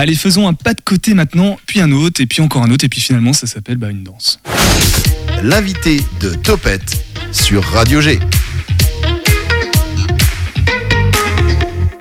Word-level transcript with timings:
Allez, 0.00 0.14
faisons 0.14 0.46
un 0.46 0.54
pas 0.54 0.74
de 0.74 0.80
côté 0.80 1.12
maintenant, 1.12 1.58
puis 1.66 1.80
un 1.80 1.90
autre, 1.90 2.20
et 2.20 2.26
puis 2.26 2.40
encore 2.40 2.62
un 2.62 2.70
autre, 2.70 2.84
et 2.84 2.88
puis 2.88 3.00
finalement 3.00 3.32
ça 3.32 3.48
s'appelle 3.48 3.78
bah, 3.78 3.90
une 3.90 4.04
danse. 4.04 4.38
L'invité 5.42 6.00
de 6.20 6.34
Topette 6.34 7.04
sur 7.32 7.64
Radio 7.64 8.00
G. 8.00 8.20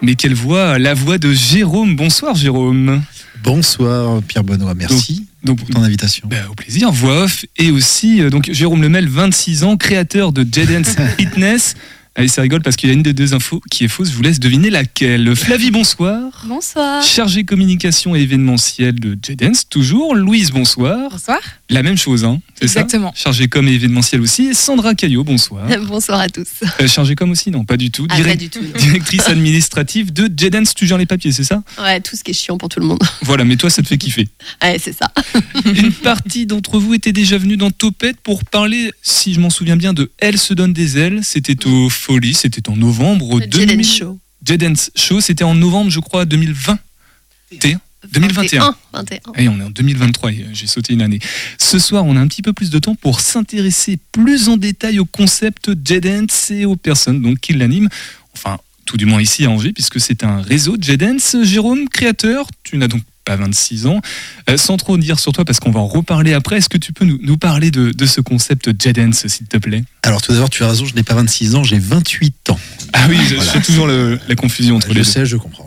Mais 0.03 0.13
quelle 0.13 0.35
voix 0.35 0.77
La 0.77 0.93
voix 0.93 1.17
de 1.17 1.33
Jérôme. 1.33 1.95
Bonsoir 1.95 2.35
Jérôme. 2.35 3.01
Bonsoir 3.43 4.21
Pierre 4.21 4.43
Benoît, 4.43 4.75
merci 4.75 5.25
donc, 5.43 5.59
pour 5.59 5.69
ton 5.69 5.81
invitation. 5.81 6.27
Bah, 6.29 6.35
au 6.51 6.53
plaisir, 6.53 6.91
voix 6.91 7.23
off. 7.23 7.45
Et 7.57 7.71
aussi 7.71 8.21
euh, 8.21 8.29
donc 8.29 8.51
Jérôme 8.51 8.83
Lemel, 8.83 9.07
26 9.07 9.63
ans, 9.63 9.75
créateur 9.75 10.33
de 10.33 10.41
Jedens 10.41 10.95
Fitness. 11.17 11.73
Allez, 12.19 12.29
ça 12.29 12.41
rigole 12.41 12.63
parce 12.63 12.75
qu'il 12.75 12.89
y 12.89 12.91
a 12.91 12.95
une 12.95 13.03
des 13.03 13.13
deux 13.13 13.35
infos 13.35 13.61
qui 13.69 13.83
est 13.83 13.87
fausse. 13.87 14.09
Je 14.09 14.15
vous 14.15 14.23
laisse 14.23 14.39
deviner 14.39 14.71
laquelle. 14.71 15.35
Flavie, 15.35 15.69
bonsoir. 15.69 16.45
Bonsoir. 16.47 17.03
Chargée 17.03 17.43
communication 17.43 18.15
et 18.15 18.21
événementielle 18.21 18.99
de 18.99 19.15
J-Dance, 19.21 19.69
toujours. 19.69 20.15
Louise, 20.15 20.49
bonsoir. 20.49 21.11
Bonsoir. 21.11 21.37
La 21.69 21.83
même 21.83 21.95
chose, 21.95 22.25
hein 22.25 22.41
Exactement. 22.59 23.13
Chargée 23.15 23.47
com 23.47 23.67
et 23.67 23.73
événementiel 23.73 24.19
aussi. 24.21 24.47
Et 24.47 24.53
Sandra 24.55 24.95
Caillot, 24.95 25.23
bonsoir. 25.23 25.67
bonsoir 25.87 26.19
à 26.19 26.27
tous. 26.27 26.47
Euh, 26.81 26.87
chargée 26.87 27.13
com 27.13 27.29
aussi, 27.29 27.51
non, 27.51 27.65
pas 27.65 27.77
du 27.77 27.91
tout. 27.91 28.07
Ah, 28.09 28.19
pas 28.19 28.35
du 28.35 28.49
tout. 28.49 28.63
Directrice 28.79 29.27
administrative 29.27 30.11
de 30.11 30.27
J-Dance, 30.35 30.73
tu 30.73 30.87
gères 30.87 30.97
les 30.97 31.05
papiers, 31.05 31.31
c'est 31.31 31.43
ça 31.43 31.61
Ouais, 31.79 31.99
tout 32.01 32.15
ce 32.15 32.23
qui 32.23 32.31
est 32.31 32.33
chiant 32.33 32.57
pour 32.57 32.69
tout 32.69 32.79
le 32.79 32.87
monde. 32.87 33.03
Voilà, 33.21 33.43
mais 33.43 33.57
toi, 33.57 33.69
ça 33.69 33.83
te 33.83 33.87
fait 33.87 33.97
kiffer. 33.97 34.27
ouais, 34.63 34.79
c'est 34.81 34.95
ça. 34.97 35.11
Une 35.65 35.91
partie 35.91 36.45
d'entre 36.47 36.79
vous 36.79 36.93
était 36.95 37.11
déjà 37.11 37.37
venue 37.37 37.57
dans 37.57 37.69
Topette 37.69 38.17
pour 38.23 38.43
parler, 38.43 38.91
si 39.03 39.33
je 39.33 39.39
m'en 39.39 39.49
souviens 39.49 39.75
bien, 39.75 39.93
de 39.93 40.09
Elle 40.17 40.39
se 40.39 40.53
donne 40.53 40.71
des 40.73 40.97
ailes. 40.97 41.19
C'était 41.23 41.67
au 41.67 41.89
Folie, 42.07 42.33
c'était 42.33 42.69
en 42.69 42.77
novembre. 42.77 43.41
2000... 43.41 43.85
Show. 44.95 45.19
C'était 45.19 45.43
en 45.43 45.55
novembre, 45.55 45.91
je 45.91 45.99
crois, 45.99 46.23
2020. 46.23 46.79
2021. 48.09 48.73
21. 48.93 49.19
Et 49.35 49.49
on 49.49 49.59
est 49.59 49.63
en 49.63 49.69
2023, 49.69 50.31
j'ai 50.53 50.67
sauté 50.67 50.93
une 50.93 51.01
année. 51.01 51.19
Ce 51.57 51.79
soir, 51.79 52.05
on 52.05 52.15
a 52.15 52.21
un 52.21 52.27
petit 52.27 52.41
peu 52.41 52.53
plus 52.53 52.69
de 52.69 52.79
temps 52.79 52.95
pour 52.95 53.19
s'intéresser 53.19 53.99
plus 54.13 54.47
en 54.47 54.55
détail 54.55 54.99
au 54.99 55.05
concept 55.05 55.71
J-Dance 55.83 56.49
et 56.51 56.63
aux 56.63 56.77
personnes 56.77 57.21
donc, 57.21 57.39
qui 57.41 57.51
l'animent. 57.51 57.89
Enfin, 58.33 58.57
tout 58.85 58.95
du 58.95 59.05
moins 59.05 59.21
ici 59.21 59.43
à 59.43 59.49
Angers, 59.49 59.73
puisque 59.73 59.99
c'est 59.99 60.23
un 60.23 60.41
réseau 60.41 60.77
J-Dance. 60.79 61.35
Jérôme, 61.43 61.89
créateur, 61.89 62.47
tu 62.63 62.77
n'as 62.77 62.87
donc 62.87 63.01
pas 63.27 63.35
26 63.35 63.87
ans. 63.87 64.01
Euh, 64.49 64.57
sans 64.57 64.77
trop 64.77 64.97
dire 64.97 65.19
sur 65.19 65.33
toi, 65.33 65.43
parce 65.43 65.59
qu'on 65.59 65.71
va 65.71 65.81
en 65.81 65.87
reparler 65.87 66.33
après, 66.33 66.57
est-ce 66.57 66.69
que 66.69 66.77
tu 66.77 66.93
peux 66.93 67.05
nous, 67.05 67.19
nous 67.21 67.37
parler 67.37 67.71
de, 67.71 67.91
de, 67.91 68.05
ce 68.05 68.21
concept 68.21 68.69
J-Dance, 68.81 69.27
s'il 69.27 69.47
te 69.47 69.57
plaît? 69.57 69.83
Alors 70.03 70.21
tout 70.21 70.31
d'abord, 70.31 70.49
tu 70.49 70.63
as 70.63 70.69
raison, 70.69 70.85
je 70.85 70.95
n'ai 70.95 71.03
pas 71.03 71.13
26 71.13 71.55
ans, 71.55 71.63
j'ai 71.63 71.77
28 71.77 72.49
ans. 72.51 72.59
Ah 72.93 73.05
oui, 73.09 73.17
voilà. 73.35 73.59
toujours 73.59 73.87
le, 73.87 74.17
la 74.29 74.35
confusion 74.35 74.77
entre 74.77 74.93
je 74.93 74.97
les 74.97 75.03
sais, 75.03 75.25
Je 75.25 75.35
comprends, 75.35 75.66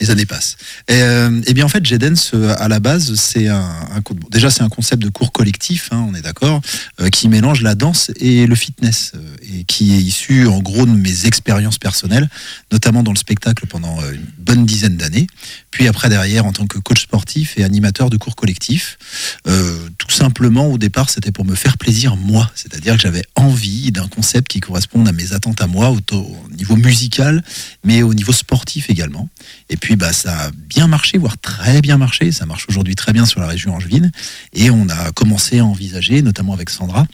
les 0.00 0.10
années 0.10 0.26
passent. 0.26 0.56
Et, 0.88 1.02
euh, 1.02 1.40
et 1.46 1.54
bien 1.54 1.66
en 1.66 1.68
fait, 1.68 1.84
Jedens, 1.84 2.32
à 2.58 2.68
la 2.68 2.80
base, 2.80 3.14
c'est 3.14 3.48
un, 3.48 3.58
un, 3.60 4.02
déjà 4.30 4.50
c'est 4.50 4.62
un 4.62 4.68
concept 4.68 5.02
de 5.02 5.10
cours 5.10 5.30
collectif, 5.30 5.90
hein, 5.92 6.06
on 6.08 6.14
est 6.14 6.22
d'accord, 6.22 6.60
euh, 7.00 7.08
qui 7.10 7.28
mélange 7.28 7.62
la 7.62 7.74
danse 7.74 8.10
et 8.16 8.46
le 8.46 8.54
fitness, 8.54 9.12
euh, 9.14 9.36
et 9.42 9.64
qui 9.64 9.92
est 9.92 10.00
issu 10.00 10.46
en 10.46 10.60
gros 10.60 10.86
de 10.86 10.90
mes 10.90 11.26
expériences 11.26 11.78
personnelles, 11.78 12.28
notamment 12.72 13.02
dans 13.02 13.12
le 13.12 13.18
spectacle 13.18 13.66
pendant 13.66 14.00
une 14.10 14.26
bonne 14.38 14.64
dizaine 14.64 14.96
d'années, 14.96 15.26
puis 15.70 15.86
après 15.86 16.08
derrière 16.08 16.46
en 16.46 16.52
tant 16.52 16.66
que 16.66 16.78
coach 16.78 17.02
sportif 17.02 17.58
et 17.58 17.64
animateur 17.64 18.08
de 18.10 18.16
cours 18.16 18.36
collectifs. 18.36 18.98
tout 19.44 20.10
simplement, 20.10 20.66
au 20.66 20.78
départ, 20.78 21.10
c'était 21.10 21.32
pour 21.32 21.44
me 21.44 21.54
faire 21.54 21.76
plaisir 21.76 22.16
moi, 22.16 22.50
c'est-à-dire 22.54 22.96
que 22.96 23.02
j'avais 23.02 23.24
envie 23.36 23.92
d'un 23.92 24.08
concept 24.08 24.48
qui 24.48 24.60
corresponde 24.60 25.08
à 25.08 25.12
mes 25.12 25.32
attentes 25.32 25.60
à 25.60 25.66
moi, 25.66 25.90
au, 25.90 26.00
au 26.16 26.48
niveau 26.56 26.76
musical, 26.76 27.42
mais 27.84 28.02
au 28.02 28.14
niveau 28.14 28.32
sportif 28.32 28.88
également. 28.90 29.28
Et 29.68 29.76
puis, 29.76 29.89
bah, 29.96 30.12
ça 30.12 30.46
a 30.46 30.50
bien 30.50 30.86
marché, 30.86 31.18
voire 31.18 31.38
très 31.38 31.80
bien 31.80 31.98
marché. 31.98 32.32
Ça 32.32 32.46
marche 32.46 32.66
aujourd'hui 32.68 32.94
très 32.94 33.12
bien 33.12 33.26
sur 33.26 33.40
la 33.40 33.46
région 33.46 33.74
angevine. 33.74 34.10
Et 34.52 34.70
on 34.70 34.88
a 34.88 35.12
commencé 35.12 35.58
à 35.58 35.64
envisager, 35.64 36.22
notamment 36.22 36.52
avec 36.54 36.70
Sandra, 36.70 37.06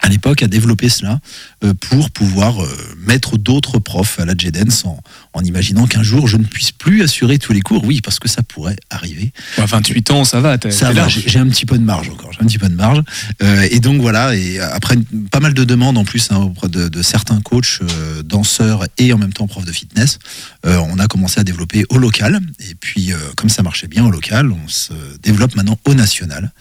à 0.00 0.08
l'époque, 0.08 0.42
à 0.42 0.46
développer 0.46 0.88
cela 0.88 1.20
euh, 1.64 1.74
pour 1.74 2.10
pouvoir 2.10 2.62
euh, 2.62 2.68
mettre 2.98 3.36
d'autres 3.36 3.78
profs 3.78 4.20
à 4.20 4.24
la 4.24 4.34
JEDENS 4.36 4.84
en, 4.84 5.00
en 5.32 5.42
imaginant 5.42 5.86
qu'un 5.86 6.02
jour 6.02 6.28
je 6.28 6.36
ne 6.36 6.44
puisse 6.44 6.72
plus 6.72 7.02
assurer 7.02 7.38
tous 7.38 7.52
les 7.52 7.60
cours. 7.60 7.84
Oui, 7.84 8.00
parce 8.00 8.18
que 8.18 8.28
ça 8.28 8.42
pourrait 8.42 8.76
arriver. 8.90 9.32
Ouais, 9.58 9.66
28 9.66 10.10
ans, 10.10 10.24
ça 10.24 10.40
va. 10.40 10.56
Ça 10.70 10.92
va, 10.92 11.08
j'ai 11.08 11.38
un 11.38 11.48
petit 11.48 11.66
peu 11.66 11.78
de 11.78 11.82
marge 11.82 12.10
encore. 12.10 12.32
J'ai 12.32 12.42
un 12.42 12.46
petit 12.46 12.58
peu 12.58 12.68
de 12.68 12.74
marge. 12.74 13.02
Euh, 13.42 13.66
et 13.70 13.80
donc 13.80 14.00
voilà, 14.00 14.34
et 14.34 14.58
après 14.58 14.96
pas 15.30 15.40
mal 15.40 15.54
de 15.54 15.64
demandes 15.64 15.98
en 15.98 16.04
plus 16.04 16.30
hein, 16.30 16.38
auprès 16.38 16.68
de, 16.68 16.88
de, 16.88 17.02
certains 17.02 17.40
coachs, 17.40 17.80
euh, 17.82 18.22
danseurs 18.22 18.84
et 18.98 19.12
en 19.12 19.18
même 19.18 19.32
temps 19.32 19.46
profs 19.46 19.64
de 19.64 19.72
fitness, 19.72 20.18
euh, 20.66 20.76
on 20.76 20.98
a 20.98 21.06
commencé 21.06 21.40
à 21.40 21.44
développer 21.44 21.84
au 21.90 21.98
local. 21.98 22.40
Et 22.60 22.74
puis, 22.74 23.12
comme 23.36 23.48
ça 23.48 23.62
marchait 23.62 23.86
bien 23.86 24.04
au 24.04 24.10
local, 24.10 24.50
on 24.52 24.68
se 24.68 24.92
développe 25.22 25.54
maintenant 25.54 25.78
au 25.84 25.94
national. 25.94 26.52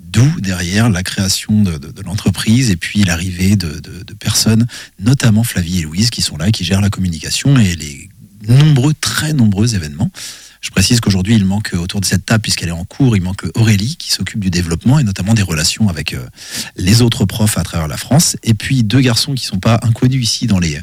D'où 0.00 0.40
derrière 0.40 0.90
la 0.90 1.02
création 1.02 1.62
de, 1.62 1.78
l'entreprise 2.02 2.70
et 2.70 2.76
puis 2.76 3.04
l'arrivée 3.04 3.56
de, 3.56 3.80
personnes, 4.18 4.66
notamment 4.98 5.44
Flavie 5.44 5.80
et 5.80 5.82
Louise, 5.82 6.10
qui 6.10 6.20
sont 6.20 6.36
là, 6.36 6.50
qui 6.50 6.64
gèrent 6.64 6.80
la 6.80 6.90
communication 6.90 7.56
et 7.58 7.76
les 7.76 8.08
nombreux, 8.48 8.92
très 8.94 9.32
nombreux 9.32 9.74
événements. 9.74 10.10
Je 10.60 10.70
précise 10.70 11.00
qu'aujourd'hui, 11.00 11.36
il 11.36 11.44
manque 11.44 11.72
autour 11.72 12.00
de 12.00 12.04
cette 12.04 12.26
table, 12.26 12.42
puisqu'elle 12.42 12.68
est 12.68 12.72
en 12.72 12.84
cours, 12.84 13.16
il 13.16 13.22
manque 13.22 13.44
Aurélie 13.54 13.96
qui 13.96 14.12
s'occupe 14.12 14.40
du 14.40 14.50
développement 14.50 14.98
et 14.98 15.04
notamment 15.04 15.34
des 15.34 15.42
relations 15.42 15.88
avec 15.88 16.12
euh, 16.12 16.26
les 16.76 17.02
autres 17.02 17.24
profs 17.24 17.56
à 17.56 17.62
travers 17.62 17.88
la 17.88 17.96
France. 17.96 18.36
Et 18.42 18.54
puis 18.54 18.82
deux 18.82 19.00
garçons 19.00 19.34
qui 19.34 19.44
sont 19.44 19.58
pas 19.58 19.80
inconnus 19.82 20.22
ici 20.22 20.46
dans 20.46 20.58
les. 20.58 20.80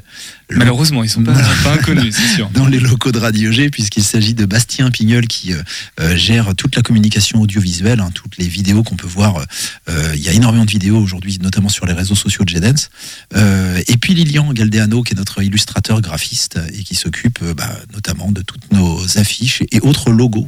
Malheureusement, 0.50 1.04
ils 1.04 1.10
sont 1.10 1.24
pas, 1.24 1.34
pas 1.64 1.74
inconnus, 1.74 2.16
c'est 2.16 2.36
sûr. 2.36 2.50
Dans 2.54 2.68
les 2.68 2.80
locaux 2.80 3.12
de 3.12 3.20
Radio 3.20 3.52
G, 3.52 3.70
puisqu'il 3.70 4.04
s'agit 4.04 4.34
de 4.34 4.46
Bastien 4.46 4.90
Pignol 4.92 5.28
qui 5.28 5.52
euh, 5.52 5.62
euh, 6.00 6.16
gère 6.16 6.56
toute 6.56 6.76
la 6.78 6.82
communication 6.82 7.42
audiovisuelle, 7.42 8.00
hein, 8.00 8.12
toutes 8.14 8.38
les 8.38 8.48
vidéos 8.48 8.82
qu'on 8.82 8.96
peut 8.96 9.08
voir. 9.08 9.46
Euh, 9.90 10.12
il 10.16 10.22
y 10.22 10.30
a 10.30 10.32
énormément 10.32 10.64
de 10.64 10.72
vidéos 10.72 10.98
aujourd'hui, 10.98 11.38
notamment 11.42 11.68
sur 11.68 11.86
les 11.86 11.92
réseaux 11.92 12.16
sociaux 12.16 12.46
de 12.46 12.50
Jedens. 12.50 12.90
et 13.36 13.98
puis 13.98 14.14
Lilian 14.14 14.54
Galdeano, 14.54 15.04
qui 15.04 15.14
est 15.14 15.18
notre 15.18 15.42
illustrateur 15.44 16.00
graphiste 16.02 16.59
et 16.74 16.84
qui 16.84 16.96
s'occupe 16.96 17.44
bah, 17.56 17.70
notamment 17.94 18.32
de 18.32 18.42
toutes 18.42 18.72
nos 18.72 19.18
affiches 19.18 19.64
et 19.72 19.81
autres 19.81 20.11
logos. 20.11 20.47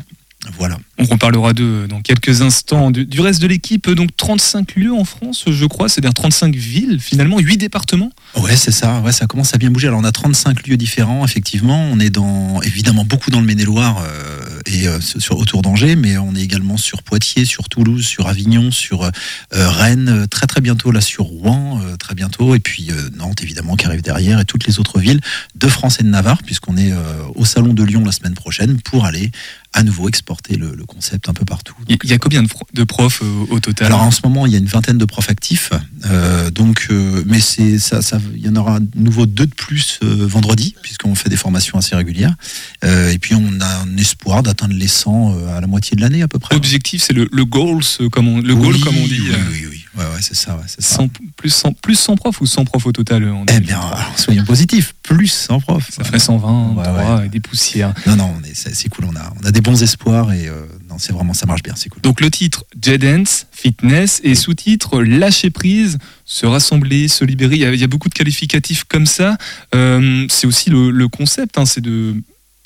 Voilà. 0.58 0.78
On 0.98 1.04
reparlera 1.04 1.54
de 1.54 1.86
dans 1.90 2.02
quelques 2.02 2.42
instants 2.42 2.92
du, 2.92 3.06
du 3.06 3.20
reste 3.20 3.42
de 3.42 3.48
l'équipe. 3.48 3.90
Donc 3.90 4.16
35 4.16 4.76
lieux 4.76 4.94
en 4.94 5.04
France, 5.04 5.44
je 5.48 5.66
crois, 5.66 5.90
c'est-à-dire 5.90 6.14
35 6.14 6.56
villes, 6.56 7.00
finalement, 7.02 7.40
8 7.40 7.58
départements. 7.58 8.12
Ouais, 8.38 8.56
c'est 8.56 8.72
ça. 8.72 9.02
Ouais, 9.02 9.12
ça 9.12 9.26
commence 9.26 9.54
à 9.54 9.58
bien 9.58 9.70
bouger. 9.70 9.88
Alors 9.88 10.00
on 10.00 10.06
a 10.06 10.12
35 10.12 10.66
lieux 10.66 10.78
différents, 10.78 11.26
effectivement. 11.26 11.90
On 11.92 12.00
est 12.00 12.10
dans 12.10 12.62
évidemment 12.62 13.04
beaucoup 13.04 13.32
dans 13.32 13.42
le 13.42 13.46
Maine-et-Loire 13.46 14.02
euh, 14.02 14.40
et 14.66 14.88
euh, 14.88 15.00
sur 15.02 15.38
autour 15.38 15.62
d'Angers, 15.62 15.96
mais 15.96 16.18
on 16.18 16.36
est 16.36 16.42
également 16.42 16.78
sur 16.78 17.04
Poitiers, 17.04 17.46
sur 17.46 17.70
Toulouse, 17.70 18.06
sur 18.06 18.28
Avignon, 18.28 18.72
sur 18.72 19.04
euh, 19.04 19.10
Rennes, 19.52 20.28
très 20.30 20.48
très 20.48 20.62
bientôt 20.62 20.92
là 20.92 21.02
sur 21.02 21.26
Rouen, 21.26 21.82
euh, 21.84 21.96
très 21.98 22.16
bientôt, 22.16 22.56
et 22.56 22.60
puis 22.60 22.90
Nantes 23.18 23.42
évidemment 23.42 23.76
qui 23.76 23.86
arrive 23.86 24.02
derrière 24.02 24.40
et 24.40 24.46
toutes 24.46 24.68
les 24.68 24.80
autres 24.80 25.00
villes 25.00 25.22
de 25.56 25.68
France 25.68 26.00
et 26.00 26.04
de 26.04 26.10
Navarre, 26.10 26.44
puisqu'on 26.44 26.78
est 26.78 26.94
au 27.36 27.46
salon 27.46 27.74
de 27.74 27.84
Lyon 27.84 28.04
la 28.06 28.12
semaine 28.12 28.34
prochaine 28.34 28.80
pour 28.82 29.06
aller 29.06 29.32
à 29.74 29.84
nouveau 29.84 30.10
exporter 30.10 30.56
le, 30.56 30.74
le, 30.76 30.86
concept 30.86 31.30
un 31.30 31.34
peu 31.34 31.46
partout. 31.46 31.76
Donc, 31.88 32.00
il 32.04 32.10
y 32.10 32.14
a 32.14 32.18
combien 32.18 32.42
de 32.42 32.84
profs 32.84 33.22
euh, 33.22 33.46
au 33.52 33.60
total 33.60 33.88
Alors 33.88 34.02
en 34.02 34.12
ce 34.12 34.22
moment, 34.24 34.48
il 34.48 34.52
y 34.52 34.56
a 34.56 34.58
une 34.58 34.66
vingtaine 34.66 34.98
de 34.98 35.06
profs 35.06 35.30
actifs. 35.30 35.72
Euh, 36.06 36.50
donc, 36.50 36.88
euh, 36.90 37.24
mais 37.28 37.40
c'est 37.40 37.78
ça, 37.78 38.02
ça, 38.02 38.20
il 38.36 38.44
y 38.44 38.50
en 38.50 38.56
aura 38.56 38.78
à 38.78 38.80
nouveau 38.96 39.28
deux 39.28 39.46
de 39.46 39.54
plus 39.54 40.00
euh, 40.02 40.26
vendredi, 40.28 40.76
puisqu'on 40.82 41.14
fait 41.14 41.30
des 41.30 41.38
formations 41.38 41.78
assez 41.78 41.96
régulières. 41.96 42.36
Et 42.84 43.18
puis 43.20 43.36
on 43.36 43.62
a 43.62 43.82
un 43.84 43.98
espoir 43.98 44.44
d'atteindre 44.44 44.74
les 44.74 44.88
100 44.88 45.48
à 45.50 45.62
la 45.62 45.68
moitié 45.68 45.96
de 45.96 46.02
l'année 46.02 46.22
à 46.22 46.28
peu 46.28 46.40
près. 46.40 46.56
L'objectif, 46.56 47.04
c'est 47.04 47.14
le, 47.14 47.28
le 47.32 47.46
goals, 47.46 47.84
comme 48.12 48.28
on, 48.28 48.42
le 48.42 48.54
oui, 48.54 48.62
goal 48.62 48.80
comme 48.80 48.98
on 48.98 49.08
dit. 49.08 49.22
Oui, 49.22 49.36
oui, 49.52 49.68
oui. 49.70 49.79
Ouais, 49.98 50.04
ouais, 50.04 50.22
c'est 50.22 50.36
ça, 50.36 50.56
ouais, 50.56 50.64
100, 50.68 51.10
plus, 51.36 51.50
100, 51.50 51.74
plus 51.74 51.96
100 51.96 52.16
profs 52.16 52.42
ou 52.42 52.46
100 52.46 52.66
profs 52.66 52.86
au 52.86 52.92
total 52.92 53.24
on 53.24 53.46
Eh 53.52 53.60
bien, 53.60 53.80
alors, 53.80 54.14
soyons 54.18 54.46
positifs, 54.46 54.94
plus 55.02 55.28
100 55.28 55.60
profs. 55.62 55.90
Ça 55.92 56.04
ferait 56.04 56.20
120, 56.20 56.74
ouais, 56.76 56.84
3, 56.84 57.26
et 57.26 57.30
des 57.30 57.40
poussières. 57.40 57.94
Non, 58.06 58.16
non, 58.16 58.34
c'est 58.54 58.90
cool, 58.90 59.06
on 59.06 59.16
a, 59.16 59.34
on 59.42 59.46
a 59.46 59.52
des 59.52 59.62
bons 59.62 59.82
espoirs 59.82 60.32
et 60.32 60.48
euh, 60.48 60.66
c'est 61.00 61.14
vraiment, 61.14 61.34
ça 61.34 61.46
marche 61.48 61.64
bien, 61.64 61.74
c'est 61.76 61.90
cool. 61.90 62.02
Donc 62.02 62.22
le 62.22 62.30
titre 62.30 62.66
J-Dance, 62.80 63.48
Fitness 63.52 64.22
et 64.24 64.36
sous-titre 64.36 65.02
Lâcher 65.02 65.50
prise, 65.50 65.98
se 66.26 66.46
rassembler, 66.46 67.08
se 67.08 67.26
libérer. 67.26 67.56
Il 67.56 67.62
y 67.62 67.66
a, 67.66 67.74
il 67.74 67.80
y 67.80 67.84
a 67.84 67.88
beaucoup 67.88 68.10
de 68.10 68.14
qualificatifs 68.14 68.84
comme 68.84 69.06
ça. 69.06 69.38
Euh, 69.74 70.26
c'est 70.30 70.46
aussi 70.46 70.70
le, 70.70 70.92
le 70.92 71.08
concept, 71.08 71.58
hein, 71.58 71.66
c'est 71.66 71.82
de, 71.82 72.16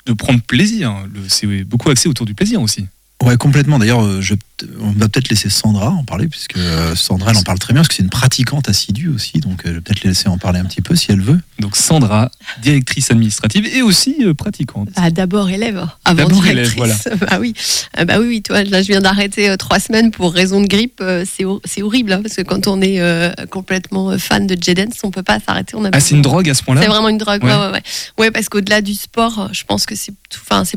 de 0.06 0.12
prendre 0.12 0.42
plaisir. 0.42 0.94
C'est 1.28 1.64
beaucoup 1.64 1.90
axé 1.90 2.08
autour 2.08 2.26
du 2.26 2.34
plaisir 2.34 2.60
aussi. 2.60 2.86
Ouais, 3.24 3.36
complètement. 3.36 3.78
D'ailleurs, 3.78 4.20
je, 4.20 4.34
on 4.80 4.92
va 4.92 5.08
peut-être 5.08 5.28
laisser 5.28 5.50
Sandra 5.50 5.90
en 5.90 6.04
parler, 6.04 6.28
puisque 6.28 6.58
Sandra, 6.94 7.30
elle 7.30 7.36
en 7.38 7.42
parle 7.42 7.58
très 7.58 7.72
bien, 7.72 7.82
parce 7.82 7.88
que 7.88 7.94
c'est 7.94 8.02
une 8.02 8.10
pratiquante 8.10 8.68
assidue 8.68 9.08
aussi, 9.08 9.40
donc 9.40 9.62
je 9.64 9.70
vais 9.70 9.80
peut-être 9.80 10.04
la 10.04 10.10
laisser 10.10 10.28
en 10.28 10.38
parler 10.38 10.60
un 10.60 10.64
petit 10.64 10.82
peu 10.82 10.94
si 10.94 11.10
elle 11.10 11.20
veut. 11.20 11.40
Donc 11.58 11.76
Sandra, 11.76 12.30
directrice 12.62 13.10
administrative 13.10 13.66
et 13.66 13.82
aussi 13.82 14.16
euh, 14.22 14.34
pratiquante. 14.34 14.88
Ah, 14.96 15.10
D'abord 15.10 15.50
élève, 15.50 15.86
avant 16.04 16.16
D'abord 16.24 16.42
directrice. 16.42 16.74
élève, 16.74 16.74
voilà. 16.76 16.94
Bah 17.30 17.38
oui, 17.40 17.54
ah, 17.96 18.04
bah 18.04 18.18
oui, 18.18 18.26
oui, 18.28 18.42
toi, 18.42 18.62
là, 18.64 18.82
je 18.82 18.88
viens 18.88 19.00
d'arrêter 19.00 19.50
euh, 19.50 19.56
trois 19.56 19.78
semaines 19.78 20.10
pour 20.10 20.32
raison 20.32 20.60
de 20.60 20.66
grippe. 20.66 21.00
Euh, 21.00 21.24
c'est 21.26 21.44
hor 21.44 21.60
horrible, 21.80 22.12
hein, 22.12 22.22
parce 22.22 22.34
que 22.34 22.42
quand 22.42 22.66
on 22.66 22.80
est 22.80 23.00
euh, 23.00 23.32
complètement 23.50 24.18
fan 24.18 24.46
de 24.46 24.56
J-Dance, 24.60 24.96
on 25.02 25.10
peut 25.10 25.22
pas 25.22 25.38
s'arrêter. 25.40 25.76
Ah, 25.92 26.00
c'est 26.00 26.14
une 26.14 26.22
drogue 26.22 26.48
à 26.50 26.54
ce 26.54 26.62
point-là 26.62 26.82
C'est 26.82 26.88
vraiment 26.88 27.08
une 27.08 27.18
drogue, 27.18 27.42
ouais, 27.44 27.54
ouais, 27.54 27.70
ouais. 27.72 27.82
ouais 28.18 28.30
parce 28.30 28.48
qu'au-delà 28.48 28.80
du 28.80 28.94
sport, 28.94 29.48
je 29.52 29.64
pense 29.64 29.86
que 29.86 29.94
c'est 29.94 30.12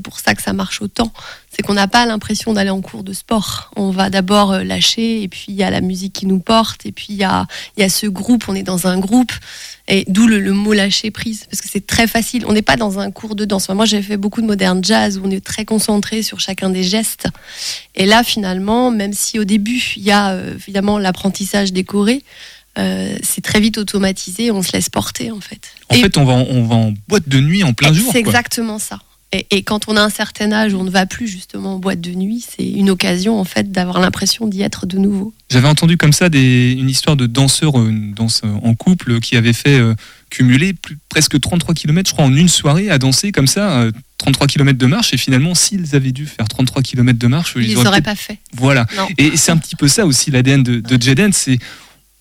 pour 0.02 0.20
ça 0.20 0.36
que 0.36 0.42
ça 0.42 0.54
marche 0.54 0.82
autant 0.82 1.12
c'est 1.58 1.64
qu'on 1.66 1.74
n'a 1.74 1.88
pas 1.88 2.06
l'impression 2.06 2.54
d'aller 2.54 2.70
en 2.70 2.82
cours 2.82 3.04
de 3.04 3.14
sport. 3.14 3.72
On 3.76 3.90
va 3.90 4.12
d'abord 4.12 4.52
euh, 4.52 4.64
lâcher, 4.64 5.24
et 5.24 5.28
puis 5.28 5.46
il 5.48 5.56
y 5.56 5.64
a 5.64 5.72
la 5.72 5.82
musique 5.82 6.14
qui 6.14 6.28
nous 6.28 6.38
porte, 6.38 6.86
et 6.86 6.92
puis 6.92 7.08
il 7.10 7.16
y 7.16 7.24
a, 7.24 7.48
il 7.76 7.82
y 7.82 7.84
a 7.84 7.90
ce 7.90 8.06
groupe, 8.06 8.46
on 8.48 8.54
est 8.54 8.62
dans 8.62 8.86
un 8.86 9.00
groupe, 9.00 9.32
et 9.88 10.06
d'où 10.08 10.28
le, 10.28 10.40
le 10.40 10.54
mot 10.54 10.74
lâcher 10.74 11.10
prise, 11.10 11.46
parce 11.50 11.62
que 11.62 11.68
c'est 11.72 11.88
très 11.88 12.06
facile. 12.06 12.46
On 12.48 12.54
n'est 12.54 12.62
pas 12.62 12.76
dans 12.76 13.00
un 13.00 13.10
cours 13.10 13.34
de 13.36 13.44
danse. 13.44 13.64
Enfin, 13.64 13.74
moi, 13.74 13.86
j'ai 13.86 14.04
fait 14.04 14.18
beaucoup 14.18 14.42
de 14.42 14.46
moderne 14.46 14.84
jazz 14.84 15.18
où 15.18 15.22
on 15.26 15.32
est 15.32 15.44
très 15.44 15.66
concentré 15.66 16.22
sur 16.22 16.40
chacun 16.40 16.70
des 16.70 16.84
gestes. 16.84 17.28
Et 17.96 18.06
là, 18.06 18.24
finalement, 18.24 18.92
même 18.92 19.14
si 19.14 19.40
au 19.40 19.44
début, 19.44 19.82
il 19.96 20.04
y 20.04 20.12
a 20.12 20.34
euh, 20.34 20.54
évidemment 20.56 21.00
l'apprentissage 21.00 21.74
décoré, 21.74 22.24
euh, 22.78 23.18
c'est 23.24 23.42
très 23.42 23.60
vite 23.60 23.80
automatisé, 23.80 24.52
on 24.52 24.62
se 24.62 24.72
laisse 24.74 24.90
porter 24.90 25.32
en 25.32 25.40
fait. 25.42 25.62
En 25.90 25.96
Et- 25.96 26.02
fait, 26.02 26.18
on 26.18 26.26
va, 26.26 26.34
en- 26.34 26.46
on 26.48 26.64
va 26.68 26.76
en 26.76 26.94
boîte 27.08 27.28
de 27.28 27.40
nuit 27.40 27.64
en 27.64 27.74
plein 27.74 27.92
jour. 27.92 28.10
c'est 28.12 28.20
exactement 28.20 28.78
ça. 28.78 29.00
Et, 29.34 29.46
et 29.52 29.62
quand 29.64 29.90
on 29.90 29.98
a 29.98 30.02
un 30.02 30.10
certain 30.10 30.54
âge 30.54 30.74
où 30.74 30.80
on 30.80 30.86
ne 30.86 30.90
va 30.90 31.06
plus 31.06 31.28
justement 31.28 31.76
en 31.76 31.80
boîte 31.80 32.00
de 32.00 32.12
nuit, 32.12 32.46
c'est 32.50 32.66
une 32.66 32.90
occasion 32.90 33.38
en 33.40 33.44
fait 33.44 33.72
d'avoir 33.74 34.00
l'impression 34.00 34.48
d'y 34.48 34.62
être 34.62 34.86
de 34.86 34.98
nouveau. 34.98 35.34
J'avais 35.52 35.68
entendu 35.68 35.98
comme 35.98 36.14
ça 36.14 36.30
des, 36.30 36.72
une 36.80 36.90
histoire 36.90 37.18
de 37.18 37.26
danseur, 37.26 37.78
euh, 37.78 37.90
une 37.90 38.14
danse 38.14 38.42
euh, 38.46 38.54
en 38.64 38.74
couple, 38.74 39.20
qui 39.20 39.36
avait 39.36 39.52
fait 39.52 39.80
euh, 39.80 39.96
cumuler 40.30 40.72
plus, 40.74 40.98
presque 41.10 41.38
33 41.40 41.76
km, 41.76 42.10
je 42.10 42.14
crois, 42.14 42.24
en 42.26 42.34
une 42.34 42.48
soirée 42.48 42.90
à 42.90 42.98
danser 43.00 43.34
comme 43.34 43.48
ça, 43.48 43.82
euh, 43.82 43.92
33 44.18 44.48
km 44.48 44.78
de 44.80 44.86
marche. 44.86 45.14
Et 45.14 45.18
finalement, 45.18 45.56
s'ils 45.56 45.94
avaient 45.94 46.14
dû 46.14 46.26
faire 46.26 46.48
33 46.48 46.82
km 46.82 47.20
de 47.20 47.28
marche, 47.28 47.54
Ils 47.58 47.64
ils 47.64 47.70
ne 47.72 47.76
auraient 47.76 47.84
l'auraient 47.84 48.02
peut-être- 48.02 48.06
pas 48.06 48.16
fait. 48.16 48.40
Voilà. 48.54 48.86
Non. 48.96 49.08
Et 49.18 49.36
c'est 49.36 49.52
un 49.52 49.58
petit 49.58 49.76
peu 49.76 49.90
ça 49.90 50.06
aussi 50.06 50.32
l'ADN 50.32 50.64
de, 50.64 50.80
de 50.80 51.02
Jeden, 51.02 51.34
c'est 51.34 51.60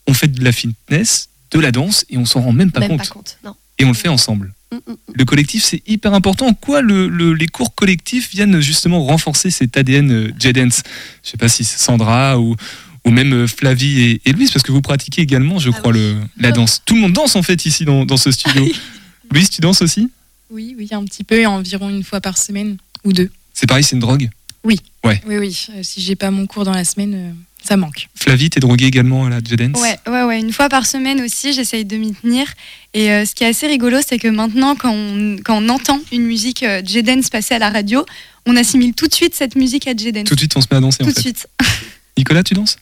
on 0.08 0.12
fait 0.14 0.28
de 0.28 0.42
la 0.42 0.50
fitness, 0.50 1.28
de 1.52 1.60
la 1.60 1.70
danse, 1.70 2.04
et 2.10 2.18
on 2.18 2.24
s'en 2.26 2.40
rend 2.42 2.52
même 2.52 2.72
pas 2.72 2.80
Même 2.80 2.90
compte. 2.90 2.98
pas 2.98 3.06
compte. 3.06 3.38
Non. 3.44 3.54
Et 3.78 3.84
on 3.84 3.88
le 3.88 3.94
fait 3.94 4.08
ensemble. 4.08 4.52
Le 5.14 5.24
collectif, 5.24 5.64
c'est 5.64 5.82
hyper 5.86 6.14
important. 6.14 6.46
En 6.48 6.54
quoi 6.54 6.80
le- 6.82 7.08
le- 7.08 7.34
les 7.34 7.46
cours 7.48 7.74
collectifs 7.74 8.30
viennent 8.30 8.60
justement 8.60 9.04
renforcer 9.04 9.50
cet 9.50 9.76
ADN 9.76 10.10
euh, 10.10 10.32
J-Dance? 10.38 10.82
Je 11.24 11.30
sais 11.30 11.36
pas 11.36 11.48
si 11.48 11.64
c'est 11.64 11.78
Sandra 11.78 12.38
ou, 12.40 12.54
ou 13.04 13.10
même 13.10 13.32
euh, 13.32 13.46
Flavie 13.46 14.00
et, 14.00 14.20
et 14.24 14.32
Louise, 14.32 14.50
parce 14.50 14.62
que 14.62 14.72
vous 14.72 14.82
pratiquez 14.82 15.22
également, 15.22 15.58
je 15.58 15.70
Ah 15.74 15.78
crois, 15.78 15.92
oui. 15.92 15.98
le, 15.98 16.16
la 16.38 16.52
danse. 16.52 16.82
Tout 16.84 16.94
le 16.94 17.00
monde 17.02 17.12
danse 17.12 17.36
en 17.36 17.42
fait 17.42 17.66
ici 17.66 17.84
dans, 17.84 18.04
dans 18.04 18.16
ce 18.16 18.30
studio. 18.30 18.66
Louise, 19.30 19.50
tu 19.50 19.60
danses 19.60 19.82
aussi? 19.82 20.08
Oui, 20.50 20.74
oui, 20.78 20.88
un 20.92 21.04
petit 21.04 21.24
peu, 21.24 21.44
environ 21.46 21.88
une 21.90 22.04
fois 22.04 22.20
par 22.20 22.38
semaine 22.38 22.76
ou 23.04 23.12
deux. 23.12 23.30
C'est 23.52 23.66
pareil, 23.66 23.82
c'est 23.84 23.96
une 23.96 24.00
drogue? 24.00 24.28
Oui, 24.64 24.78
oui. 25.04 25.66
Euh, 25.74 25.80
si 25.82 26.00
j'ai 26.00 26.16
pas 26.16 26.30
mon 26.30 26.46
cours 26.46 26.64
dans 26.64 26.72
la 26.74 26.84
semaine, 26.84 27.14
euh, 27.14 27.30
ça 27.62 27.76
manque. 27.76 28.08
Flavie, 28.14 28.50
t'es 28.50 28.58
droguée 28.60 28.86
également 28.86 29.26
à 29.26 29.30
la 29.30 29.38
J-Dance? 29.38 29.80
Ouais, 29.80 29.96
ouais, 30.08 30.15
ouais. 30.36 30.40
Une 30.40 30.52
fois 30.52 30.68
par 30.68 30.86
semaine 30.86 31.20
aussi, 31.22 31.52
j'essaye 31.52 31.84
de 31.84 31.96
m'y 31.96 32.14
tenir. 32.14 32.46
Et 32.94 33.10
euh, 33.10 33.24
ce 33.24 33.34
qui 33.34 33.44
est 33.44 33.48
assez 33.48 33.66
rigolo, 33.66 33.98
c'est 34.06 34.18
que 34.18 34.28
maintenant, 34.28 34.74
quand 34.76 34.92
on, 34.92 35.36
quand 35.44 35.62
on 35.62 35.68
entend 35.68 36.00
une 36.12 36.22
musique 36.24 36.62
euh, 36.62 36.82
J-Dance 36.84 37.30
passer 37.30 37.54
à 37.54 37.58
la 37.58 37.70
radio, 37.70 38.04
on 38.46 38.56
assimile 38.56 38.94
tout 38.94 39.06
de 39.06 39.14
suite 39.14 39.34
cette 39.34 39.56
musique 39.56 39.86
à 39.88 39.94
J-Dance. 39.96 40.24
Tout 40.24 40.34
de 40.34 40.40
suite, 40.40 40.56
on 40.56 40.60
se 40.60 40.68
met 40.70 40.76
à 40.76 40.80
danser 40.80 40.98
Tout 40.98 41.04
en 41.04 41.08
de 41.08 41.14
fait. 41.14 41.20
suite. 41.20 41.46
Nicolas, 42.16 42.42
tu 42.42 42.54
danses? 42.54 42.76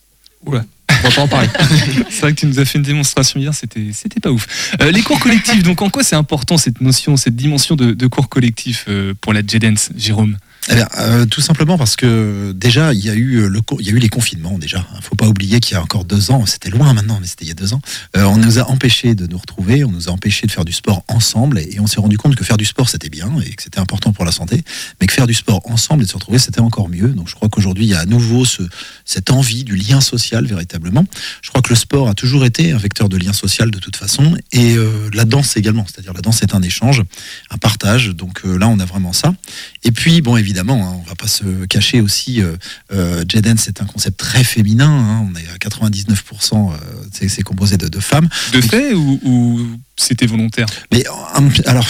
Oula, 0.47 0.65
on 0.91 1.09
va 1.09 1.11
pas 1.11 1.23
en 1.23 1.29
parler. 1.29 1.49
c'est 2.11 2.21
vrai 2.21 2.35
que 2.35 2.41
tu 2.41 2.47
nous 2.47 2.61
as 2.61 2.65
fait 2.67 2.77
une 2.79 2.85
démonstration 2.85 3.41
hier, 3.41 3.55
c'était, 3.55 3.91
c'était 3.93 4.21
pas 4.21 4.31
ouf. 4.31 4.75
Euh, 4.83 4.91
les 4.93 5.01
cours 5.03 5.19
collectifs, 5.19 5.63
donc 5.63 5.81
en 5.81 5.89
quoi 5.89 6.05
c'est 6.05 6.17
important 6.17 6.59
cette 6.59 6.81
notion, 6.83 7.17
cette 7.17 7.35
dimension 7.35 7.77
de, 7.77 7.93
de 7.93 8.07
cours 8.07 8.29
collectif 8.29 8.85
euh, 8.89 9.15
pour 9.21 9.33
la 9.33 9.41
J-Dance, 9.41 9.91
Jérôme? 9.97 10.37
Eh 10.71 10.77
euh, 10.99 11.27
tout 11.27 11.43
simplement 11.43 11.77
parce 11.77 11.95
que 11.95 12.53
déjà, 12.53 12.95
il 12.95 13.05
y 13.05 13.11
a 13.11 13.15
eu, 13.15 13.49
le, 13.49 13.61
co- 13.61 13.77
il 13.81 13.87
y 13.87 13.91
a 13.91 13.93
eu 13.93 13.99
les 13.99 14.09
confinements 14.09 14.57
déjà. 14.59 14.87
Il 14.97 15.03
faut 15.03 15.15
pas 15.15 15.27
oublier 15.27 15.61
qu'il 15.61 15.75
y 15.75 15.77
a 15.77 15.83
encore 15.83 16.07
deux 16.07 16.31
ans, 16.31 16.47
c'était 16.47 16.71
loin 16.71 16.95
maintenant, 16.95 17.19
mais 17.21 17.27
c'était 17.27 17.45
il 17.45 17.49
y 17.49 17.51
a 17.51 17.55
deux 17.55 17.75
ans, 17.75 17.83
euh, 18.17 18.25
on 18.25 18.39
nous 18.39 18.59
a 18.59 18.71
empêchés 18.71 19.15
de 19.15 19.27
nous 19.27 19.37
retrouver, 19.37 19.85
on 19.85 19.91
nous 19.91 20.09
a 20.09 20.13
empêchés 20.13 20.47
de 20.47 20.53
faire 20.53 20.65
du 20.65 20.73
sport 20.73 21.05
ensemble, 21.09 21.59
et, 21.59 21.79
on 21.81 21.87
s'est 21.87 22.01
rendu 22.01 22.17
compte 22.17 22.35
que 22.35 22.45
faire 22.45 22.57
du 22.57 22.65
sport, 22.65 22.89
c'était 22.89 23.11
bien, 23.11 23.31
et 23.45 23.51
que 23.51 23.63
c'était 23.63 23.79
important 23.79 24.13
pour 24.15 24.25
la 24.25 24.33
santé, 24.33 24.65
mais 25.01 25.07
que 25.07 25.13
faire 25.13 25.27
du 25.27 25.35
sport 25.35 25.61
ensemble 25.71 26.03
et 26.03 26.07
se 26.07 26.15
retrouver, 26.15 26.39
c'était 26.39 26.61
encore 26.61 26.89
mieux. 26.89 27.09
Donc 27.09 27.29
je 27.29 27.35
crois 27.35 27.51
qu'aujourd'hui, 27.51 27.85
il 27.85 27.91
y 27.91 27.95
a 27.95 28.01
à 28.01 28.07
nouveau 28.07 28.47
ce, 28.47 28.63
cette 29.05 29.31
envie 29.31 29.65
du 29.65 29.77
lien 29.77 30.01
social, 30.01 30.47
véritablement. 30.47 31.05
Je 31.43 31.51
crois 31.51 31.61
que 31.61 31.71
le 31.71 31.77
sport 31.77 32.09
a 32.09 32.15
toujours 32.15 32.47
été 32.47 32.73
un 32.73 32.79
vecteur 32.79 33.11
de 33.11 33.19
lien 33.19 33.35
social 33.35 33.71
de 33.71 33.79
toute 33.79 33.97
façon, 33.97 34.35
et 34.53 34.77
euh, 34.77 35.11
la 35.13 35.27
danse 35.27 35.59
également. 35.59 35.85
C'est-à-dire 35.87 36.15
la 36.15 36.23
danse 36.23 36.43
est 36.43 36.55
un 36.55 36.63
échange, 36.63 37.03
un 37.51 37.59
partage. 37.59 38.09
Donc 38.09 38.47
euh, 38.47 38.57
là, 38.57 38.67
on 38.69 38.79
a 38.81 38.87
vraiment 38.87 39.13
ça. 39.13 39.35
Et 39.83 39.91
puis, 39.93 40.23
bon, 40.23 40.39
évidemment, 40.39 40.54
hein, 40.59 40.97
on 41.05 41.09
va 41.09 41.15
pas 41.15 41.27
se 41.27 41.65
cacher 41.67 42.01
aussi, 42.01 42.43
euh, 42.43 42.57
euh, 42.93 43.25
J-Dance, 43.29 43.61
c'est 43.65 43.81
un 43.81 43.85
concept 43.87 44.19
très 44.19 44.45
féminin. 44.45 44.89
hein. 44.89 45.29
on 45.31 45.35
est 45.37 45.49
à 45.49 45.57
99%, 45.57 46.73
euh, 46.73 46.77
c'est 47.29 47.43
composé 47.43 47.77
de, 47.77 47.89
de 47.89 48.01
femmes. 48.01 48.29
De 48.53 48.61
fait 48.61 48.95
ou, 48.95 49.21
ou 49.23 49.61
c'était 49.97 50.27
volontaire? 50.27 50.67
Mais 50.93 51.05
alors, 51.67 51.87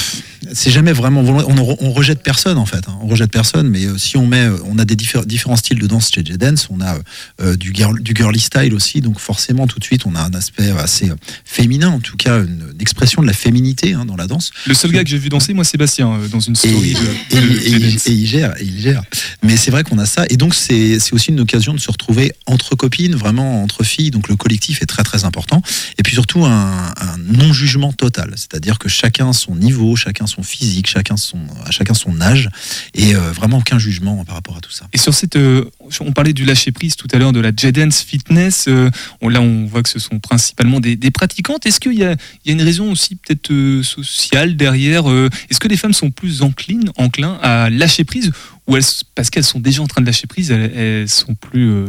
c'est 0.52 0.70
jamais 0.70 0.92
vraiment. 0.92 1.20
On, 1.22 1.92
rejette 1.92 2.22
personne 2.22 2.58
en 2.58 2.66
fait. 2.66 2.88
hein. 2.88 2.98
On 3.02 3.06
rejette 3.06 3.30
personne, 3.30 3.68
mais 3.68 3.84
euh, 3.86 3.96
si 3.98 4.16
on 4.16 4.26
met, 4.26 4.44
euh, 4.44 4.56
on 4.66 4.78
a 4.78 4.84
des 4.84 4.96
diffé- 4.96 5.24
différents 5.24 5.56
styles 5.56 5.78
de 5.78 5.86
danse 5.86 6.10
chez 6.12 6.24
J-Dance. 6.24 6.68
On 6.70 6.80
a 6.80 6.98
euh, 7.40 7.56
du, 7.56 7.72
girl- 7.74 8.00
du 8.02 8.14
girly 8.16 8.40
style 8.40 8.74
aussi, 8.74 9.00
donc 9.00 9.18
forcément 9.20 9.66
tout 9.66 9.78
de 9.78 9.84
suite 9.84 10.06
on 10.06 10.14
a 10.14 10.20
un 10.20 10.32
aspect 10.34 10.70
assez 10.70 11.10
féminin, 11.44 11.88
en 11.88 12.00
tout 12.00 12.16
cas 12.16 12.38
une, 12.38 12.64
une 12.74 12.80
expression 12.80 13.22
de 13.22 13.26
la 13.26 13.32
féminité 13.32 13.94
hein, 13.94 14.04
dans 14.04 14.16
la 14.16 14.26
danse. 14.26 14.50
Le 14.66 14.74
seul 14.74 14.90
gars 14.92 15.04
que 15.04 15.10
j'ai 15.10 15.18
vu 15.18 15.28
danser, 15.28 15.54
moi, 15.54 15.64
Sébastien, 15.64 16.18
dans 16.30 16.40
une 16.40 16.56
story 16.56 16.90
et- 16.90 16.94
de, 16.94 17.40
de 17.40 17.58
et- 17.58 18.08
et- 18.08 18.12
il 18.12 18.26
gère, 18.26 18.60
et 18.60 18.64
il 18.64 18.80
gère. 18.80 19.02
Mais 19.42 19.56
c'est 19.56 19.70
vrai 19.70 19.84
qu'on 19.84 19.98
a 19.98 20.06
ça, 20.06 20.24
et 20.30 20.36
donc 20.36 20.54
c'est 20.54 20.98
aussi 21.12 21.30
une 21.30 21.40
occasion 21.40 21.74
de 21.74 21.80
se 21.80 21.90
retrouver 21.90 22.32
entre 22.46 22.74
copines, 22.74 23.14
vraiment 23.14 23.62
entre 23.62 23.84
filles. 23.84 24.10
Donc 24.10 24.28
le 24.28 24.36
collectif 24.36 24.82
est 24.82 24.86
très 24.86 25.02
très 25.02 25.24
important, 25.24 25.62
et 25.98 26.02
puis 26.02 26.14
surtout 26.14 26.44
un, 26.44 26.92
un 27.00 27.18
non-jugement 27.18 27.92
total, 27.92 28.32
c'est-à-dire 28.36 28.78
que 28.78 28.88
chacun 28.88 29.32
son 29.32 29.54
niveau, 29.56 29.96
chacun 29.96 30.26
son 30.26 30.33
physique, 30.42 30.86
chacun 30.86 31.16
son, 31.16 31.38
à 31.64 31.70
chacun 31.70 31.94
son 31.94 32.20
âge, 32.20 32.48
et 32.94 33.14
euh, 33.14 33.32
vraiment 33.32 33.58
aucun 33.58 33.78
jugement 33.78 34.24
par 34.24 34.34
rapport 34.34 34.56
à 34.56 34.60
tout 34.60 34.70
ça. 34.70 34.86
Et 34.92 34.98
sur 34.98 35.14
cette, 35.14 35.36
euh, 35.36 35.70
on 36.00 36.12
parlait 36.12 36.32
du 36.32 36.44
lâcher 36.44 36.72
prise 36.72 36.96
tout 36.96 37.08
à 37.12 37.18
l'heure 37.18 37.32
de 37.32 37.40
la 37.40 37.50
J-Dance 37.54 38.00
Fitness. 38.00 38.66
euh, 38.68 38.90
là, 39.22 39.40
on 39.40 39.66
voit 39.66 39.82
que 39.82 39.88
ce 39.88 39.98
sont 39.98 40.18
principalement 40.18 40.80
des, 40.80 40.96
pratiquantes. 41.10 41.66
Est-ce 41.66 41.80
qu'il 41.80 41.94
y 41.94 42.04
a, 42.04 42.16
une 42.46 42.62
raison 42.62 42.90
aussi 42.90 43.16
peut-être 43.16 43.52
sociale 43.82 44.56
derrière 44.56 45.06
Est-ce 45.50 45.60
que 45.60 45.68
les 45.68 45.76
femmes 45.76 45.92
sont 45.92 46.10
plus 46.10 46.42
enclines, 46.42 46.90
enclins 46.96 47.38
à 47.42 47.70
lâcher 47.70 48.04
prise 48.04 48.32
ou 48.66 48.76
elles, 48.76 48.84
parce 49.14 49.30
qu'elles 49.30 49.44
sont 49.44 49.60
déjà 49.60 49.82
en 49.82 49.86
train 49.86 50.00
de 50.00 50.06
lâcher 50.06 50.26
prise, 50.26 50.50
elles 50.50 51.08
sont 51.08 51.34
plus 51.34 51.86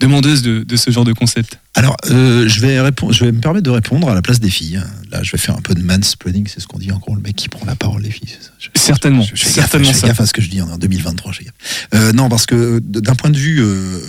demandeuses 0.00 0.42
de, 0.42 0.62
de 0.62 0.76
ce 0.76 0.90
genre 0.90 1.04
de 1.04 1.12
concept 1.12 1.58
Alors, 1.74 1.96
euh, 2.10 2.46
je, 2.48 2.60
vais 2.60 2.76
je 3.10 3.24
me 3.24 3.40
permettre 3.40 3.64
de 3.64 3.70
répondre 3.70 4.08
à 4.10 4.14
la 4.14 4.22
place 4.22 4.40
des 4.40 4.50
filles. 4.50 4.80
Là, 5.10 5.22
je 5.22 5.32
vais 5.32 5.38
faire 5.38 5.56
un 5.56 5.62
peu 5.62 5.74
de 5.74 5.82
mansplaining, 5.82 6.46
c'est 6.46 6.60
ce 6.60 6.66
qu'on 6.66 6.78
dit 6.78 6.92
en 6.92 6.98
gros, 6.98 7.14
le 7.14 7.22
mec 7.22 7.34
qui 7.36 7.48
prend 7.48 7.64
la 7.66 7.76
parole, 7.76 8.02
les 8.02 8.10
filles. 8.10 8.28
c'est 8.28 8.44
ça. 8.46 8.50
Je- 8.58 8.68
Certainement, 8.78 9.22
Je, 9.22 9.34
je 9.36 9.44
certainement 9.44 9.86
gaffe, 9.88 9.94
je 9.96 10.00
fais 10.00 10.06
ça. 10.06 10.08
gaffe 10.08 10.20
à 10.20 10.26
ce 10.26 10.32
que 10.32 10.42
je 10.42 10.48
dis 10.50 10.60
en 10.60 10.76
2023. 10.78 11.32
Je 11.32 11.38
fais 11.38 11.44
gaffe. 11.44 11.88
Euh, 11.94 12.12
non, 12.12 12.28
parce 12.28 12.46
que 12.46 12.78
d'un 12.80 13.14
point 13.14 13.30
de 13.30 13.38
vue, 13.38 13.60
euh, 13.62 14.00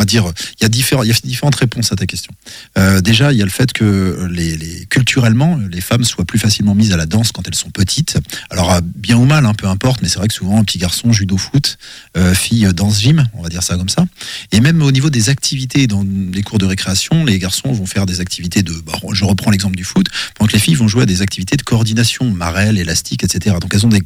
va 0.00 0.04
dire, 0.06 0.32
il 0.58 0.62
y, 0.62 0.66
a 0.66 0.68
différents, 0.68 1.02
il 1.02 1.08
y 1.08 1.12
a 1.12 1.16
différentes 1.22 1.54
réponses 1.54 1.92
à 1.92 1.96
ta 1.96 2.06
question. 2.06 2.32
Euh, 2.78 3.00
déjà, 3.00 3.32
il 3.32 3.38
y 3.38 3.42
a 3.42 3.44
le 3.44 3.50
fait 3.50 3.72
que 3.72 4.28
les, 4.30 4.86
culturellement, 4.86 5.58
les 5.70 5.80
femmes 5.80 6.04
soient 6.04 6.24
plus 6.24 6.38
facilement 6.38 6.74
mises 6.74 6.92
à 6.92 6.96
la 6.96 7.06
danse 7.06 7.32
quand 7.32 7.46
elles 7.46 7.54
sont 7.54 7.70
petites. 7.70 8.18
Alors, 8.48 8.70
à 8.70 8.80
bien 8.80 9.16
ou 9.18 9.26
mal, 9.26 9.44
hein, 9.46 9.54
peu 9.54 9.66
importe, 9.66 10.00
mais 10.02 10.08
c'est 10.08 10.18
vrai 10.18 10.28
que 10.28 10.34
souvent, 10.34 10.58
un 10.58 10.64
petit 10.64 10.78
garçon, 10.78 11.12
judo 11.12 11.36
foot, 11.36 11.78
euh, 12.16 12.34
fille, 12.34 12.66
euh, 12.66 12.72
danse 12.72 13.00
gym, 13.00 13.26
on 13.34 13.42
va 13.42 13.48
dire 13.48 13.62
ça 13.62 13.76
comme 13.76 13.88
ça. 13.88 14.06
Et 14.52 14.60
même 14.60 14.80
au 14.82 14.90
niveau 14.90 15.10
des 15.10 15.28
activités 15.28 15.86
dans 15.86 16.04
les 16.32 16.42
cours 16.42 16.58
de 16.58 16.66
récréation, 16.66 17.24
les 17.24 17.38
garçons 17.38 17.72
vont 17.72 17.86
faire 17.86 18.06
des 18.06 18.20
activités 18.20 18.62
de, 18.62 18.72
bah, 18.72 18.94
je 19.12 19.24
reprends 19.24 19.50
l'exemple 19.50 19.76
du 19.76 19.84
foot, 19.84 20.06
pendant 20.34 20.48
que 20.48 20.54
les 20.54 20.60
filles 20.60 20.74
vont 20.74 20.88
jouer 20.88 21.02
à 21.02 21.06
des 21.06 21.20
activités 21.22 21.56
de 21.56 21.62
coordination, 21.62 22.30
marelle, 22.30 22.78
élastique, 22.78 23.22
etc. 23.22 23.56
Donc 23.60 23.74
elles 23.74 23.84
ont 23.84 23.90
des, 23.90 24.02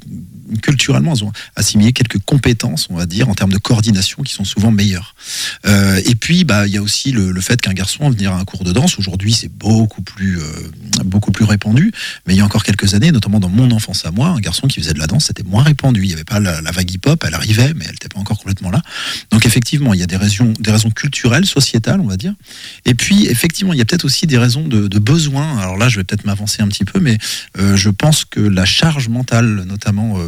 culturellement, 0.62 1.14
elles 1.14 1.24
ont 1.24 1.32
assimilé 1.56 1.92
quelques 1.92 2.18
compétences, 2.18 2.88
on 2.90 2.96
va 2.96 3.06
dire, 3.06 3.28
en 3.28 3.34
termes 3.34 3.52
de 3.52 3.58
coordination 3.58 4.22
qui 4.22 4.32
sont 4.32 4.44
souvent 4.44 4.70
meilleures. 4.70 5.14
Euh, 5.66 6.00
et 6.04 6.14
puis, 6.14 6.44
bah, 6.44 6.66
il 6.66 6.72
y 6.72 6.76
a 6.76 6.82
aussi 6.82 7.12
le, 7.12 7.40
fait 7.40 7.60
qu'un 7.60 7.74
garçon 7.74 8.08
venir 8.08 8.32
à 8.32 8.38
un 8.38 8.44
cours 8.44 8.64
de 8.64 8.72
danse, 8.72 8.98
aujourd'hui, 8.98 9.32
c'est 9.32 9.52
beaucoup 9.52 10.02
plus, 10.02 10.38
euh, 10.38 10.42
beaucoup 11.04 11.32
plus 11.32 11.44
répandu. 11.44 11.92
Mais 12.26 12.34
il 12.34 12.38
y 12.38 12.40
a 12.40 12.44
encore 12.44 12.62
quelques 12.62 12.94
années, 12.94 13.12
notamment 13.12 13.40
dans 13.40 13.48
mon 13.48 13.70
enfance 13.70 14.06
à 14.06 14.10
moi, 14.10 14.28
un 14.28 14.40
garçon 14.40 14.66
qui 14.66 14.80
faisait 14.80 14.94
de 14.94 14.98
la 14.98 15.06
danse, 15.06 15.26
c'était 15.26 15.42
moins 15.42 15.62
répandu. 15.62 16.02
Il 16.02 16.08
n'y 16.08 16.14
avait 16.14 16.24
pas 16.24 16.40
la, 16.40 16.60
vague 16.70 16.90
hip-hop, 16.90 17.22
elle 17.26 17.34
arrivait, 17.34 17.72
mais 17.74 17.84
elle 17.84 17.92
n'était 17.92 18.08
pas 18.08 18.18
encore 18.18 18.38
complètement 18.38 18.70
là. 18.70 18.82
Donc 19.30 19.46
effectivement, 19.46 19.94
il 19.94 20.00
y 20.00 20.02
a 20.02 20.06
des 20.06 20.16
raisons, 20.16 20.52
des 20.58 20.70
raisons 20.70 20.90
culturelles, 20.90 21.46
sociétales, 21.46 22.00
on 22.00 22.06
va 22.06 22.16
dire. 22.16 22.34
Et 22.84 22.94
puis, 22.94 23.26
effectivement, 23.26 23.72
il 23.72 23.78
y 23.78 23.82
a 23.82 23.84
peut-être 23.84 24.04
aussi 24.04 24.26
des 24.26 24.38
raisons 24.38 24.66
de, 24.66 24.98
besoin. 24.98 25.58
Alors 25.58 25.76
là, 25.76 25.88
je 25.88 25.96
vais 25.96 26.04
peut-être 26.04 26.24
m'avancer 26.24 26.62
un 26.62 26.68
petit 26.68 26.84
peu, 26.84 26.98
mais 26.98 27.18
euh, 27.58 27.76
je 27.76 27.90
pense 27.90 28.24
que 28.24 28.40
la 28.40 28.64
charge 28.64 29.08
mentale, 29.08 29.64
notamment, 29.66 30.18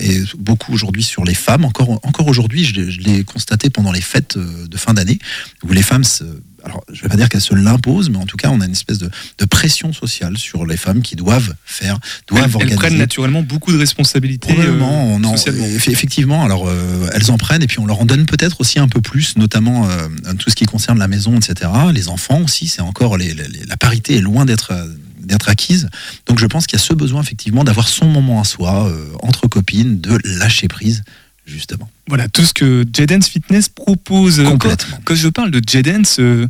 est 0.00 0.34
beaucoup 0.36 0.72
aujourd'hui 0.72 1.02
sur 1.02 1.24
les 1.24 1.34
femmes. 1.34 1.64
Encore, 1.64 1.90
encore 2.02 2.26
aujourd'hui, 2.28 2.64
je, 2.64 2.74
l'ai- 2.74 2.90
je 2.90 3.00
l'ai 3.00 3.24
constaté 3.24 3.70
pendant 3.70 3.92
les 3.92 4.00
fêtes 4.00 4.36
euh, 4.36 4.66
de 4.66 4.76
fin 4.76 4.94
d'année, 4.94 5.18
où 5.62 5.72
les 5.72 5.82
femmes 5.82 6.04
se 6.04 6.24
alors, 6.64 6.82
je 6.92 6.98
ne 6.98 7.02
vais 7.02 7.08
pas 7.10 7.16
dire 7.16 7.28
qu'elles 7.28 7.40
se 7.40 7.54
l'imposent, 7.54 8.10
mais 8.10 8.16
en 8.16 8.26
tout 8.26 8.36
cas, 8.36 8.48
on 8.50 8.60
a 8.60 8.64
une 8.66 8.72
espèce 8.72 8.98
de, 8.98 9.08
de 9.38 9.44
pression 9.44 9.92
sociale 9.92 10.36
sur 10.36 10.66
les 10.66 10.76
femmes 10.76 11.00
qui 11.00 11.14
doivent 11.14 11.54
faire, 11.64 11.96
doivent 12.26 12.42
Elles, 12.42 12.48
elles 12.50 12.54
organiser. 12.56 12.76
prennent 12.76 12.98
naturellement 12.98 13.42
beaucoup 13.42 13.70
de 13.70 13.78
responsabilités. 13.78 14.52
Probablement, 14.52 15.12
euh, 15.12 15.18
on 15.20 15.24
en- 15.24 15.36
effectivement. 15.36 16.44
Alors, 16.44 16.66
euh, 16.66 17.08
elles 17.14 17.30
en 17.30 17.38
prennent 17.38 17.62
et 17.62 17.68
puis 17.68 17.78
on 17.78 17.86
leur 17.86 18.00
en 18.00 18.04
donne 18.04 18.26
peut-être 18.26 18.60
aussi 18.60 18.80
un 18.80 18.88
peu 18.88 19.00
plus, 19.00 19.36
notamment 19.36 19.88
euh, 19.88 20.08
tout 20.40 20.50
ce 20.50 20.56
qui 20.56 20.64
concerne 20.64 20.98
la 20.98 21.06
maison, 21.06 21.36
etc. 21.36 21.70
Les 21.94 22.08
enfants 22.08 22.40
aussi, 22.42 22.66
c'est 22.66 22.82
encore 22.82 23.16
les, 23.16 23.32
la 23.68 23.76
parité 23.76 24.16
est 24.16 24.20
loin 24.20 24.44
d'être 24.44 24.72
euh, 24.72 24.88
d'être 25.26 25.48
acquise. 25.48 25.88
Donc, 26.26 26.38
je 26.38 26.46
pense 26.46 26.66
qu'il 26.66 26.78
y 26.78 26.82
a 26.82 26.84
ce 26.84 26.94
besoin 26.94 27.22
effectivement 27.22 27.64
d'avoir 27.64 27.88
son 27.88 28.06
moment 28.06 28.40
à 28.40 28.44
soi 28.44 28.88
euh, 28.88 29.06
entre 29.22 29.46
copines, 29.48 30.00
de 30.00 30.18
lâcher 30.24 30.68
prise 30.68 31.02
justement. 31.46 31.88
Voilà, 32.08 32.28
tout 32.28 32.44
ce 32.44 32.52
que 32.52 32.84
J-Dance 32.92 33.28
Fitness 33.28 33.68
propose. 33.68 34.42
Quand, 34.42 34.50
Complètement. 34.52 35.00
quand 35.04 35.14
je 35.14 35.28
parle 35.28 35.50
de 35.50 35.60
J-Dance, 35.64 36.16
euh, 36.18 36.46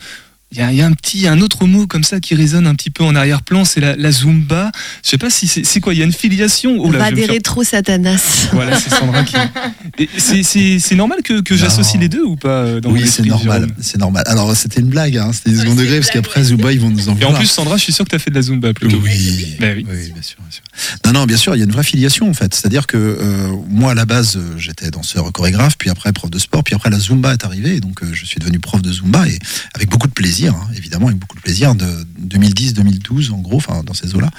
il 0.53 0.59
y, 0.59 0.61
a- 0.61 0.71
il 0.73 0.79
y 0.79 0.83
a 0.83 0.87
un 0.87 0.93
petit, 0.93 1.27
un 1.27 1.41
autre 1.41 1.67
mot 1.67 1.87
comme 1.89 2.05
ça 2.05 2.21
qui 2.21 2.35
résonne 2.37 2.67
un 2.69 2.75
petit 2.77 2.91
peu 2.91 3.03
en 3.05 3.15
arrière-plan, 3.17 3.65
c'est 3.65 3.81
la, 3.81 3.97
la 3.97 4.13
Zumba. 4.13 4.71
Je 5.05 5.11
sais 5.11 5.19
pas 5.19 5.29
si 5.29 5.49
c'est 5.49 5.65
c'est 5.67 5.81
quoi, 5.81 5.93
il 5.93 5.99
y 5.99 6.03
a 6.03 6.05
une 6.05 6.13
filiation? 6.13 6.77
Oh 6.79 6.91
là, 6.93 7.11
des 7.11 7.23
faire- 7.23 7.31
rétro 7.31 7.65
satanas. 7.65 8.49
Voilà, 8.53 8.79
c'est 8.79 8.91
Sandra 8.91 9.25
qui. 9.25 9.35
Et 9.99 10.09
C'est 10.19 10.43
c'est- 10.43 10.79
c'est 10.79 10.95
normal 10.95 11.19
que, 11.23 11.43
j'associe 11.57 12.01
les 12.01 12.09
deux 12.09 12.23
ou 12.23 12.37
pas 12.37 12.49
euh, 12.49 12.81
dans 12.81 12.91
oui, 12.91 13.07
c'est 13.09 13.25
normal. 13.25 13.67
C'est 13.81 13.99
normal. 13.99 14.23
Alors, 14.27 14.55
c'était 14.57 14.81
une 14.81 14.89
blague, 14.89 15.17
hein, 15.17 15.33
c'était 15.33 15.51
du 15.51 15.59
second 15.59 15.75
degré, 15.75 15.99
parce 16.01 16.11
qu'après, 16.11 16.45
Zumba, 16.45 16.73
ils 16.73 16.81
vont 16.81 16.91
nous 16.91 17.09
en 17.09 17.17
Et 17.19 17.25
en 17.25 17.33
plus, 17.33 17.47
Sandra, 17.47 17.77
je 17.77 17.83
suis 17.83 17.93
sûr 17.93 18.05
que 18.05 18.11
tu 18.11 18.17
as 18.17 18.19
fait 18.19 18.31
de 18.31 18.35
la 18.37 18.43
Zumba 18.43 18.73
plutôt. 18.75 18.99
Oui, 19.03 19.57
oui. 19.61 19.87
oui, 19.89 20.13
bien 20.13 20.23
sûr, 20.23 20.37
bien 20.41 20.51
sûr. 20.51 20.63
Non, 21.05 21.13
non, 21.13 21.25
bien 21.27 21.37
sûr, 21.39 21.55
il 21.57 21.59
y 21.59 21.63
a 21.63 21.65
une 21.65 21.73
vraie 21.73 21.83
filiation 21.83 22.29
en 22.29 22.35
fait. 22.35 22.55
C'est-à-dire 22.55 22.87
que 22.87 22.97
euh, 22.99 23.49
moi, 23.69 23.93
à 23.93 23.95
la 23.95 24.05
base, 24.05 24.37
euh, 24.37 24.55
j'étais 24.59 24.91
danseur 24.91 25.33
chorégraphe, 25.33 25.77
puis 25.79 25.89
après 25.91 26.13
prof 26.13 26.31
de 26.31 26.39
sport, 26.39 26.63
puis 26.63 26.75
après 26.75 26.91
la 26.91 26.99
Zumba 26.99 27.33
est 27.33 27.45
arrivée, 27.45 27.77
et 27.77 27.81
donc 27.81 28.03
euh, 28.03 28.07
je 28.13 28.25
suis 28.27 28.39
devenu 28.39 28.59
prof 28.61 28.83
de 28.83 28.93
Zumba, 28.93 29.27
et 29.27 29.39
avec 29.75 29.89
beaucoup 29.89 30.07
de 30.09 30.13
plaisir, 30.13 30.36
hein, 30.45 30.69
évidemment, 30.77 31.07
avec 31.07 31.19
beaucoup 31.19 31.37
de 31.37 31.41
plaisir, 31.41 31.75
de 31.75 31.87
2010-2012 32.29 33.33
en 33.33 33.39
gros, 33.39 33.57
enfin 33.57 33.83
dans 33.85 33.95
ces 33.95 34.15
eaux-là. 34.15 34.31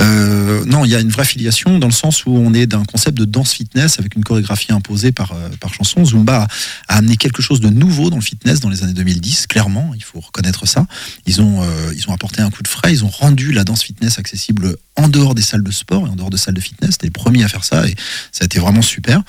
Euh, 0.00 0.64
non, 0.66 0.84
il 0.84 0.90
y 0.90 0.94
a 0.94 1.00
une 1.00 1.10
vraie 1.10 1.24
filiation 1.24 1.78
dans 1.78 1.86
le 1.86 1.92
sens 1.92 2.26
où 2.26 2.30
on 2.30 2.52
est 2.54 2.66
d'un 2.66 2.84
concept 2.84 3.16
de 3.16 3.24
danse 3.24 3.52
fitness 3.52 3.98
avec 3.98 4.14
une 4.14 4.24
chorégraphie 4.24 4.72
imposée 4.72 5.12
par, 5.12 5.32
euh, 5.32 5.48
par 5.60 5.72
chanson. 5.72 6.04
Zumba 6.04 6.42
a, 6.42 6.94
a 6.94 6.98
amené 6.98 7.16
quelque 7.16 7.42
chose 7.42 7.60
de 7.60 7.68
nouveau 7.68 8.10
dans 8.10 8.16
le 8.16 8.22
fitness 8.22 8.60
dans 8.60 8.68
les 8.68 8.82
années 8.82 8.92
2010, 8.92 9.46
clairement, 9.46 9.92
il 9.94 10.02
faut 10.02 10.20
reconnaître 10.20 10.66
ça. 10.66 10.86
Ils 11.26 11.40
ont, 11.40 11.62
euh, 11.62 11.92
ils 11.96 12.08
ont 12.08 12.12
apporté 12.12 12.42
un 12.42 12.50
coup 12.50 12.62
de 12.62 12.68
frais, 12.68 12.92
ils 12.92 13.04
ont 13.04 13.08
rendu 13.08 13.52
la 13.52 13.64
danse 13.64 13.82
fitness 13.82 14.18
accessible 14.18 14.76
en 14.96 15.08
dehors 15.08 15.34
des 15.34 15.42
salles 15.42 15.62
de 15.62 15.70
sport 15.70 16.06
et 16.06 16.10
en 16.10 16.16
dehors 16.16 16.30
de 16.30 16.36
salles 16.36 16.54
de 16.54 16.60
fitness. 16.60 16.92
C'était 16.92 17.06
les 17.06 17.12
premiers 17.12 17.44
à 17.44 17.48
faire 17.48 17.64
ça 17.64 17.86
et 17.86 17.94
ça 18.32 18.42
a 18.42 18.44
été 18.46 18.58
vraiment 18.58 18.82
super. 18.82 19.22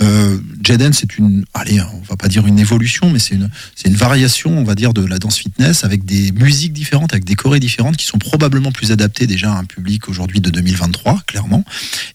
Euh, 0.00 0.38
Jaden, 0.62 0.92
c'est 0.92 1.16
une, 1.16 1.44
allez, 1.54 1.80
on 1.80 2.00
va 2.08 2.16
pas 2.16 2.28
dire 2.28 2.46
une 2.46 2.58
évolution, 2.58 3.10
mais 3.10 3.18
c'est 3.18 3.34
une, 3.34 3.48
c'est 3.74 3.88
une 3.88 3.96
variation, 3.96 4.56
on 4.56 4.64
va 4.64 4.74
dire, 4.74 4.92
de 4.92 5.04
la 5.04 5.18
danse 5.18 5.38
fitness 5.38 5.63
avec 5.84 6.04
des 6.04 6.32
musiques 6.32 6.72
différentes, 6.72 7.12
avec 7.12 7.24
des 7.24 7.34
chorés 7.34 7.60
différentes 7.60 7.96
qui 7.96 8.04
sont 8.06 8.18
probablement 8.18 8.72
plus 8.72 8.92
adaptées 8.92 9.26
déjà 9.26 9.52
à 9.52 9.58
un 9.58 9.64
public 9.64 10.08
aujourd'hui 10.08 10.40
de 10.40 10.50
2023, 10.50 11.22
clairement. 11.26 11.64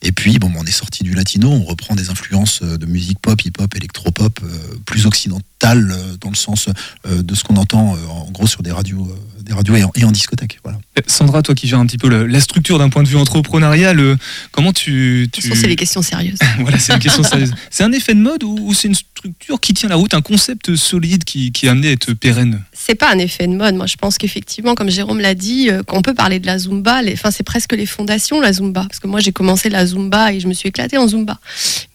Et 0.01 0.11
puis, 0.11 0.37
bon, 0.39 0.51
on 0.57 0.63
est 0.65 0.71
sorti 0.71 1.03
du 1.03 1.13
latino, 1.13 1.49
on 1.49 1.63
reprend 1.63 1.95
des 1.95 2.09
influences 2.09 2.59
euh, 2.63 2.77
de 2.77 2.85
musique 2.85 3.19
pop, 3.19 3.41
hip-hop, 3.43 3.75
électropop, 3.75 4.39
euh, 4.43 4.47
plus 4.85 5.05
occidentale 5.05 5.91
euh, 5.91 6.17
dans 6.21 6.29
le 6.29 6.35
sens 6.35 6.69
euh, 7.07 7.21
de 7.23 7.35
ce 7.35 7.43
qu'on 7.43 7.55
entend 7.57 7.95
euh, 7.95 8.05
en 8.07 8.29
gros 8.31 8.47
sur 8.47 8.61
des 8.63 8.71
radios, 8.71 9.07
euh, 9.09 9.41
des 9.43 9.53
radios 9.53 9.75
et 9.75 9.83
en, 9.83 9.91
et 9.95 10.03
en 10.03 10.11
discothèque. 10.11 10.59
Voilà. 10.63 10.79
Sandra, 11.07 11.41
toi 11.41 11.55
qui 11.55 11.67
gères 11.67 11.79
un 11.79 11.85
petit 11.85 11.97
peu 11.97 12.09
le- 12.09 12.27
la 12.27 12.39
structure 12.41 12.77
d'un 12.77 12.89
point 12.89 13.03
de 13.03 13.07
vue 13.07 13.15
entrepreneurial, 13.17 13.99
euh, 13.99 14.15
comment 14.51 14.73
tu. 14.73 15.27
tu... 15.31 15.41
C'est 15.41 15.67
les 15.67 15.75
questions 15.75 16.01
sérieuses. 16.01 16.37
voilà, 16.59 16.77
c'est 16.77 16.93
une 16.93 16.99
question 16.99 17.23
sérieuse. 17.23 17.53
C'est 17.71 17.83
un 17.83 17.91
effet 17.91 18.13
de 18.13 18.19
mode 18.19 18.43
ou, 18.43 18.57
ou 18.61 18.73
c'est 18.73 18.87
une 18.89 18.95
structure 18.95 19.59
qui 19.59 19.73
tient 19.73 19.89
la 19.89 19.95
route, 19.95 20.13
un 20.13 20.21
concept 20.21 20.75
solide 20.75 21.23
qui, 21.23 21.51
qui 21.51 21.65
est 21.65 21.69
amené 21.69 21.89
à 21.89 21.91
être 21.91 22.13
pérenne? 22.13 22.61
C'est 22.89 22.95
pas 22.95 23.11
un 23.13 23.19
effet 23.19 23.45
de 23.45 23.53
mode. 23.53 23.75
Moi, 23.75 23.85
je 23.85 23.97
pense 23.97 24.17
qu'effectivement, 24.17 24.73
comme 24.73 24.89
Jérôme 24.89 25.19
l'a 25.19 25.35
dit, 25.35 25.69
euh, 25.69 25.83
qu'on 25.83 26.01
peut 26.01 26.15
parler 26.15 26.39
de 26.39 26.47
la 26.47 26.57
Zumba. 26.57 27.03
les- 27.03 27.13
Enfin, 27.13 27.29
c'est 27.29 27.43
presque 27.43 27.73
les 27.73 27.85
fondations, 27.85 28.41
la 28.41 28.51
Zumba. 28.51 28.81
Parce 28.89 28.97
que 28.99 29.05
moi, 29.05 29.19
j'ai 29.19 29.31
commencé 29.31 29.69
la 29.69 29.85
Zumba 29.85 30.33
et 30.33 30.39
je 30.39 30.47
me 30.47 30.53
suis 30.53 30.69
éclatée 30.69 30.97
en 30.97 31.07
Zumba. 31.07 31.37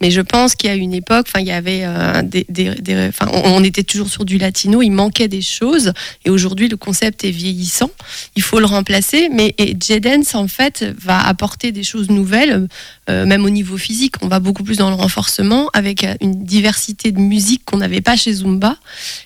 Mais 0.00 0.12
je 0.12 0.20
pense 0.20 0.54
qu'il 0.54 0.70
y 0.70 0.72
a 0.72 0.76
une 0.76 0.94
époque, 0.94 1.26
enfin, 1.28 1.40
il 1.40 1.48
y 1.48 1.50
avait 1.50 1.80
euh, 1.82 2.22
des, 2.22 2.46
des- 2.48 3.08
enfin, 3.08 3.26
on, 3.32 3.64
était 3.64 3.82
toujours 3.82 4.08
sur 4.08 4.24
du 4.24 4.38
latino. 4.38 4.82
Il 4.82 4.90
manquait 4.90 5.26
des 5.26 5.42
choses. 5.42 5.92
Et 6.24 6.30
aujourd'hui, 6.30 6.68
le 6.68 6.76
concept 6.76 7.24
est 7.24 7.32
vieillissant. 7.32 7.90
Il 8.36 8.42
faut 8.44 8.60
le 8.60 8.66
remplacer. 8.66 9.28
Mais 9.32 9.56
J-Dance, 9.58 10.36
en 10.36 10.46
fait, 10.46 10.84
va 11.02 11.18
apporter 11.26 11.72
des 11.72 11.82
choses 11.82 12.08
nouvelles, 12.08 12.68
euh, 13.10 13.26
même 13.26 13.44
au 13.44 13.50
niveau 13.50 13.78
physique. 13.78 14.14
On 14.22 14.28
va 14.28 14.38
beaucoup 14.38 14.62
plus 14.62 14.76
dans 14.76 14.90
le 14.90 14.96
renforcement 14.96 15.70
avec 15.72 16.06
une 16.20 16.44
diversité 16.44 17.10
de 17.10 17.18
musique 17.18 17.64
qu'on 17.64 17.78
n'avait 17.78 18.00
pas 18.00 18.14
chez 18.14 18.32
Zumba. 18.32 18.76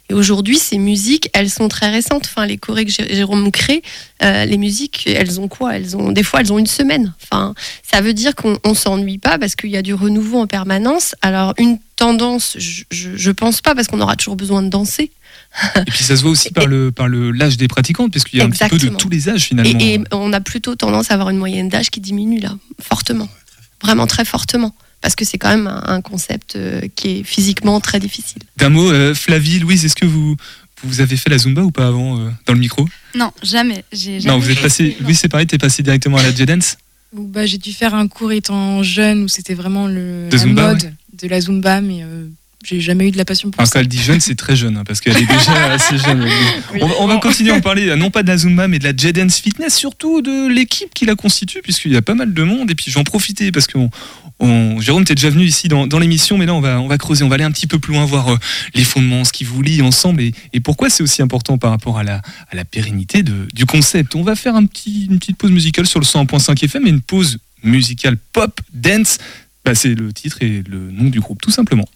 Et 0.09 0.15
aujourd'hui, 0.15 0.57
ces 0.57 0.79
musiques, 0.79 1.29
elles 1.35 1.51
sont 1.51 1.58
très 1.67 1.91
récentes. 1.91 2.27
Enfin, 2.27 2.47
les 2.47 2.57
chorés 2.59 2.85
que 2.85 2.93
Jé- 2.93 3.13
Jérôme 3.13 3.51
crée, 3.51 3.83
euh, 4.23 4.45
les 4.45 4.59
musiques, 4.59 5.09
elles 5.09 5.41
ont 5.41 5.49
quoi? 5.49 5.75
Elles 5.77 5.97
ont 5.97 6.13
des 6.13 6.23
fois, 6.23 6.41
elles 6.41 6.53
ont 6.53 6.59
une 6.61 6.67
semaine. 6.69 7.13
Enfin, 7.25 7.55
ça 7.83 8.01
veut 8.01 8.15
dire 8.15 8.37
qu'on 8.37 8.57
on 8.63 8.75
s'ennuie 8.75 9.19
pas 9.19 9.39
parce 9.39 9.57
qu'il 9.57 9.71
y 9.71 9.77
a 9.77 9.83
du 9.83 9.95
renouveau 9.95 10.39
en 10.39 10.47
permanence. 10.47 11.17
Alors, 11.23 11.55
une 11.59 11.79
tendance, 11.97 12.55
je, 12.61 12.83
je, 12.93 13.17
je 13.17 13.31
pense 13.33 13.61
pas 13.61 13.75
parce 13.75 13.89
qu'on 13.89 14.01
aura 14.01 14.15
toujours 14.15 14.37
besoin 14.37 14.63
de 14.63 14.69
danser. 14.69 15.11
Et 15.77 15.91
puis 15.91 16.05
ça 16.05 16.17
se 16.17 16.23
voit 16.23 16.31
aussi 16.31 16.51
par 16.53 16.67
le 16.67 16.93
par 16.93 17.09
le 17.09 17.33
l'âge 17.33 17.57
des 17.57 17.67
pratiquantes, 17.69 18.13
parce 18.13 18.25
qu'il 18.25 18.39
y 18.39 18.43
a 18.43 18.45
un 18.45 18.51
petit 18.51 18.69
peu 18.69 18.79
de 18.79 18.89
tous 18.91 19.09
les 19.09 19.29
âges 19.29 19.45
finalement. 19.45 19.81
Et, 19.81 19.95
et 19.95 20.01
on 20.13 20.33
a 20.33 20.41
plutôt 20.41 20.77
tendance 20.77 21.11
à 21.11 21.15
avoir 21.15 21.31
une 21.31 21.39
moyenne 21.39 21.69
d'âge 21.71 21.91
qui 21.91 22.01
diminue 22.01 22.39
là, 22.39 22.55
fortement, 22.81 23.29
vraiment 23.83 24.07
très 24.07 24.25
fortement. 24.27 24.75
Parce 25.01 25.15
que 25.15 25.25
c'est 25.25 25.39
quand 25.39 25.51
même 25.51 25.69
un, 25.69 25.83
un 25.87 26.01
concept 26.01 26.57
euh, 26.57 26.81
qui 26.97 27.21
est 27.21 27.23
physiquement 27.23 27.79
très 27.81 28.01
difficile. 28.01 28.43
D'un 28.57 28.69
mot, 28.69 28.91
euh, 28.91 29.15
Flavie, 29.15 29.61
Louise, 29.61 29.85
est-ce 29.85 29.95
que 29.95 30.05
vous 30.07 30.37
vous 30.85 31.01
avez 31.01 31.17
fait 31.17 31.31
la 31.31 31.39
Zumba 31.39 31.63
ou 31.63 31.71
pas 31.71 31.87
avant 31.87 32.19
euh, 32.19 32.31
dans 32.47 32.53
le 32.55 32.59
micro? 32.61 32.87
Non, 33.15 33.31
jamais. 33.43 33.85
Non, 34.25 34.39
vous 34.39 34.51
êtes 34.51 34.61
passé. 34.61 34.97
Louise, 35.01 35.19
c'est 35.19 35.29
pareil, 35.29 35.47
t'es 35.47 35.59
passé 35.59 35.83
directement 35.83 36.19
à 36.19 36.23
la 36.23 36.35
J-Dance 36.35 36.77
bah, 37.13 37.47
j'ai 37.47 37.57
dû 37.57 37.73
faire 37.73 37.95
un 37.95 38.07
cours 38.07 38.33
étant 38.33 38.83
jeune 38.83 39.23
où 39.25 39.29
c'était 39.29 39.55
vraiment 39.55 39.87
le, 39.87 40.29
De 40.29 40.37
la 40.37 40.39
Zumba, 40.39 40.69
mode 40.69 40.93
de 41.15 41.27
la 41.29 41.41
Zumba, 41.41 41.81
mais 41.81 42.03
euh, 42.03 42.27
j'ai 42.63 42.81
jamais 42.81 43.09
eu 43.09 43.11
de 43.11 43.17
la 43.17 43.25
passion 43.25 43.51
pour 43.51 43.59
Enfin, 43.59 43.67
ça. 43.67 43.73
quand 43.73 43.81
elle 43.81 43.89
dit 43.89 44.03
jeune, 44.03 44.21
c'est 44.21 44.35
très 44.35 44.55
jeune, 44.57 44.77
hein, 44.77 44.85
parce 44.87 45.01
qu'elle 45.01 45.17
est 45.17 45.27
déjà 45.27 45.73
assez 45.73 45.97
jeune. 45.97 46.29
On, 46.81 46.87
va, 46.87 46.95
on 47.01 47.07
va 47.07 47.17
continuer 47.17 47.53
à 47.53 47.55
en 47.55 47.61
parler, 47.63 47.97
non 47.97 48.11
pas 48.11 48.23
de 48.23 48.29
la 48.29 48.37
Zumba, 48.37 48.69
mais 48.69 48.79
de 48.79 48.85
la 48.85 48.95
J-Dance 48.95 49.39
Fitness, 49.39 49.75
surtout 49.75 50.21
de 50.21 50.49
l'équipe 50.53 50.93
qui 50.93 51.07
la 51.07 51.15
constitue, 51.15 51.61
puisqu'il 51.63 51.93
y 51.93 51.97
a 51.97 52.03
pas 52.03 52.15
mal 52.15 52.35
de 52.35 52.43
monde. 52.43 52.71
Et 52.71 52.75
puis 52.75 52.91
j'en 52.91 53.05
profiter, 53.05 53.53
parce 53.53 53.67
que 53.67 53.79
Jérôme, 54.41 55.05
t'es 55.05 55.15
déjà 55.15 55.31
venu 55.31 55.45
ici 55.45 55.69
dans, 55.69 55.99
l'émission, 55.99 56.39
mais 56.39 56.47
là 56.47 56.55
on 56.55 56.61
va, 56.61 56.99
creuser, 56.99 57.25
on 57.25 57.29
va 57.29 57.35
aller 57.35 57.45
un 57.45 57.51
petit 57.51 57.67
peu 57.67 57.79
plus 57.79 57.93
loin, 57.93 58.05
voir 58.05 58.33
euh, 58.33 58.37
les 58.75 58.85
fondements, 58.85 59.25
ce 59.25 59.33
qui 59.33 59.45
vous 59.45 59.61
lie 59.63 59.83
ensemble, 59.83 60.23
et, 60.23 60.61
pourquoi 60.61 60.91
c'est 60.91 61.03
aussi 61.03 61.23
important 61.23 61.59
par 61.59 61.71
rapport 61.71 61.99
à 61.99 62.05
la, 62.05 62.21
pérennité 62.71 63.23
du 63.23 63.67
concept. 63.67 64.15
On 64.15 64.23
va 64.23 64.37
faire 64.37 64.57
une 64.57 64.69
petite 64.69 65.37
pause 65.37 65.51
musicale 65.51 65.87
sur 65.87 66.01
le 66.01 66.05
100.5 66.05 66.65
FM, 66.65 66.87
et 66.87 66.91
une 66.91 67.01
pause 67.01 67.39
musicale 67.63 68.17
pop, 68.33 68.61
dance. 68.73 69.19
Bah, 69.65 69.75
c'est 69.75 69.95
le 69.95 70.13
titre 70.13 70.43
et 70.43 70.63
le 70.69 70.91
nom 70.91 71.11
du 71.11 71.21
groupe, 71.21 71.41
tout 71.43 71.51
simplement. 71.51 71.89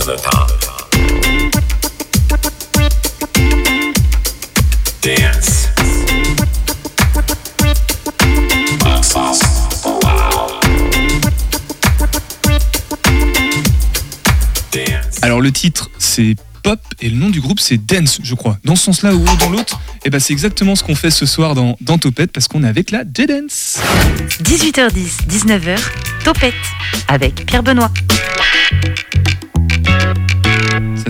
To 0.00 0.06
the 0.06 0.22
top. 0.22 0.50
Dance. 5.02 5.68
Alors 15.22 15.40
le 15.40 15.52
titre 15.52 15.90
c'est 15.98 16.36
Pop 16.62 16.78
et 17.00 17.08
le 17.08 17.16
nom 17.16 17.30
du 17.30 17.40
groupe 17.40 17.60
c'est 17.60 17.78
Dance 17.78 18.20
je 18.22 18.34
crois. 18.34 18.58
Dans 18.64 18.76
ce 18.76 18.84
sens-là 18.84 19.14
ou 19.14 19.24
dans 19.38 19.50
l'autre, 19.50 19.80
et 20.04 20.10
ben 20.10 20.20
c'est 20.20 20.32
exactement 20.32 20.76
ce 20.76 20.84
qu'on 20.84 20.94
fait 20.94 21.10
ce 21.10 21.26
soir 21.26 21.54
dans, 21.54 21.76
dans 21.80 21.98
Topette 21.98 22.32
parce 22.32 22.48
qu'on 22.48 22.64
est 22.64 22.68
avec 22.68 22.90
la 22.90 23.02
J-Dance. 23.02 23.78
18h10, 24.42 25.26
19h, 25.28 25.78
Topette 26.24 26.54
avec 27.08 27.46
Pierre 27.46 27.62
Benoît. 27.62 27.90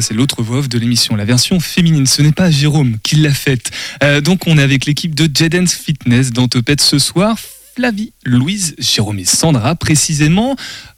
C'est 0.01 0.15
l'autre 0.15 0.43
voix 0.43 0.59
off 0.59 0.69
de 0.69 0.79
l'émission, 0.79 1.17
la 1.17 1.25
version 1.25 1.61
féminine. 1.61 2.07
Ce 2.07 2.23
n'est 2.23 2.33
pas 2.33 2.51
Jérôme 2.51 2.97
qui 3.03 3.17
l'a 3.17 3.33
faite. 3.33 3.71
Euh, 4.03 4.21
donc 4.21 4.47
on 4.47 4.59
est 4.59 4.63
avec 4.63 4.87
l'équipe 4.87 5.15
de 5.15 5.29
J-Dance 5.33 5.75
Fitness 5.75 6.33
dans 6.33 6.49
Topette 6.49 6.81
ce 6.81 6.99
soir. 6.99 7.37
Flavie, 7.81 8.13
Louise, 8.27 8.75
Jérôme 8.77 9.21
et 9.21 9.25
Sandra 9.25 9.75
précisément. 9.75 10.55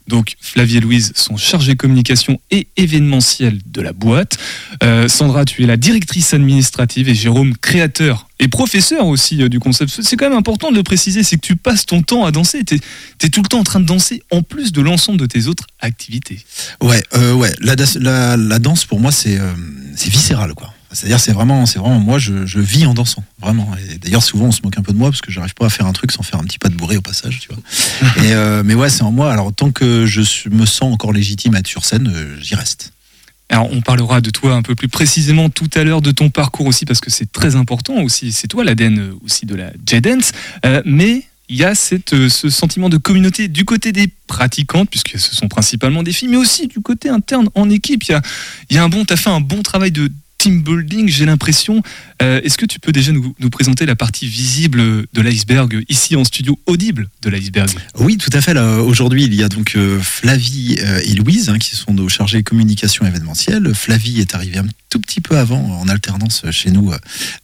Donc 0.09 0.33
Flavie 0.41 0.75
et 0.75 0.79
Louise 0.81 1.13
sont 1.15 1.37
chargées 1.37 1.77
communication 1.77 2.41
et 2.51 2.67
événementiel 2.75 3.59
de 3.65 3.81
la 3.81 3.93
boîte. 3.93 4.37
Euh, 4.83 5.07
Sandra, 5.07 5.45
tu 5.45 5.63
es 5.63 5.65
la 5.65 5.77
directrice 5.77 6.33
administrative 6.33 7.07
et 7.07 7.15
Jérôme, 7.15 7.55
créateur 7.55 8.27
et 8.37 8.49
professeur 8.49 9.07
aussi 9.07 9.41
euh, 9.41 9.47
du 9.47 9.61
concept. 9.61 10.01
C'est 10.01 10.17
quand 10.17 10.27
même 10.27 10.37
important 10.37 10.71
de 10.71 10.75
le 10.75 10.83
préciser, 10.83 11.23
c'est 11.23 11.37
que 11.37 11.47
tu 11.47 11.55
passes 11.55 11.85
ton 11.85 12.01
temps 12.01 12.25
à 12.25 12.31
danser. 12.31 12.65
Tu 12.65 12.75
es, 12.75 13.29
tout 13.29 13.41
le 13.41 13.47
temps 13.47 13.59
en 13.59 13.63
train 13.63 13.79
de 13.79 13.85
danser 13.85 14.21
en 14.29 14.41
plus 14.41 14.73
de 14.73 14.81
l'ensemble 14.81 15.19
de 15.19 15.25
tes 15.25 15.47
autres 15.47 15.67
activités. 15.79 16.39
Ouais, 16.81 17.01
euh, 17.15 17.31
ouais. 17.31 17.53
La, 17.61 18.59
danse 18.59 18.83
pour 18.83 18.99
moi 18.99 19.13
c'est 19.13 19.39
viscéral. 19.95 20.53
C'est-à-dire 20.93 21.19
c'est 21.19 21.31
vraiment 21.33 21.65
c'est 21.65 21.79
vraiment 21.79 21.99
moi 21.99 22.19
je, 22.19 22.45
je 22.45 22.59
vis 22.59 22.85
en 22.85 22.93
dansant 22.93 23.23
vraiment. 23.41 23.69
Et 23.89 23.97
d'ailleurs 23.97 24.23
souvent 24.23 24.45
on 24.45 24.51
se 24.51 24.61
moque 24.63 24.77
un 24.77 24.83
peu 24.83 24.93
de 24.93 24.97
moi 24.97 25.09
parce 25.09 25.21
que 25.21 25.31
j'arrive 25.31 25.53
pas 25.53 25.65
à 25.65 25.69
faire 25.69 25.85
un 25.85 25.93
truc 25.93 26.11
sans 26.11 26.23
faire 26.23 26.39
un 26.39 26.43
petit 26.43 26.59
pas 26.59 26.69
de 26.69 26.75
bourré 26.75 26.97
au 26.97 27.01
passage 27.01 27.39
tu 27.39 27.49
vois. 27.49 27.59
Et, 28.23 28.33
euh, 28.33 28.63
mais 28.63 28.75
ouais 28.75 28.89
c'est 28.89 29.03
en 29.03 29.11
moi. 29.11 29.31
Alors 29.31 29.53
tant 29.53 29.71
que 29.71 30.05
je 30.05 30.49
me 30.49 30.65
sens 30.65 30.93
encore 30.93 31.13
légitime 31.13 31.55
à 31.55 31.59
être 31.59 31.67
sur 31.67 31.85
scène, 31.85 32.11
euh, 32.13 32.37
j'y 32.39 32.55
reste. 32.55 32.93
Alors, 33.53 33.69
on 33.71 33.81
parlera 33.81 34.19
de 34.19 34.31
toi 34.31 34.55
un 34.55 34.63
peu 34.63 34.73
plus 34.73 34.87
précisément 34.87 35.49
tout 35.49 35.69
à 35.75 35.83
l'heure, 35.83 36.01
de 36.01 36.09
ton 36.09 36.29
parcours 36.29 36.65
aussi, 36.65 36.85
parce 36.85 36.99
que 36.99 37.11
c'est 37.11 37.31
très 37.31 37.55
important 37.55 38.01
aussi. 38.01 38.31
C'est 38.31 38.47
toi 38.47 38.63
l'ADN 38.63 38.97
euh, 38.97 39.13
aussi 39.23 39.45
de 39.45 39.53
la 39.53 39.71
J-Dance. 39.85 40.31
Euh, 40.65 40.81
mais 40.85 41.23
il 41.49 41.57
y 41.57 41.63
a 41.63 41.75
cette, 41.75 42.29
ce 42.29 42.49
sentiment 42.49 42.89
de 42.89 42.97
communauté 42.97 43.47
du 43.47 43.63
côté 43.63 43.91
des 43.91 44.07
pratiquantes, 44.25 44.89
puisque 44.89 45.19
ce 45.19 45.35
sont 45.35 45.49
principalement 45.49 46.01
des 46.01 46.13
filles, 46.13 46.29
mais 46.29 46.37
aussi 46.37 46.67
du 46.67 46.79
côté 46.79 47.09
interne 47.09 47.49
en 47.53 47.69
équipe. 47.69 48.03
Il 48.05 48.13
y 48.13 48.15
a, 48.15 48.21
il 48.71 48.75
y 48.75 48.79
a 48.79 48.83
un 48.83 48.89
bon, 48.89 49.05
tu 49.05 49.13
as 49.13 49.17
fait 49.17 49.29
un 49.29 49.41
bon 49.41 49.61
travail 49.61 49.91
de 49.91 50.11
team 50.43 50.61
building, 50.61 51.07
j'ai 51.07 51.25
l'impression. 51.25 51.81
Euh, 52.21 52.41
Est-ce 52.43 52.57
que 52.57 52.65
tu 52.65 52.77
peux 52.77 52.91
déjà 52.91 53.13
nous, 53.13 53.49
présenter 53.49 53.85
la 53.85 53.95
partie 53.95 54.27
visible 54.27 55.05
de 55.13 55.21
l'iceberg 55.21 55.85
ici 55.87 56.17
en 56.17 56.25
studio 56.25 56.59
audible 56.65 57.07
de 57.21 57.29
l'iceberg? 57.29 57.69
Oui, 57.99 58.17
tout 58.17 58.29
à 58.33 58.41
fait. 58.41 58.57
Aujourd'hui, 58.57 59.23
il 59.23 59.33
y 59.33 59.41
a 59.41 59.47
donc 59.47 59.77
euh, 59.77 60.01
Flavie 60.01 60.75
euh, 60.81 60.99
et 61.05 61.13
Louise 61.13 61.47
hein, 61.47 61.57
qui 61.59 61.77
sont 61.77 61.93
nos 61.93 62.09
chargées 62.09 62.43
communication 62.43 63.05
événementielle. 63.05 63.73
Flavie 63.73 64.19
est 64.19 64.35
arrivée 64.35 64.57
un 64.57 64.67
tout 64.93 64.99
petit 64.99 65.21
peu 65.21 65.39
avant 65.39 65.79
en 65.81 65.87
alternance 65.87 66.43
chez 66.51 66.69
nous, 66.69 66.91
euh, 66.91 66.97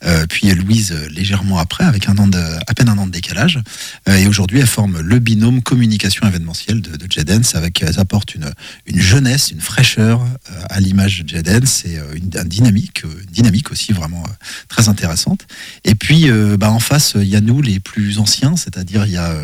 euh, 0.06 0.28
puis 0.30 0.54
Louise 0.54 0.94
légèrement 1.10 1.58
après, 1.58 1.84
avec 1.84 2.08
un 2.08 2.16
an 2.20 2.28
de, 2.28 2.38
à 2.38 2.74
peine 2.76 2.90
un 2.90 2.98
an 3.00 3.08
de 3.08 3.12
décalage. 3.12 3.60
Euh, 4.08 4.18
et 4.18 4.28
aujourd'hui, 4.28 4.60
elles 4.60 4.68
forment 4.68 5.00
le 5.00 5.18
binôme 5.18 5.64
communication 5.64 6.28
événementielle 6.28 6.80
de, 6.80 6.96
de 6.96 7.08
avec 7.56 7.82
elles 7.82 8.00
apportent 8.00 8.36
une, 8.36 8.52
une 8.86 9.02
jeunesse, 9.02 9.50
une 9.52 9.62
fraîcheur 9.62 10.24
à 10.70 10.80
l'image 10.80 11.24
de 11.24 11.30
J-Dance 11.30 11.86
et 11.86 12.00
une, 12.16 12.30
un 12.38 12.46
dynamique, 12.46 13.04
une 13.04 13.32
dynamique 13.32 13.72
aussi 13.72 13.94
vraiment 13.94 14.24
très 14.68 14.88
intéressante. 14.88 15.48
Et 15.84 15.96
puis, 15.96 16.30
bah, 16.58 16.72
en 16.72 16.80
face, 16.80 17.14
il 17.16 17.28
y 17.28 17.36
a 17.36 17.42
nous, 17.42 17.62
les 17.62 17.80
plus 17.80 18.20
anciens, 18.20 18.56
c'est-à-dire 18.56 19.06
il 19.06 19.14
y 19.14 19.18
a 19.18 19.36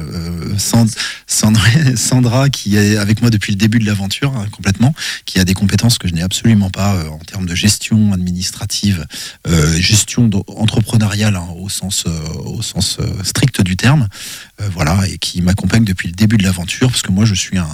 Sand- 0.58 0.96
Sandra, 1.28 2.50
qui 2.50 2.78
est 2.78 2.98
avec 2.98 3.22
moi 3.22 3.30
depuis 3.30 3.52
le 3.52 3.58
début 3.58 3.80
de 3.80 3.86
l'aventure, 3.86 4.36
hein, 4.38 4.46
complètement, 4.52 4.94
qui 5.26 5.40
a 5.40 5.44
des 5.44 5.54
compétences 5.54 5.98
que 5.98 6.08
je 6.08 6.14
n'ai 6.14 6.24
absolument 6.24 6.70
pas 6.70 6.92
en 7.10 7.20
termes 7.20 7.48
de 7.48 7.56
gestion 7.56 7.95
administrative, 8.14 9.06
euh, 9.48 9.76
gestion 9.80 10.30
entrepreneuriale 10.48 11.36
hein, 11.36 11.48
au 11.58 11.70
sens, 11.70 12.04
euh, 12.08 12.20
au 12.46 12.62
sens 12.62 12.98
euh, 13.00 13.24
strict 13.24 13.62
du 13.62 13.76
terme, 13.78 14.08
voilà, 14.72 15.06
et 15.10 15.18
qui 15.18 15.42
m'accompagne 15.42 15.84
depuis 15.84 16.08
le 16.08 16.14
début 16.14 16.38
de 16.38 16.44
l'aventure, 16.44 16.90
parce 16.90 17.02
que 17.02 17.12
moi, 17.12 17.26
je 17.26 17.34
suis 17.36 17.58
un, 17.58 17.68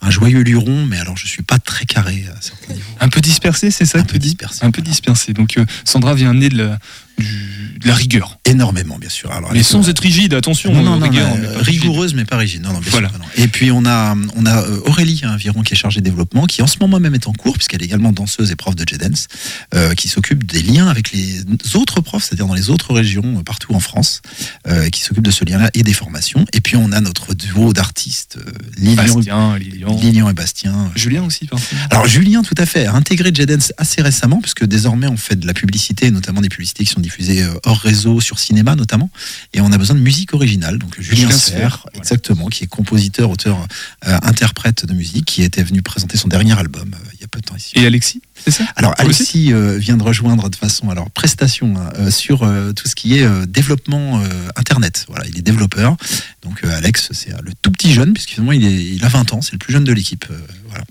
un 0.00 0.10
joyeux 0.10 0.40
luron, 0.40 0.86
mais 0.86 0.98
alors 0.98 1.16
je 1.16 1.26
suis 1.26 1.42
pas 1.42 1.58
très 1.58 1.84
carré 1.84 2.24
à 2.34 2.40
certains 2.40 2.72
niveaux. 2.74 2.86
Un 3.00 3.08
peu 3.08 3.20
dispersé, 3.20 3.70
c'est 3.70 3.84
ça 3.84 3.98
Un 3.98 4.04
peu 4.04 4.18
dis? 4.18 4.28
dispersé. 4.28 4.64
Un 4.64 4.70
peu 4.70 4.80
dispersé. 4.82 5.32
Donc 5.34 5.58
Sandra 5.84 6.14
vient 6.14 6.30
amener 6.30 6.48
de 6.48 6.56
la, 6.58 6.78
du- 7.18 7.51
de 7.82 7.88
la 7.88 7.94
rigueur. 7.94 8.38
Énormément, 8.44 8.98
bien 8.98 9.08
sûr. 9.08 9.30
Alors, 9.32 9.52
Mais 9.52 9.62
sans 9.62 9.88
être 9.88 10.00
rigide, 10.00 10.34
attention. 10.34 10.72
Non, 10.72 10.82
non, 10.82 10.94
euh, 10.94 10.98
non, 10.98 11.08
rigueur, 11.08 11.28
mais, 11.34 11.40
mais 11.40 11.46
euh, 11.48 11.52
pas 11.54 11.58
rigide. 11.60 11.82
rigoureuse 11.82 12.14
mais 12.14 12.24
pas 12.24 12.36
rigide. 12.36 12.62
Non, 12.62 12.72
non, 12.72 12.80
Voilà. 12.90 13.08
sûr 13.08 13.18
non. 13.18 13.24
Et 13.36 13.48
puis 13.48 13.70
on 13.70 13.84
a, 13.86 14.14
on 14.36 14.46
a 14.46 14.62
euh, 14.62 14.80
Aurélie 14.86 15.22
hein, 15.24 15.36
Viron 15.36 15.62
qui 15.62 15.74
est 15.74 15.76
chargée 15.76 16.00
de 16.00 16.04
développement, 16.04 16.46
qui 16.46 16.62
en 16.62 16.66
ce 16.66 16.76
moment 16.80 17.00
même 17.00 17.14
est 17.14 17.26
en 17.26 17.32
cours 17.32 17.54
puisqu'elle 17.54 17.82
est 17.82 17.86
également 17.86 18.12
danseuse 18.12 18.50
et 18.50 18.56
prof 18.56 18.74
de 18.76 18.84
J-Dance, 18.86 19.26
euh, 19.74 19.94
qui 19.94 20.08
s'occupe 20.08 20.44
des 20.44 20.62
liens 20.62 20.88
avec 20.88 21.12
les 21.12 21.42
autres 21.74 22.00
profs, 22.00 22.24
c'est-à-dire 22.24 22.46
dans 22.46 22.54
les 22.54 22.70
autres 22.70 22.92
régions 22.92 23.38
euh, 23.38 23.42
partout 23.42 23.74
en 23.74 23.80
France, 23.80 24.22
euh, 24.68 24.88
qui 24.90 25.00
s'occupe 25.02 25.24
de 25.24 25.30
ce 25.30 25.44
lien-là 25.44 25.70
et 25.74 25.82
des 25.82 25.92
formations. 25.92 26.44
Et 26.52 26.60
puis 26.60 26.76
on 26.76 26.92
a 26.92 27.00
notre 27.00 27.34
duo 27.34 27.72
d'artistes, 27.72 28.38
euh, 28.38 28.50
Lilian, 28.78 28.94
Bastien, 29.14 29.58
Lilian. 29.58 29.98
Lilian 30.00 30.28
et 30.30 30.34
Bastien. 30.34 30.90
Julien 30.94 31.22
aussi, 31.24 31.46
parfois. 31.46 31.78
Alors 31.90 32.06
Julien, 32.06 32.42
tout 32.42 32.54
à 32.58 32.66
fait, 32.66 32.86
a 32.86 32.94
intégré 32.94 33.30
J-Dance 33.34 33.72
assez 33.78 34.02
récemment, 34.02 34.40
puisque 34.40 34.64
désormais 34.64 35.06
on 35.08 35.16
fait 35.16 35.36
de 35.36 35.46
la 35.46 35.54
publicité, 35.54 36.10
notamment 36.10 36.40
des 36.40 36.48
publicités 36.48 36.84
qui 36.84 36.90
sont 36.90 37.00
diffusées 37.00 37.42
euh, 37.42 37.54
réseau, 37.78 38.20
sur 38.20 38.38
cinéma 38.38 38.74
notamment, 38.74 39.10
et 39.52 39.60
on 39.60 39.72
a 39.72 39.78
besoin 39.78 39.96
de 39.96 40.00
musique 40.00 40.34
originale. 40.34 40.78
Donc 40.78 41.00
Julien, 41.00 41.22
Julien 41.22 41.30
Serre, 41.30 41.58
Serre, 41.58 41.80
voilà. 41.84 41.98
exactement, 41.98 42.48
qui 42.48 42.64
est 42.64 42.68
compositeur, 42.68 43.30
auteur, 43.30 43.66
euh, 44.06 44.18
interprète 44.22 44.86
de 44.86 44.94
musique, 44.94 45.24
qui 45.24 45.42
était 45.42 45.62
venu 45.62 45.82
présenter 45.82 46.16
son 46.16 46.28
dernier 46.28 46.58
album 46.58 46.94
euh, 46.94 47.10
il 47.14 47.20
y 47.20 47.24
a 47.24 47.28
peu 47.28 47.40
de 47.40 47.46
temps 47.46 47.56
ici. 47.56 47.72
Et 47.76 47.86
Alexis, 47.86 48.22
c'est 48.44 48.50
ça 48.50 48.64
Alors 48.76 48.94
Alexis 48.98 49.52
euh, 49.52 49.78
vient 49.78 49.96
de 49.96 50.02
rejoindre 50.02 50.48
de 50.50 50.56
façon 50.56 50.90
alors 50.90 51.10
prestation 51.10 51.74
hein, 51.76 51.90
euh, 51.98 52.10
sur 52.10 52.42
euh, 52.42 52.72
tout 52.72 52.88
ce 52.88 52.94
qui 52.94 53.18
est 53.18 53.22
euh, 53.24 53.46
développement 53.46 54.22
internet. 54.56 55.06
Voilà, 55.08 55.26
il 55.28 55.38
est 55.38 55.42
développeur. 55.42 55.96
Donc 56.42 56.64
Alex, 56.64 57.08
c'est 57.12 57.30
le 57.42 57.52
tout 57.62 57.70
petit 57.70 57.92
jeune 57.92 58.12
puisque 58.12 58.30
finalement 58.30 58.52
il, 58.52 58.64
est, 58.64 58.84
il 58.94 59.04
a 59.04 59.08
20 59.08 59.32
ans, 59.34 59.42
c'est 59.42 59.52
le 59.52 59.58
plus 59.58 59.72
jeune 59.72 59.84
de 59.84 59.92
l'équipe. 59.92 60.26
voilà. 60.68 60.84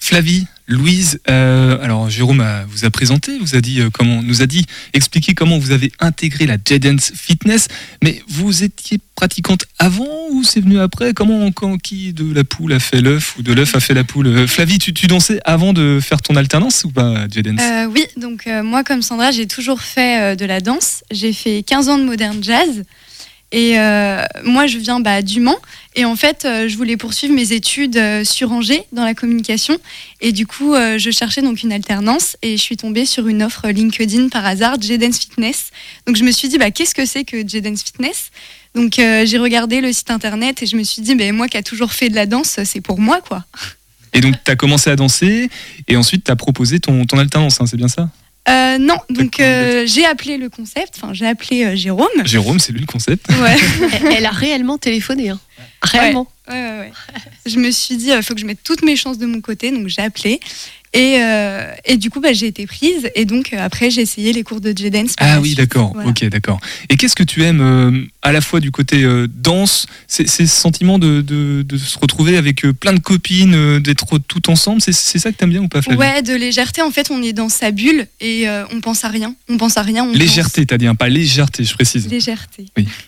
Flavie, 0.00 0.46
Louise, 0.66 1.20
alors 1.26 2.08
Jérôme 2.10 2.40
a- 2.40 2.64
vous 2.64 2.84
a 2.84 2.90
présenté, 2.90 3.38
vous 3.38 3.54
a 3.54 3.60
dit 3.60 3.80
comment, 3.92 4.22
nous 4.22 4.42
a 4.42 4.46
dit, 4.46 4.66
expliqué 4.92 5.34
comment 5.34 5.58
vous 5.58 5.72
avez 5.72 5.92
intégré 6.00 6.46
la 6.46 6.56
J-Dance 6.64 7.12
Fitness, 7.14 7.68
mais 8.02 8.22
vous 8.28 8.62
étiez 8.64 8.98
pratiquante 9.20 9.66
avant 9.78 10.30
ou 10.30 10.44
c'est 10.44 10.60
venu 10.60 10.80
après? 10.80 11.12
Comment, 11.12 11.52
quand, 11.52 11.76
qui 11.76 12.14
de 12.14 12.32
la 12.32 12.42
poule 12.42 12.72
a 12.72 12.80
fait 12.80 13.02
l'œuf 13.02 13.36
ou 13.36 13.42
de 13.42 13.52
l'œuf 13.52 13.74
a 13.74 13.80
fait 13.80 13.92
la 13.92 14.02
poule? 14.02 14.28
Euh, 14.28 14.46
Flavie, 14.46 14.78
tu, 14.78 14.92
dansais 15.06 15.40
avant 15.44 15.74
de 15.74 16.00
faire 16.00 16.22
ton 16.22 16.36
alternance 16.36 16.84
ou 16.84 16.90
pas 16.90 17.28
J-Dance 17.28 17.60
Euh, 17.60 17.84
oui, 17.84 18.06
donc 18.16 18.46
euh, 18.46 18.62
moi 18.62 18.82
comme 18.82 19.02
Sandra, 19.02 19.30
j'ai 19.30 19.46
toujours 19.46 19.82
fait 19.82 20.36
de 20.36 20.46
la 20.46 20.62
danse. 20.62 21.04
J'ai 21.10 21.34
fait 21.34 21.62
15 21.62 21.90
ans 21.90 21.98
de 21.98 22.04
modern 22.04 22.42
jazz. 22.42 22.84
Et 23.52 23.78
euh, 23.78 24.22
moi, 24.44 24.66
je 24.66 24.78
viens 24.78 25.00
bah, 25.00 25.22
du 25.22 25.40
Mans. 25.40 25.58
Et 25.96 26.04
en 26.04 26.14
fait, 26.14 26.44
euh, 26.44 26.68
je 26.68 26.76
voulais 26.76 26.96
poursuivre 26.96 27.34
mes 27.34 27.52
études 27.52 27.96
euh, 27.96 28.24
sur 28.24 28.52
Angers 28.52 28.84
dans 28.92 29.04
la 29.04 29.14
communication. 29.14 29.76
Et 30.20 30.32
du 30.32 30.46
coup, 30.46 30.74
je 30.74 31.10
cherchais 31.10 31.42
donc 31.42 31.62
une 31.62 31.72
alternance. 31.72 32.36
Et 32.42 32.56
je 32.56 32.62
suis 32.62 32.76
tombée 32.76 33.06
sur 33.06 33.26
une 33.26 33.42
offre 33.42 33.68
LinkedIn 33.68 34.28
par 34.28 34.46
hasard, 34.46 34.80
J-Dance 34.80 35.18
Fitness. 35.18 35.70
Donc 36.06 36.16
je 36.16 36.24
me 36.24 36.30
suis 36.30 36.48
dit, 36.48 36.58
bah, 36.58 36.70
qu'est-ce 36.70 36.94
que 36.94 37.06
c'est 37.06 37.24
que 37.24 37.46
J-Dance 37.46 37.82
Fitness? 37.82 38.30
Donc 38.74 38.94
j'ai 38.96 39.38
regardé 39.38 39.80
le 39.80 39.92
site 39.92 40.12
internet 40.12 40.62
et 40.62 40.66
je 40.66 40.76
me 40.76 40.84
suis 40.84 41.02
dit, 41.02 41.16
bah, 41.16 41.32
moi 41.32 41.48
qui 41.48 41.56
a 41.56 41.62
toujours 41.62 41.92
fait 41.92 42.08
de 42.08 42.14
la 42.14 42.26
danse, 42.26 42.60
c'est 42.64 42.80
pour 42.80 43.00
moi, 43.00 43.20
quoi. 43.20 43.44
Et 44.12 44.20
donc 44.20 44.34
tu 44.44 44.50
as 44.50 44.56
commencé 44.56 44.90
à 44.90 44.96
danser 44.96 45.48
et 45.88 45.96
ensuite 45.96 46.24
tu 46.24 46.30
as 46.30 46.36
proposé 46.36 46.80
ton, 46.80 47.04
ton 47.06 47.18
alternance, 47.18 47.60
hein, 47.60 47.66
c'est 47.66 47.76
bien 47.76 47.88
ça? 47.88 48.10
Euh, 48.48 48.78
non, 48.78 48.96
donc 49.10 49.38
euh, 49.38 49.84
j'ai 49.86 50.06
appelé 50.06 50.38
le 50.38 50.48
concept, 50.48 50.94
enfin 50.96 51.12
j'ai 51.12 51.26
appelé 51.26 51.64
euh, 51.64 51.76
Jérôme. 51.76 52.08
Jérôme, 52.24 52.58
c'est 52.58 52.72
lui 52.72 52.80
le 52.80 52.86
concept. 52.86 53.28
Ouais. 53.28 53.56
Elle, 53.92 54.12
elle 54.16 54.26
a 54.26 54.30
réellement 54.30 54.78
téléphoné. 54.78 55.28
Hein. 55.28 55.40
Réellement. 55.82 56.26
Ouais, 56.48 56.54
ouais, 56.54 56.78
ouais. 56.78 56.92
Je 57.46 57.58
me 57.58 57.70
suis 57.70 57.96
dit, 57.96 58.10
il 58.10 58.22
faut 58.22 58.34
que 58.34 58.40
je 58.40 58.46
mette 58.46 58.62
toutes 58.64 58.82
mes 58.82 58.96
chances 58.96 59.18
de 59.18 59.26
mon 59.26 59.40
côté, 59.40 59.70
donc 59.70 59.88
j'ai 59.88 60.02
appelé. 60.02 60.40
Et, 60.92 61.18
euh, 61.20 61.70
et 61.84 61.96
du 61.98 62.10
coup, 62.10 62.20
bah, 62.20 62.32
j'ai 62.32 62.48
été 62.48 62.66
prise. 62.66 63.10
Et 63.14 63.24
donc, 63.24 63.52
euh, 63.52 63.58
après, 63.64 63.90
j'ai 63.90 64.00
essayé 64.00 64.32
les 64.32 64.42
cours 64.42 64.60
de 64.60 64.72
J-Dance. 64.76 65.12
Ah 65.18 65.40
oui, 65.40 65.54
d'accord. 65.54 65.92
Voilà. 65.94 66.10
Ok, 66.10 66.24
d'accord. 66.28 66.58
Et 66.88 66.96
qu'est-ce 66.96 67.14
que 67.14 67.22
tu 67.22 67.44
aimes 67.44 67.60
euh, 67.60 68.02
à 68.22 68.32
la 68.32 68.40
fois 68.40 68.58
du 68.58 68.72
côté 68.72 69.04
euh, 69.04 69.28
danse, 69.32 69.86
c'est 70.08 70.26
ce 70.28 70.46
sentiment 70.46 70.98
de, 70.98 71.20
de- 71.20 71.62
de 71.62 71.76
se 71.78 71.96
retrouver 71.98 72.36
avec 72.36 72.62
plein 72.80 72.92
de 72.92 72.98
copines, 72.98 73.78
d'être 73.78 74.18
tout 74.18 74.50
ensemble, 74.50 74.80
c'est 74.80 74.92
ça 74.92 75.30
que 75.30 75.36
t'aimes 75.36 75.50
bien 75.50 75.62
ou 75.62 75.68
pas, 75.68 75.80
Flavie? 75.80 75.98
Ouais, 75.98 76.22
de 76.22 76.34
légèreté. 76.34 76.82
En 76.82 76.90
fait, 76.90 77.10
on 77.10 77.22
est 77.22 77.32
dans 77.32 77.48
sa 77.48 77.70
bulle 77.70 78.06
et 78.20 78.46
on 78.72 78.80
pense 78.80 79.04
à 79.04 79.08
rien. 79.08 79.34
On 79.48 79.56
pense 79.58 79.76
à 79.76 79.82
rien. 79.82 80.04
On 80.04 80.12
Légèreté, 80.12 80.66
t'as 80.66 80.76
dit, 80.78 80.86
hein, 80.88 80.94
pas 80.96 81.08
légèreté, 81.08 81.62
je 81.64 81.74
précise. 81.74 82.08
Légèreté. 82.08 82.66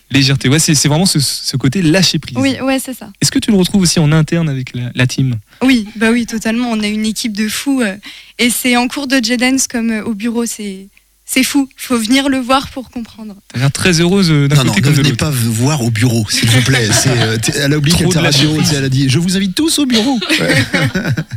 Légèreté, 0.09 0.47
ouais, 0.49 0.59
c'est 0.59 0.73
c'est 0.75 0.87
vraiment 0.87 1.05
ce, 1.05 1.19
ce 1.19 1.57
côté 1.57 1.81
lâcher 1.81 2.19
prise. 2.19 2.37
Oui, 2.37 2.55
ouais, 2.61 2.79
c'est 2.79 2.93
ça. 2.93 3.11
Est-ce 3.21 3.31
que 3.31 3.39
tu 3.39 3.51
le 3.51 3.57
retrouves 3.57 3.81
aussi 3.81 3.99
en 3.99 4.11
interne 4.11 4.47
avec 4.49 4.73
la, 4.75 4.91
la 4.95 5.05
team? 5.07 5.37
Oui, 5.63 5.85
bah 5.95 6.11
oui, 6.11 6.25
totalement. 6.25 6.69
On 6.71 6.79
a 6.79 6.87
une 6.87 7.05
équipe 7.05 7.33
de 7.33 7.47
fous. 7.47 7.72
Euh, 7.81 7.95
et 8.39 8.49
c'est 8.49 8.75
en 8.77 8.87
cours 8.87 9.07
de 9.07 9.19
J-Dance 9.21 9.67
comme 9.67 9.91
euh, 9.91 10.03
au 10.03 10.13
bureau. 10.13 10.45
C'est. 10.45 10.87
C'est 11.25 11.43
fou, 11.43 11.69
faut 11.77 11.97
venir 11.97 12.27
le 12.27 12.37
voir 12.37 12.67
pour 12.69 12.91
comprendre. 12.91 13.35
T'as 13.47 13.59
l'air 13.59 13.71
très 13.71 14.01
heureuse 14.01 14.29
euh, 14.29 14.47
d'un 14.47 14.57
Non, 14.57 14.63
non, 14.65 14.73
côté 14.73 14.81
ne 14.81 14.85
comme 14.87 14.95
de 14.95 15.07
venez 15.07 15.15
pas 15.15 15.31
voir 15.31 15.81
au 15.81 15.89
bureau, 15.89 16.25
s'il 16.29 16.49
vous 16.49 16.61
plaît. 16.61 16.87
C'est, 16.91 17.09
euh, 17.09 17.37
elle 17.55 17.73
a 17.73 17.77
oublié 17.77 17.97
qu'elle 17.97 18.21
la 18.21 18.31
sais, 18.31 18.45
elle 18.75 18.83
a 18.83 18.89
dit 18.89 19.09
Je 19.09 19.19
vous 19.19 19.37
invite 19.37 19.55
tous 19.55 19.79
au 19.79 19.85
bureau. 19.85 20.19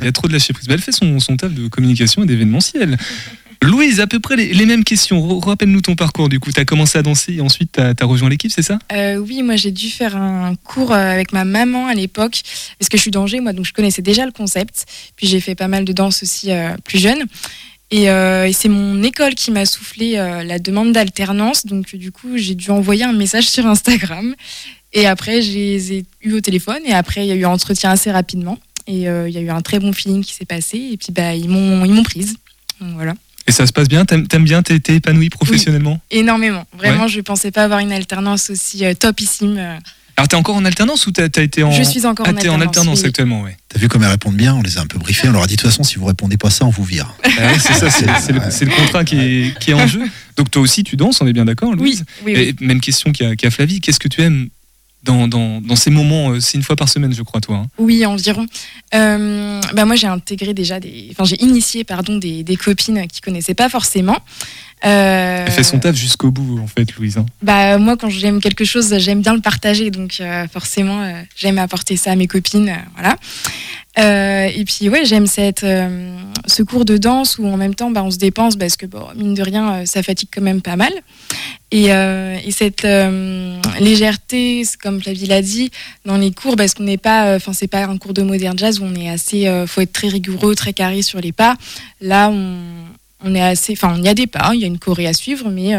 Il 0.01 0.05
y 0.05 0.09
a 0.09 0.13
trop 0.13 0.27
de 0.27 0.33
lâcher 0.33 0.53
prise. 0.53 0.67
Mais 0.69 0.75
elle 0.75 0.83
fait 0.83 0.93
son, 0.93 1.21
son 1.21 1.37
taf 1.37 1.53
de 1.53 1.69
communication 1.69 2.25
et 2.25 2.27
d'événementiel. 2.27 2.99
Louise, 3.63 4.01
à 4.01 4.07
peu 4.07 4.21
près 4.21 4.37
les, 4.37 4.67
mêmes 4.67 4.85
questions. 4.85 5.39
Rappelle-nous 5.41 5.81
ton 5.81 5.95
parcours. 5.95 6.29
Du 6.29 6.41
coup, 6.41 6.53
tu 6.53 6.61
as 6.61 6.65
commencé 6.65 6.99
à 6.99 7.03
danser 7.03 7.35
et 7.35 7.41
ensuite 7.41 7.73
tu 7.73 7.81
as, 7.81 8.07
rejoint 8.07 8.29
l'équipe, 8.29 8.51
c'est 8.51 8.63
ça? 8.63 8.79
Euh, 8.93 9.17
oui, 9.17 9.43
moi 9.43 9.57
j'ai 9.57 9.71
dû 9.71 9.89
faire 9.89 10.17
un 10.17 10.55
cours 10.57 10.93
euh, 10.93 10.97
avec 10.97 11.33
ma 11.33 11.45
maman 11.45 11.87
à 11.87 11.95
l'époque, 11.95 12.43
parce 12.79 12.89
que 12.89 12.97
je 12.97 13.03
suis 13.03 13.11
d'Angers, 13.11 13.41
moi, 13.41 13.53
donc 13.53 13.65
je 13.65 13.73
connaissais 13.73 14.03
déjà 14.03 14.25
le 14.27 14.33
concept. 14.33 14.87
Puis 15.17 15.27
j'ai 15.27 15.41
fait 15.41 15.55
pas 15.55 15.69
mal 15.69 15.85
de 15.85 15.93
danse 15.93 16.23
aussi 16.23 16.51
euh, 16.51 16.77
plus 16.85 16.99
jeune. 16.99 17.25
Et, 17.91 18.07
c'est 18.53 18.69
mon 18.69 19.03
école 19.03 19.35
qui 19.35 19.51
m'a 19.53 19.65
soufflé 19.65 20.15
la 20.15 20.59
demande 20.59 20.93
d'alternance. 20.93 21.67
Donc 21.67 21.95
du 21.95 22.11
coup, 22.11 22.37
j'ai 22.37 22.57
dû 22.57 22.71
envoyer 22.71 23.05
un 23.05 23.13
message 23.13 23.49
sur 23.49 23.65
Instagram. 23.67 24.35
Et 24.93 25.07
après, 25.07 25.41
je 25.41 25.53
les 25.53 25.93
ai 25.93 26.05
eu 26.23 26.33
au 26.33 26.41
téléphone. 26.41 26.81
Et 26.85 26.93
après, 26.93 27.25
il 27.25 27.29
y 27.29 27.33
a 27.33 27.37
eu 27.37 27.45
un 27.45 27.51
entretien 27.51 27.91
assez 27.91 28.11
rapidement. 28.11 28.59
Et 28.89 29.03
il 29.03 29.31
y 29.31 29.39
a 29.39 29.41
eu 29.41 29.51
un 29.51 29.63
très 29.63 29.79
bon 29.79 29.93
feeling 29.93 30.25
qui 30.25 30.35
s'est 30.35 30.45
passé. 30.45 30.79
Et 30.79 30.97
puis, 30.97 31.13
bah, 31.13 31.35
ils 31.35 31.49
m'ont 31.49 32.03
prise. 32.03 32.37
Voilà. 32.81 33.15
Et 33.49 33.53
ça 33.53 33.67
se 33.67 33.73
passe 33.73 33.89
bien? 33.89 34.05
T'aimes 34.05 34.27
bien? 34.45 34.63
T'es 34.63 34.81
épanoui 34.97 35.31
professionnellement? 35.31 36.01
Énormément. 36.11 36.65
Vraiment, 36.77 37.07
je 37.07 37.21
pensais 37.21 37.51
pas 37.51 37.65
avoir 37.65 37.79
une 37.81 37.93
alternance 37.93 38.51
aussi 38.51 38.85
euh, 38.85 38.95
topissime. 38.95 39.57
euh. 39.59 39.79
Alors, 40.19 40.29
t'es 40.29 40.37
encore 40.37 40.57
en 40.57 40.65
alternance 40.65 41.07
ou 41.07 41.11
t'as 41.13 41.25
as 41.37 41.43
été 41.43 41.63
en. 41.63 41.71
Je 41.71 41.83
suis 41.83 42.07
encore 42.07 42.25
Ah, 42.27 42.31
en 42.31 42.35
t'es 42.35 42.49
en 42.49 42.55
alternance. 42.55 42.63
alternance 42.63 42.97
oui, 42.99 43.03
oui. 43.03 43.09
actuellement, 43.09 43.43
ouais. 43.43 43.57
T'as 43.69 43.79
vu 43.79 43.89
comme 43.89 44.03
elles 44.03 44.09
répondent 44.11 44.35
bien? 44.37 44.55
On 44.55 44.63
les 44.63 44.79
a 44.79 44.81
un 44.81 44.87
peu 44.87 44.99
briefés. 44.99 45.29
On 45.29 45.33
leur 45.33 45.43
a 45.43 45.47
dit 45.47 45.57
de 45.57 45.61
toute 45.61 45.71
façon, 45.71 45.85
si 45.85 45.97
vous 45.97 46.07
répondez 46.07 46.39
pas 46.39 46.49
ça, 46.51 46.65
on 46.65 46.71
vous 46.71 46.85
vire. 46.85 47.15
Ah 47.23 47.29
ouais, 47.29 47.59
c'est 47.61 47.75
ça, 47.75 47.91
c'est 47.91 48.33
le, 48.33 48.41
c'est 48.51 48.65
le 48.65 48.71
contrat 48.71 49.05
qui 49.05 49.17
est, 49.19 49.59
qui 49.59 49.73
est 49.73 49.75
en 49.75 49.87
jeu. 49.87 50.01
Donc, 50.39 50.51
toi 50.51 50.63
aussi, 50.63 50.85
tu 50.85 50.97
danses, 50.97 51.21
on 51.21 51.27
est 51.27 51.33
bien 51.35 51.45
d'accord, 51.45 51.75
Louise? 51.75 52.05
Oui, 52.25 52.33
oui, 52.35 52.41
oui. 52.57 52.57
Et 52.61 52.65
même 52.65 52.81
question 52.81 53.13
qu'à 53.13 53.37
qu'à 53.37 53.51
Flavie, 53.51 53.81
qu'est-ce 53.81 54.01
que 54.01 54.09
tu 54.09 54.23
aimes 54.23 54.49
dans, 55.07 55.29
dans, 55.29 55.61
dans 55.61 55.77
ces 55.77 55.91
moments 55.91 56.31
euh, 56.33 56.41
C'est 56.41 56.59
une 56.59 56.63
fois 56.65 56.77
par 56.77 56.89
semaine, 56.89 57.15
je 57.15 57.23
crois, 57.23 57.41
toi. 57.41 57.57
hein. 57.57 57.67
Oui, 57.79 58.05
environ. 58.05 58.45
Euh, 58.95 59.61
bah 59.75 59.85
moi, 59.87 59.97
j'ai 59.97 60.07
intégré 60.07 60.53
déjà 60.53 60.79
des. 60.81 61.09
Enfin, 61.13 61.25
j'ai 61.25 61.43
initié, 61.43 61.85
pardon, 61.85 62.19
des, 62.19 62.43
des 62.43 62.57
copines 62.57 63.07
qui 63.07 63.21
connaissaient 63.21 63.55
pas 63.55 63.69
forcément. 63.69 64.19
Euh, 64.85 65.45
Elle 65.47 65.53
fait 65.53 65.63
son 65.63 65.79
taf 65.79 65.97
jusqu'au 65.97 66.31
bout, 66.31 66.59
en 66.63 66.67
fait, 66.67 66.93
Louise. 66.97 67.17
hein. 67.17 67.25
Bah, 67.43 67.79
moi, 67.79 67.97
quand 67.97 68.11
j'aime 68.11 68.41
quelque 68.41 68.65
chose, 68.67 68.95
j'aime 68.99 69.23
bien 69.23 69.35
le 69.35 69.41
partager. 69.41 69.91
Donc, 69.91 70.19
euh, 70.21 70.47
forcément, 70.53 71.01
euh, 71.03 71.23
j'aime 71.35 71.59
apporter 71.59 71.97
ça 71.97 72.13
à 72.13 72.17
mes 72.17 72.27
copines. 72.27 72.77
voilà. 72.95 73.17
Euh, 73.99 74.49
et 74.55 74.65
puis, 74.65 74.89
ouais, 74.89 75.05
j'aime 75.05 75.27
cette, 75.27 75.65
euh, 75.65 76.19
ce 76.47 76.63
cours 76.63 76.85
de 76.85 76.99
danse 76.99 77.39
où 77.39 77.47
en 77.47 77.57
même 77.57 77.75
temps, 77.75 77.91
bah, 77.91 78.03
on 78.05 78.11
se 78.11 78.19
dépense 78.19 78.57
parce 78.57 78.77
que, 78.77 78.85
bon, 78.85 79.07
mine 79.17 79.35
de 79.35 79.43
rien, 79.43 79.73
euh, 79.73 79.87
ça 79.87 80.03
fatigue 80.03 80.29
quand 80.35 80.43
même 80.43 80.61
pas 80.61 80.77
mal. 80.77 80.93
Et, 81.71 81.93
euh, 81.93 82.37
et 82.45 82.51
cette 82.51 82.87
légèreté, 83.81 84.63
comme 84.83 85.01
Flavie 85.01 85.27
l'a 85.27 85.43
dit, 85.43 85.71
dans 86.05 86.17
les 86.17 86.31
cours, 86.31 86.57
parce 86.57 86.75
qu'on 86.75 86.85
n'est 86.85 86.99
pas, 86.99 87.37
enfin, 87.37 87.53
c'est 87.53 87.69
pas 87.69 87.87
un 87.87 87.99
cours 87.99 88.15
de 88.15 88.23
modern 88.23 88.57
jazz 88.59 88.81
où 88.81 88.85
on 88.85 88.95
est 88.95 89.09
assez, 89.09 89.51
faut 89.67 89.81
être 89.81 89.93
très 89.93 90.09
rigoureux, 90.09 90.55
très 90.55 90.73
carré 90.73 91.03
sur 91.03 91.21
les 91.21 91.33
pas. 91.33 91.57
Là, 92.01 92.31
on, 92.31 92.61
on 93.25 93.35
est 93.35 93.43
assez, 93.43 93.73
enfin, 93.73 93.95
il 93.99 94.05
y 94.05 94.09
a 94.09 94.15
des 94.15 94.27
pas, 94.27 94.53
il 94.55 94.61
y 94.61 94.65
a 94.65 94.69
une 94.69 94.79
choré 94.79 95.07
à 95.07 95.13
suivre, 95.13 95.51
mais 95.51 95.73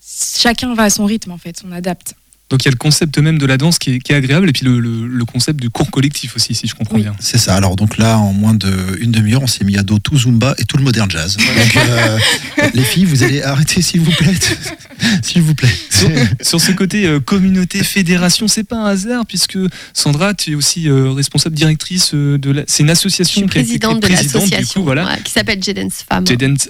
chacun 0.00 0.74
va 0.74 0.84
à 0.84 0.90
son 0.90 1.06
rythme 1.06 1.32
en 1.32 1.38
fait, 1.38 1.62
on 1.66 1.72
adapte. 1.72 2.14
Donc, 2.52 2.62
il 2.64 2.66
y 2.66 2.68
a 2.68 2.70
le 2.70 2.76
concept 2.76 3.16
même 3.18 3.38
de 3.38 3.46
la 3.46 3.56
danse 3.56 3.78
qui 3.78 3.94
est, 3.94 3.98
qui 3.98 4.12
est 4.12 4.14
agréable, 4.14 4.48
et 4.48 4.52
puis 4.52 4.64
le, 4.66 4.78
le- 4.78 5.06
le 5.08 5.24
concept 5.24 5.58
du 5.58 5.70
cours 5.70 5.90
collectif 5.90 6.36
aussi, 6.36 6.54
si 6.54 6.66
je 6.68 6.74
comprends 6.74 6.96
Oui. 6.96 7.02
bien. 7.02 7.16
C'est 7.18 7.38
ça. 7.38 7.54
Alors 7.56 7.76
donc 7.76 7.96
là, 7.98 8.18
en 8.18 8.32
moins 8.34 8.52
d'une 8.54 9.10
demi-heure, 9.10 9.42
on 9.42 9.46
s'est 9.46 9.64
mis 9.64 9.78
à 9.78 9.82
dos 9.82 9.98
tout 9.98 10.18
Zumba 10.18 10.54
et 10.58 10.64
tout 10.66 10.76
le 10.76 10.84
modern 10.84 11.10
jazz. 11.10 11.36
Donc 11.38 11.76
euh, 11.76 12.18
les 12.74 12.84
filles, 12.84 13.06
vous 13.06 13.22
allez 13.22 13.42
arrêter 13.42 13.80
s'il 13.80 14.00
vous 14.02 14.12
plaît, 14.12 14.34
s'il 15.22 15.42
vous 15.42 15.54
plaît. 15.54 15.68
Sur, 15.90 16.10
sur 16.42 16.60
ce 16.60 16.72
côté 16.72 17.06
euh, 17.06 17.20
communauté, 17.20 17.82
fédération, 17.82 18.48
c'est 18.48 18.64
pas 18.64 18.76
un 18.76 18.84
hasard, 18.86 19.24
puisque 19.26 19.58
Sandra, 19.94 20.34
tu 20.34 20.52
es 20.52 20.54
aussi 20.54 20.88
euh, 20.88 21.10
responsable 21.10 21.56
directrice 21.56 22.14
de 22.14 22.50
la. 22.50 22.62
C'est 22.66 22.82
une 22.82 22.88
Je 22.88 22.92
association 22.92 23.40
suis 23.42 23.48
qui 23.48 23.58
est- 23.58 23.64
qui 23.64 23.74
est 23.74 23.78
présidente 23.78 24.02
de 24.02 24.08
l'association 24.08 24.80
coup, 24.80 24.84
voilà. 24.84 25.06
ouais, 25.06 25.20
qui 25.24 25.32
s'appelle 25.32 25.62
Jedens 25.62 25.88
Femmes. 26.08 26.26
Jedens 26.26 26.68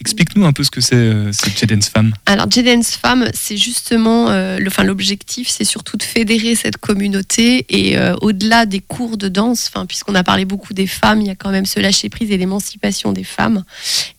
Explique-nous 0.00 0.44
un 0.44 0.52
peu 0.52 0.64
ce 0.64 0.70
que 0.70 0.80
c'est, 0.80 0.94
euh, 0.94 1.30
cette 1.32 1.58
Jedens 1.58 1.88
Femmes. 1.92 2.12
Alors, 2.26 2.50
Jedens 2.50 2.82
Femmes, 2.82 3.28
c'est 3.34 3.56
justement, 3.56 4.28
euh, 4.30 4.58
l'objectif, 4.84 5.48
c'est 5.48 5.64
surtout 5.64 5.96
de 5.96 6.02
fédérer 6.02 6.54
cette 6.54 6.76
communauté 6.76 7.66
et 7.68 7.98
euh, 7.98 8.14
au-delà 8.22 8.66
des 8.66 8.80
cours 8.80 9.16
de 9.16 9.28
danse, 9.28 9.70
puisqu'on 9.88 10.14
a 10.14 10.22
parlé 10.22 10.44
beaucoup 10.44 10.74
des 10.74 10.86
femmes, 10.86 11.20
il 11.20 11.26
y 11.26 11.30
a 11.30 11.34
quand 11.34 11.50
même 11.50 11.66
ce 11.66 11.80
lâcher 11.80 12.08
prise 12.08 12.30
et 12.30 12.36
l'émancipation 12.36 13.12
des 13.12 13.24
femmes. 13.24 13.64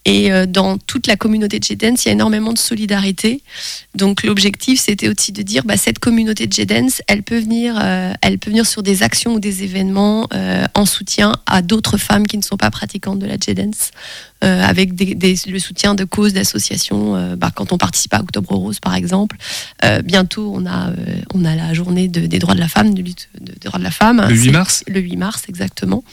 Et 0.10 0.32
euh, 0.32 0.46
dans 0.46 0.78
toute 0.78 1.06
la 1.06 1.18
communauté 1.18 1.60
de 1.60 1.66
Jedens, 1.66 1.96
il 2.04 2.08
y 2.08 2.10
a 2.10 2.14
énormément 2.14 2.54
de 2.54 2.58
solidarité. 2.58 3.44
Donc, 3.94 4.24
l'objectif, 4.24 4.80
c'était 4.80 5.10
aussi 5.10 5.34
de 5.34 5.42
dire, 5.42 5.66
bah, 5.66 5.76
cette 5.76 6.00
communauté 6.00 6.48
de 6.48 6.54
Jedens, 6.54 7.02
elle 7.08 7.24
peut 7.24 7.38
venir, 7.38 7.78
euh, 7.78 8.14
elle 8.22 8.40
peut 8.40 8.50
venir 8.50 8.66
sur 8.66 8.84
des 8.84 9.04
actions 9.04 9.34
ou 9.34 9.40
des 9.42 9.64
événements 9.64 10.28
euh, 10.34 10.66
en 10.76 10.86
soutien 10.86 11.34
à 11.46 11.62
d'autres 11.62 11.98
femmes 11.98 12.26
qui 12.26 12.38
ne 12.38 12.42
sont 12.42 12.56
pas 12.56 12.72
pratiquantes 12.72 13.20
de 13.20 13.26
la 13.26 13.36
Jedens 13.36 13.92
euh, 14.46 14.64
avec 14.64 14.96
des- 14.96 15.14
des- 15.14 15.36
le 15.48 15.60
soutien 15.60 15.94
de 15.94 16.06
causes, 16.06 16.32
d'associations. 16.34 17.36
bah, 17.36 17.52
quand 17.54 17.74
on 17.74 17.78
participe 17.78 18.14
à 18.14 18.22
Octobre 18.22 18.56
Rose, 18.56 18.80
par 18.80 18.96
exemple, 18.96 19.36
bientôt 20.06 20.54
on 20.56 20.66
a, 20.66 20.92
on 21.34 21.44
a 21.44 21.54
la 21.56 21.74
journée 21.74 22.08
de- 22.08 22.26
des 22.28 22.40
droits 22.40 22.56
de 22.56 22.60
la 22.62 22.70
femme, 22.70 22.94
de 22.94 23.02
lutte 23.02 23.28
de- 23.42 23.52
des 23.52 23.66
droits 23.68 23.80
de 23.80 23.84
la 23.84 23.92
femme. 23.92 24.26
Le 24.30 24.36
8 24.36 24.46
C'est- 24.46 24.52
mars? 24.52 24.84
Le 24.88 25.00
8 25.02 25.18
mars, 25.18 25.44
exactement. 25.50 26.04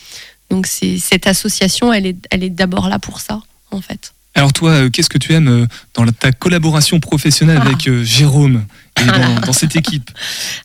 Donc 0.50 0.66
cette 0.66 1.26
association, 1.28 1.92
elle 1.92 2.06
est, 2.06 2.16
elle 2.30 2.42
est 2.42 2.50
d'abord 2.50 2.88
là 2.88 2.98
pour 2.98 3.20
ça, 3.20 3.40
en 3.74 3.80
fait. 3.80 4.12
Alors, 4.34 4.52
toi, 4.52 4.70
euh, 4.70 4.90
qu'est-ce 4.90 5.08
que 5.08 5.18
tu 5.18 5.32
aimes 5.32 5.48
euh, 5.48 5.66
dans 5.94 6.04
ta 6.06 6.32
collaboration 6.32 6.98
professionnelle 6.98 7.60
Ah. 7.60 7.66
avec 7.66 7.86
euh, 7.86 8.02
Jérôme 8.02 8.64
et 9.00 9.06
dans, 9.06 9.40
dans 9.46 9.52
cette 9.52 9.76
équipe? 9.76 10.10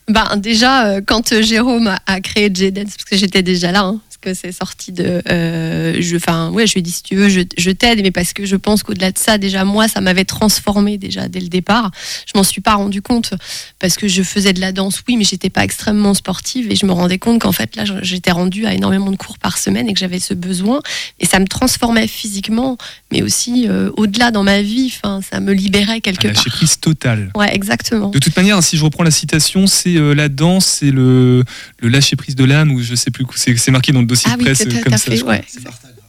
Ben, 0.07 0.37
déjà, 0.37 1.01
quand 1.01 1.39
Jérôme 1.41 1.95
a, 2.05 2.21
créé 2.21 2.49
J-Dance, 2.53 2.95
parce 2.97 3.05
que 3.05 3.15
j'étais 3.15 3.43
déjà 3.43 3.71
là, 3.71 3.81
hein, 3.81 3.99
que 4.21 4.33
c'est 4.33 4.51
sorti 4.51 4.91
de. 4.91 5.21
euh, 5.29 5.97
je, 6.01 6.15
enfin, 6.15 6.49
ouais, 6.51 6.67
je 6.67 6.73
lui 6.73 6.79
ai 6.79 6.81
dit 6.83 6.91
si 6.91 7.03
tu 7.03 7.15
veux, 7.15 7.29
je, 7.29 7.41
je 7.57 7.71
t'aide, 7.71 8.01
mais 8.01 8.11
parce 8.11 8.33
que 8.33 8.45
je 8.45 8.55
pense 8.55 8.83
qu'au-delà 8.83 9.11
de 9.11 9.17
ça, 9.17 9.37
déjà, 9.37 9.63
moi, 9.65 9.87
ça 9.87 10.01
m'avait 10.01 10.25
transformé 10.25 10.97
déjà 10.97 11.27
dès 11.27 11.39
le 11.39 11.47
départ. 11.47 11.91
Je 12.25 12.37
m'en 12.37 12.43
suis 12.43 12.61
pas 12.61 12.75
rendu 12.75 13.01
compte 13.01 13.33
parce 13.79 13.95
que 13.95 14.07
je 14.07 14.23
faisais 14.23 14.53
de 14.53 14.59
la 14.61 14.71
danse, 14.71 15.01
oui, 15.07 15.17
mais 15.17 15.23
j'étais 15.23 15.49
pas 15.49 15.63
extrêmement 15.63 16.13
sportive 16.13 16.71
et 16.71 16.75
je 16.75 16.85
me 16.85 16.91
rendais 16.91 17.17
compte 17.19 17.41
qu'en 17.41 17.51
fait, 17.51 17.75
là, 17.75 17.83
j'étais 18.01 18.31
rendue 18.31 18.65
à 18.65 18.73
énormément 18.73 19.11
de 19.11 19.17
cours 19.17 19.37
par 19.37 19.57
semaine 19.57 19.87
et 19.89 19.93
que 19.93 19.99
j'avais 19.99 20.19
ce 20.19 20.33
besoin. 20.33 20.81
Et 21.19 21.25
ça 21.25 21.39
me 21.39 21.47
transformait 21.47 22.07
physiquement, 22.07 22.77
mais 23.11 23.21
aussi 23.21 23.67
euh, 23.67 23.91
au-delà 23.97 24.31
dans 24.31 24.43
ma 24.43 24.61
vie, 24.61 24.91
enfin, 24.95 25.21
ça 25.21 25.39
me 25.39 25.53
libérait 25.53 26.01
quelque 26.01 26.27
à 26.27 26.31
part. 26.31 26.37
lâcher 26.43 26.49
prise 26.49 26.79
totale 26.79 27.31
Ouais, 27.35 27.53
exactement. 27.55 28.09
De 28.09 28.19
toute 28.19 28.35
manière, 28.35 28.61
si 28.63 28.77
je 28.77 28.83
reprends 28.83 29.03
la 29.03 29.11
citation, 29.11 29.67
c'est 29.67 29.95
euh, 29.95 30.13
la 30.13 30.29
danse, 30.29 30.65
c'est 30.65 30.91
le, 30.91 31.43
le 31.79 31.89
lâcher 31.89 32.15
prise 32.15 32.35
de 32.35 32.43
l'âme, 32.43 32.71
ou 32.71 32.81
je 32.81 32.95
sais 32.95 33.11
plus, 33.11 33.25
c'est 33.35 33.55
c'est 33.57 33.71
marqué 33.71 33.91
dans 33.91 34.01
dossier 34.09 34.29
Ah 34.31 34.35
de 34.35 34.39
oui, 34.39 34.45
presse 34.45 34.59
tout 34.67 34.75
à 34.75 34.81
comme 34.81 34.93
à 34.93 34.97
ça. 34.97 35.09
fait, 35.11 35.17
je 35.17 35.21
crois. 35.21 35.33
ouais. 35.35 35.45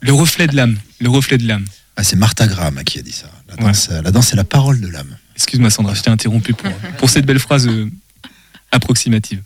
Le 0.00 0.12
reflet 0.12 0.46
de 0.46 0.56
l'âme. 0.56 0.76
Le 1.00 1.08
reflet 1.08 1.38
de 1.38 1.46
l'âme. 1.46 1.64
Ah, 1.96 2.02
c'est 2.04 2.16
Martha 2.16 2.46
Graham 2.46 2.82
qui 2.84 2.98
a 2.98 3.02
dit 3.02 3.12
ça. 3.12 3.30
La 3.48 3.56
danse, 3.56 3.88
euh, 3.90 4.00
la 4.02 4.10
danse, 4.10 4.28
c'est 4.28 4.36
la 4.36 4.44
parole 4.44 4.80
de 4.80 4.88
l'âme. 4.88 5.16
Excuse-moi 5.36 5.70
Sandra, 5.70 5.94
je 5.94 6.02
t'ai 6.02 6.10
interrompu 6.10 6.54
pour, 6.54 6.70
pour 6.98 7.10
cette 7.10 7.26
belle 7.26 7.38
phrase 7.38 7.66
euh, 7.68 7.90
approximative. 8.72 9.42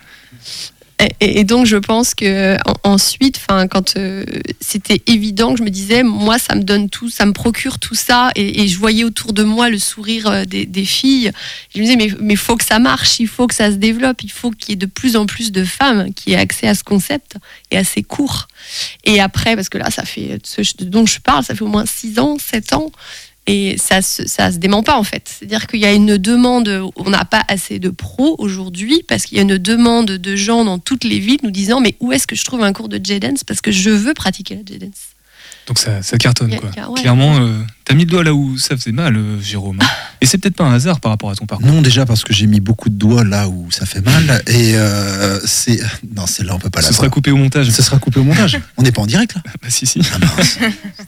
Et, 1.21 1.43
donc 1.45 1.67
je 1.67 1.77
pense 1.77 2.15
que 2.15 2.57
en- 2.69 2.93
ensuite, 2.93 3.37
enfin 3.39 3.67
quand 3.67 3.97
euh, 3.97 4.25
c'était 4.61 5.03
évident 5.07 5.53
que 5.53 5.59
je 5.59 5.65
me 5.65 5.71
disais, 5.71 6.03
moi 6.05 6.39
ça 6.39 6.55
me 6.55 6.63
donne 6.63 6.89
tout, 6.89 7.11
ça 7.11 7.27
me 7.27 7.33
procure 7.33 7.79
tout 7.81 7.97
ça, 7.97 8.31
et, 8.37 8.69
je 8.69 8.79
voyais 8.79 9.03
autour 9.03 9.33
de 9.33 9.43
moi 9.43 9.71
le 9.71 9.79
sourire 9.79 10.29
euh, 10.29 10.45
des, 10.45 10.67
des 10.67 10.85
filles. 10.85 11.33
Je 11.75 11.81
me 11.81 11.85
disais 11.85 11.97
mais 11.97 12.11
mais 12.21 12.37
faut 12.37 12.57
que 12.57 12.65
ça 12.65 12.79
marche, 12.79 13.19
il 13.19 13.27
faut 13.27 13.47
que 13.49 13.55
ça 13.55 13.71
se 13.71 13.77
développe, 13.77 14.23
il 14.23 14.31
faut 14.31 14.51
qu'il 14.51 14.71
y 14.71 14.73
ait 14.75 14.77
de 14.77 14.87
plus 14.87 15.17
en 15.17 15.27
plus 15.27 15.51
de 15.51 15.65
femmes 15.65 16.15
qui 16.15 16.33
aient 16.33 16.37
accès 16.37 16.69
à 16.69 16.75
ce 16.75 16.85
concept 16.85 17.37
et 17.73 17.77
à 17.77 17.85
ces 17.85 18.03
cours. 18.03 18.47
Et 19.05 19.21
après, 19.21 19.57
parce 19.57 19.69
que 19.69 19.79
là 19.79 19.91
ça 19.91 20.05
fait 20.05 20.39
ce 20.45 20.63
dont 20.85 21.07
je 21.07 21.19
parle, 21.19 21.45
ça 21.45 21.55
fait 21.55 21.63
au 21.63 21.69
moins 21.69 21.87
6 21.87 22.19
ans, 22.21 22.37
7 22.39 22.73
ans. 22.73 22.91
Et 23.47 23.77
ça 23.77 24.01
se, 24.01 24.27
ça 24.27 24.51
se 24.51 24.57
dément 24.57 24.83
pas 24.83 24.97
en 24.97 25.03
fait. 25.03 25.29
C'est-à-dire 25.29 25.67
qu'il 25.67 25.81
y 25.81 25.85
a 25.85 25.93
une 25.93 26.17
demande, 26.17 26.91
on 26.97 27.11
n'a 27.11 27.25
pas 27.27 27.43
assez 27.49 27.79
de 27.79 27.91
pros 27.91 28.37
aujourd'hui 28.39 29.03
parce 29.07 29.25
qu'il 29.25 29.37
y 29.37 29.41
a 29.41 29.43
une 29.43 29.59
demande 29.59 30.13
de 30.13 30.37
gens 30.37 30.65
dans 30.65 30.79
toutes 30.79 31.05
les 31.05 31.19
villes 31.19 31.41
nous 31.43 31.51
disant 31.51 31.81
mais 31.81 31.95
où 32.01 32.13
est-ce 32.13 32.27
que 32.27 32.37
je 32.37 32.45
trouve 32.45 32.63
un 32.63 32.73
cours 32.73 32.89
de 32.89 32.99
J-Dance? 33.03 33.45
Parce 33.45 33.61
que 33.61 33.71
je 33.71 33.91
veux 33.91 34.15
pratiquer 34.15 34.55
la 34.55 34.63
J-Dance. 34.65 35.14
Donc 35.67 35.79
ça, 35.79 36.03
ça 36.03 36.19
cartonne 36.19 36.51
Y 36.51 36.57
a- 36.57 36.59
quoi. 36.59 36.71
y 36.77 36.81
a- 36.81 36.91
ouais. 36.91 37.01
Clairement, 37.01 37.39
euh, 37.41 37.59
t'as 37.85 37.95
mis 37.95 38.05
le 38.05 38.11
doigt 38.11 38.23
là 38.23 38.35
où 38.35 38.59
ça 38.59 38.77
faisait 38.77 38.93
mal, 38.93 39.17
euh, 39.17 39.41
Jérôme. 39.41 39.79
hein. 39.81 39.87
Et 40.21 40.27
c'est 40.27 40.37
peut-être 40.39 40.57
pas 40.57 40.65
un 40.65 40.75
hasard 40.75 41.01
par 41.01 41.11
rapport 41.11 41.31
à 41.31 41.35
ton 41.35 41.47
parcours. 41.47 41.67
Non, 41.67 41.81
déjà 41.83 42.05
parce 42.07 42.23
que 42.25 42.33
j'ai 42.35 42.47
mis 42.47 42.61
beaucoup 42.61 42.89
de 42.91 42.95
doigts 42.95 43.25
là 43.25 43.49
où 43.49 43.71
ça 43.71 43.85
fait 43.87 44.01
mal. 44.03 44.43
Et 44.47 44.75
euh, 44.77 45.39
c'est. 45.45 45.81
Non, 46.17 46.27
celle-là, 46.27 46.55
on 46.55 46.59
peut 46.59 46.71
pas 46.71 46.81
la 46.81 46.89
Ce 46.89 46.95
sera 46.95 47.09
coupé 47.09 47.31
au 47.31 47.37
montage. 47.37 47.71
Ce 47.71 47.83
sera 47.83 47.99
coupé 47.99 48.21
au 48.21 48.25
montage. 48.25 48.59
On 48.77 48.83
n'est 48.83 48.93
pas 48.93 49.03
en 49.03 49.07
direct 49.07 49.35
là 49.35 49.43
Bah, 49.63 49.69
si, 49.71 49.87
si. 49.87 50.01
Ah 50.13 50.43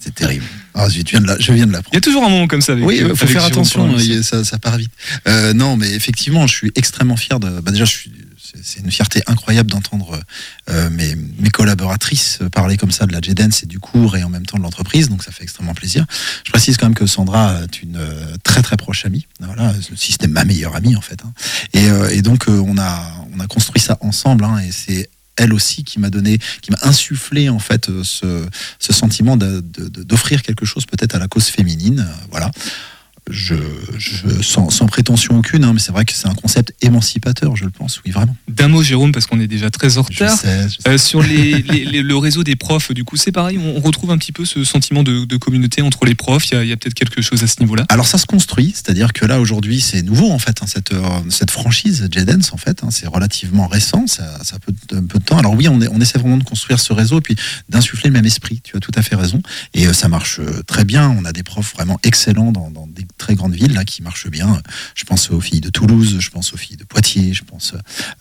c'est 0.01 0.15
terrible. 0.15 0.45
Ah, 0.75 0.89
je 0.89 1.01
viens 1.03 1.21
de 1.21 1.27
la, 1.27 1.37
je 1.39 1.53
viens 1.53 1.67
de. 1.67 1.73
Il 1.93 1.95
y 1.95 1.99
a 1.99 2.01
toujours 2.01 2.25
un 2.25 2.29
moment 2.29 2.47
comme 2.47 2.61
ça 2.63 2.73
avec 2.73 2.85
Oui, 2.85 2.99
il 3.01 3.15
faut 3.17 3.27
faire 3.27 3.45
attention, 3.45 3.95
ça, 4.23 4.45
ça 4.45 4.59
part 4.59 4.77
vite. 4.77 4.93
Euh, 5.29 5.53
non, 5.55 5.77
mais 5.77 5.91
effectivement, 5.93 6.47
je 6.47 6.55
suis 6.55 6.73
extrêmement 6.77 7.17
fier 7.17 7.41
de. 7.41 7.61
Bah 7.61 7.71
déjà, 7.73 7.85
je 7.85 7.93
suis. 7.93 8.11
C'est- 8.63 8.81
une 8.81 8.91
fierté 8.91 9.23
incroyable 9.27 9.71
d'entendre 9.71 10.21
euh, 10.71 10.91
mes, 10.91 11.17
collaboratrices 11.51 12.41
parler 12.53 12.77
comme 12.77 12.91
ça 12.91 13.07
de 13.07 13.13
la 13.13 13.21
J-Dance 13.21 13.63
et 13.63 13.67
du 13.67 13.79
cours 13.81 14.17
et 14.17 14.23
en 14.25 14.29
même 14.29 14.45
temps 14.47 14.59
de 14.59 14.63
l'entreprise, 14.63 15.09
donc 15.09 15.23
ça 15.23 15.33
fait 15.33 15.43
extrêmement 15.43 15.75
plaisir. 15.75 16.05
Je 16.45 16.51
précise 16.51 16.77
quand 16.77 16.87
même 16.87 16.95
que 16.95 17.07
Sandra 17.07 17.63
est 17.63 17.83
une 17.83 17.97
euh, 17.97 18.37
très 18.45 18.63
très 18.63 18.77
proche 18.77 19.05
amie. 19.07 19.27
Voilà, 19.41 19.73
si 19.97 20.13
c'était 20.13 20.27
ma 20.29 20.45
meilleure 20.45 20.77
amie 20.77 20.97
en 20.97 21.01
fait. 21.01 21.21
hein. 21.25 21.33
Et, 21.73 21.89
euh, 21.89 22.09
et 22.11 22.23
donc 22.23 22.45
on 22.49 22.77
a 22.79 23.03
on 23.35 23.41
a 23.41 23.47
construit 23.47 23.81
ça 23.81 23.97
ensemble 24.01 24.45
hein, 24.45 24.59
et 24.59 24.71
c'est 24.73 25.09
elle 25.37 25.53
aussi 25.53 25.85
qui 25.85 25.99
m'a 26.01 26.09
donné, 26.09 26.39
qui 26.63 26.71
m'a 26.71 26.79
insufflé 26.83 27.49
en 27.51 27.59
fait 27.59 27.91
ce, 28.03 28.47
ce 28.79 28.93
sentiment 28.95 29.37
d'offrir 29.37 30.43
quelque 30.43 30.65
chose 30.65 30.87
peut-être 30.87 31.15
à 31.15 31.19
la 31.19 31.29
cause 31.29 31.47
féminine. 31.47 32.07
Voilà. 32.31 32.51
Je, 33.29 33.55
je- 33.99 34.41
sans, 34.43 34.71
sans 34.71 34.87
prétention 34.87 35.37
aucune, 35.39 35.65
hein, 35.65 35.73
mais 35.73 35.81
c'est 35.81 35.91
vrai 35.91 36.05
que 36.05 36.13
c'est 36.13 36.29
un 36.29 36.35
concept 36.35 36.73
émancipateur, 36.81 37.57
je 37.57 37.65
le 37.65 37.71
pense, 37.71 38.01
oui, 38.05 38.13
vraiment. 38.13 38.37
D'un 38.49 38.69
mot, 38.69 38.85
Jérôme, 38.85 39.11
parce 39.11 39.27
qu'on 39.27 39.41
est 39.41 39.49
déjà 39.49 39.69
très 39.69 39.99
en 39.99 40.05
Je 40.09 40.23
retard. 40.23 40.39
sais, 40.39 40.69
je 40.69 40.75
sais. 40.81 40.89
Euh, 40.89 40.97
sur 40.99 41.23
les, 41.23 41.61
les- 41.63 41.85
les- 41.85 42.03
le 42.05 42.17
réseau 42.17 42.45
des 42.45 42.55
profs, 42.55 42.93
du 42.93 43.03
coup, 43.03 43.17
c'est 43.17 43.33
pareil, 43.33 43.59
on, 43.59 43.79
on 43.79 43.81
retrouve 43.81 44.13
un 44.13 44.19
petit 44.19 44.31
peu 44.31 44.45
ce 44.45 44.63
sentiment 44.63 45.03
de, 45.03 45.25
de 45.25 45.37
communauté 45.37 45.83
entre 45.83 46.05
les 46.07 46.15
profs. 46.15 46.47
Il 46.53 46.69
y 46.69 46.73
a, 46.73 46.77
peut-être 46.77 46.95
quelque 46.95 47.21
chose 47.21 47.43
à 47.43 47.49
ce 47.49 47.57
niveau-là? 47.61 47.85
Alors 47.89 48.07
ça 48.07 48.19
se 48.19 48.27
construit, 48.27 48.71
c'est-à-dire 48.75 49.13
que 49.13 49.25
là 49.27 49.41
aujourd'hui 49.41 49.81
c'est 49.81 50.03
nouveau 50.03 50.31
en 50.31 50.39
fait, 50.39 50.63
hein, 50.63 50.67
cette, 50.69 50.93
euh, 50.93 51.03
cette 51.29 51.51
franchise 51.51 52.09
Jedens 52.13 52.53
en 52.53 52.57
fait, 52.57 52.85
hein, 52.85 52.89
c'est 52.93 53.09
relativement 53.09 53.67
récent, 53.67 54.07
ça, 54.07 54.39
ça 54.45 54.57
a 54.57 54.59
peu 54.61 54.73
de, 54.89 55.01
peu 55.01 55.19
de 55.19 55.25
temps. 55.25 55.39
Alors 55.39 55.55
oui, 55.55 55.67
on, 55.69 55.81
est- 55.81 55.89
on 55.89 56.01
essaie 56.01 56.19
vraiment 56.19 56.37
de 56.37 56.45
construire 56.45 56.79
ce 56.79 56.93
réseau 56.93 57.21
puis 57.21 57.35
d'insuffler 57.69 58.09
le 58.11 58.15
même 58.15 58.27
esprit, 58.27 58.61
tu 58.63 58.77
as 58.77 58.81
tout 58.81 58.93
à 58.95 59.03
fait 59.03 59.17
raison. 59.17 59.43
Et 59.75 59.89
euh, 59.89 59.93
ça 59.93 60.09
marche 60.09 60.41
très 60.67 60.85
bien, 60.85 61.11
on 61.11 61.25
a 61.25 61.33
des 61.33 61.43
profs 61.43 61.75
vraiment 61.75 61.99
excellents 62.05 62.53
dans, 62.53 62.71
dans 62.71 62.87
des 62.87 63.05
très 63.19 63.35
grandes 63.35 63.55
villes 63.55 63.75
là 63.75 63.85
qui 63.85 64.03
marchent 64.03 64.29
bien. 64.29 64.61
Je 64.95 65.05
pense 65.05 65.31
aux 65.31 65.41
filles 65.41 65.61
de 65.61 65.71
Toulouse, 65.71 66.17
je 66.21 66.31
pense 66.31 66.53
aux 66.53 66.57
filles 66.57 66.77
de 66.77 66.85
Poitiers, 66.85 67.33
je 67.35 67.45
pense 67.45 67.75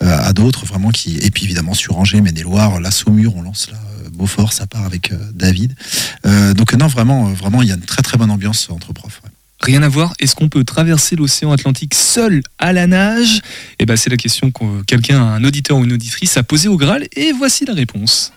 euh, 0.04 0.18
à 0.18 0.34
d'autres 0.34 0.66
vraiment 0.66 0.92
qui... 0.92 1.18
Et 1.18 1.32
puis 1.32 1.46
évidemment 1.46 1.74
sur 1.74 1.98
Angers, 1.98 2.22
Maine-et-Loire, 2.22 2.80
la 2.80 2.92
Saumur, 2.92 3.36
on 3.36 3.42
lance 3.42 3.70
là, 3.72 3.78
euh, 3.78 4.10
Beaufort, 4.12 4.54
ça 4.54 4.68
part 4.68 4.86
avec 4.86 5.12
euh, 5.12 5.18
David. 5.34 5.76
Euh, 6.26 6.54
donc 6.54 6.74
non, 6.74 6.88
vraiment, 6.88 7.30
euh, 7.30 7.34
vraiment, 7.34 7.62
il 7.62 7.70
y 7.70 7.72
a 7.72 7.76
une 7.76 7.82
très 7.82 8.02
très 8.02 8.18
bonne 8.18 8.32
ambiance 8.32 8.70
entre 8.70 8.94
profs. 8.94 9.22
ouais. 9.24 9.30
Rien 9.62 9.82
à 9.84 9.90
voir. 9.90 10.14
Est-ce 10.20 10.36
qu'on 10.36 10.50
peut 10.50 10.64
traverser 10.64 11.16
l'océan 11.16 11.52
Atlantique 11.52 11.94
seul 11.96 12.42
à 12.60 12.74
la 12.74 12.88
nage? 12.88 13.42
Eh 13.80 13.86
ben, 13.86 13.96
c'est 13.96 14.10
la 14.10 14.18
question 14.18 14.52
que 14.52 14.84
quelqu'un, 14.84 15.22
un 15.22 15.44
auditeur 15.44 15.78
ou 15.78 15.86
une 15.86 15.94
auditrice, 15.94 16.38
a 16.38 16.44
posée 16.44 16.68
au 16.68 16.78
Graal. 16.78 17.08
Et 17.16 17.32
voici 17.32 17.66
la 17.66 17.74
réponse. 17.74 18.32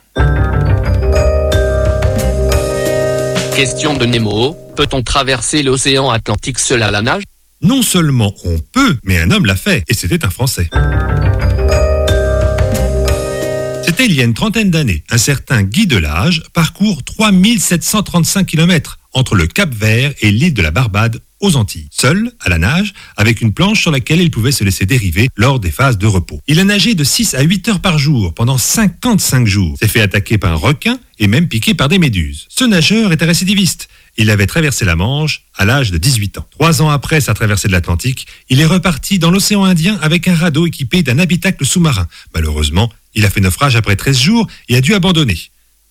Question 3.55 3.97
de 3.97 4.07
Nemo. 4.07 4.57
Peut-on 4.79 5.03
traverser 5.03 5.65
l'océan 5.65 6.09
Atlantique 6.09 6.61
seul 6.61 6.85
à 6.85 6.93
la 6.93 7.03
nage? 7.03 7.25
Non 7.63 7.83
seulement 7.83 8.33
on 8.45 8.59
peut, 8.61 8.97
mais 9.03 9.19
un 9.19 9.33
homme 9.33 9.45
l'a 9.45 9.57
fait, 9.57 9.83
et 9.89 9.93
c'était 9.93 10.25
un 10.25 10.31
Français. 10.31 10.71
C'était 13.85 14.07
il 14.07 14.15
y 14.15 14.21
a 14.21 14.25
une 14.25 14.35
trentaine 14.35 14.71
d'années. 14.71 15.03
Un 15.11 15.19
certain 15.19 15.65
Guy 15.65 15.89
Delage 15.89 16.45
parcourt 16.55 17.03
3735 17.03 18.47
km 18.47 19.01
entre 19.15 19.35
le 19.35 19.49
Cap 19.49 19.75
Vert 19.75 20.13
et 20.21 20.31
l'île 20.31 20.55
de 20.55 20.63
la 20.63 20.71
Barbade 20.71 21.23
aux 21.41 21.57
Antilles. 21.57 21.89
Seul, 21.91 22.33
à 22.41 22.49
la 22.49 22.59
nage, 22.59 22.95
avec 23.17 23.41
une 23.41 23.53
planche 23.53 23.81
sur 23.81 23.91
laquelle 23.91 24.21
il 24.21 24.31
pouvait 24.31 24.53
se 24.53 24.65
laisser 24.65 24.87
dériver 24.87 25.29
lors 25.37 25.61
des 25.61 25.71
phases 25.71 25.99
de 25.99 26.07
repos. 26.07 26.41
Il 26.47 26.61
a 26.61 26.65
nagé 26.65 26.95
de 26.95 27.05
6 27.05 27.35
à 27.35 27.43
8 27.43 27.69
heures 27.69 27.81
par 27.81 27.99
jour 27.99 28.35
pendant 28.35 28.59
55 28.59 29.47
jours. 29.47 29.77
S'est 29.81 29.89
fait 29.89 30.01
attaquer 30.01 30.39
par 30.39 30.53
un 30.53 30.57
requin 30.57 30.99
et 31.19 31.27
même 31.27 31.49
piqué 31.49 31.75
par 31.75 31.89
des 31.89 31.99
méduses. 31.99 32.47
Ce 32.49 32.65
nageur 32.65 33.13
était 33.13 33.25
récidiviste. 33.25 33.89
Il 34.17 34.31
avait 34.31 34.47
traversé 34.47 34.85
la 34.85 34.97
Manche 34.97 35.43
à 35.57 35.65
l'âge 35.65 35.91
de 35.91 35.99
18 35.99 36.39
ans. 36.39 36.47
Trois 36.51 36.83
ans 36.83 36.91
après 36.91 37.21
sa 37.21 37.35
traversée 37.35 37.69
de 37.69 37.73
l'Atlantique, 37.73 38.27
il 38.49 38.61
est 38.61 38.67
reparti 38.67 39.19
dans 39.19 39.31
l'océan 39.31 39.65
Indien 39.65 39.99
avec 40.03 40.27
un 40.29 40.35
radeau 40.35 40.67
équipé 40.67 41.03
d'un 41.03 41.19
habitacle 41.19 41.65
sous-marin. 41.65 42.09
Malheureusement, 42.35 42.93
il 43.15 43.25
a 43.25 43.31
fait 43.31 43.41
naufrage 43.41 43.77
après 43.77 43.97
13 43.97 44.19
jours 44.19 44.47
et 44.69 44.77
a 44.77 44.81
dû 44.81 44.95
abandonner. 44.95 45.39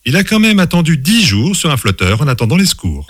Il 0.05 0.15
a 0.15 0.23
quand 0.23 0.39
même 0.39 0.60
attendu 0.60 0.97
10 0.97 1.25
jours 1.25 1.55
sur 1.55 1.71
un 1.71 1.77
flotteur 1.77 2.21
en 2.21 2.27
attendant 2.27 2.55
les 2.55 2.65
secours. 2.65 3.07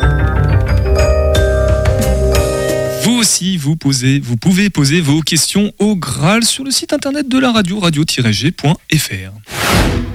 Aussi, 3.28 3.58
vous, 3.58 3.76
posez, 3.76 4.20
vous 4.22 4.38
pouvez 4.38 4.70
poser 4.70 5.02
vos 5.02 5.20
questions 5.20 5.74
au 5.80 5.98
Graal 5.98 6.46
sur 6.46 6.64
le 6.64 6.72
site 6.72 6.94
internet 6.94 7.28
de 7.28 7.38
la 7.38 7.52
radio, 7.52 7.78
radio-g.fr. 7.78 9.32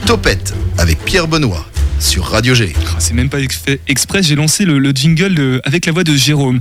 Topette 0.06 0.54
avec 0.78 0.98
Pierre 1.04 1.28
Benoît 1.28 1.68
sur 2.00 2.24
Radio 2.24 2.54
G. 2.54 2.72
Ah, 2.86 2.96
C'est 3.00 3.12
même 3.12 3.28
pas 3.28 3.36
fait 3.50 3.80
exprès, 3.86 4.22
j'ai 4.22 4.34
lancé 4.34 4.64
le, 4.64 4.78
le 4.78 4.92
jingle 4.92 5.34
de- 5.34 5.60
avec 5.64 5.84
la 5.84 5.92
voix 5.92 6.04
de 6.04 6.16
Jérôme. 6.16 6.58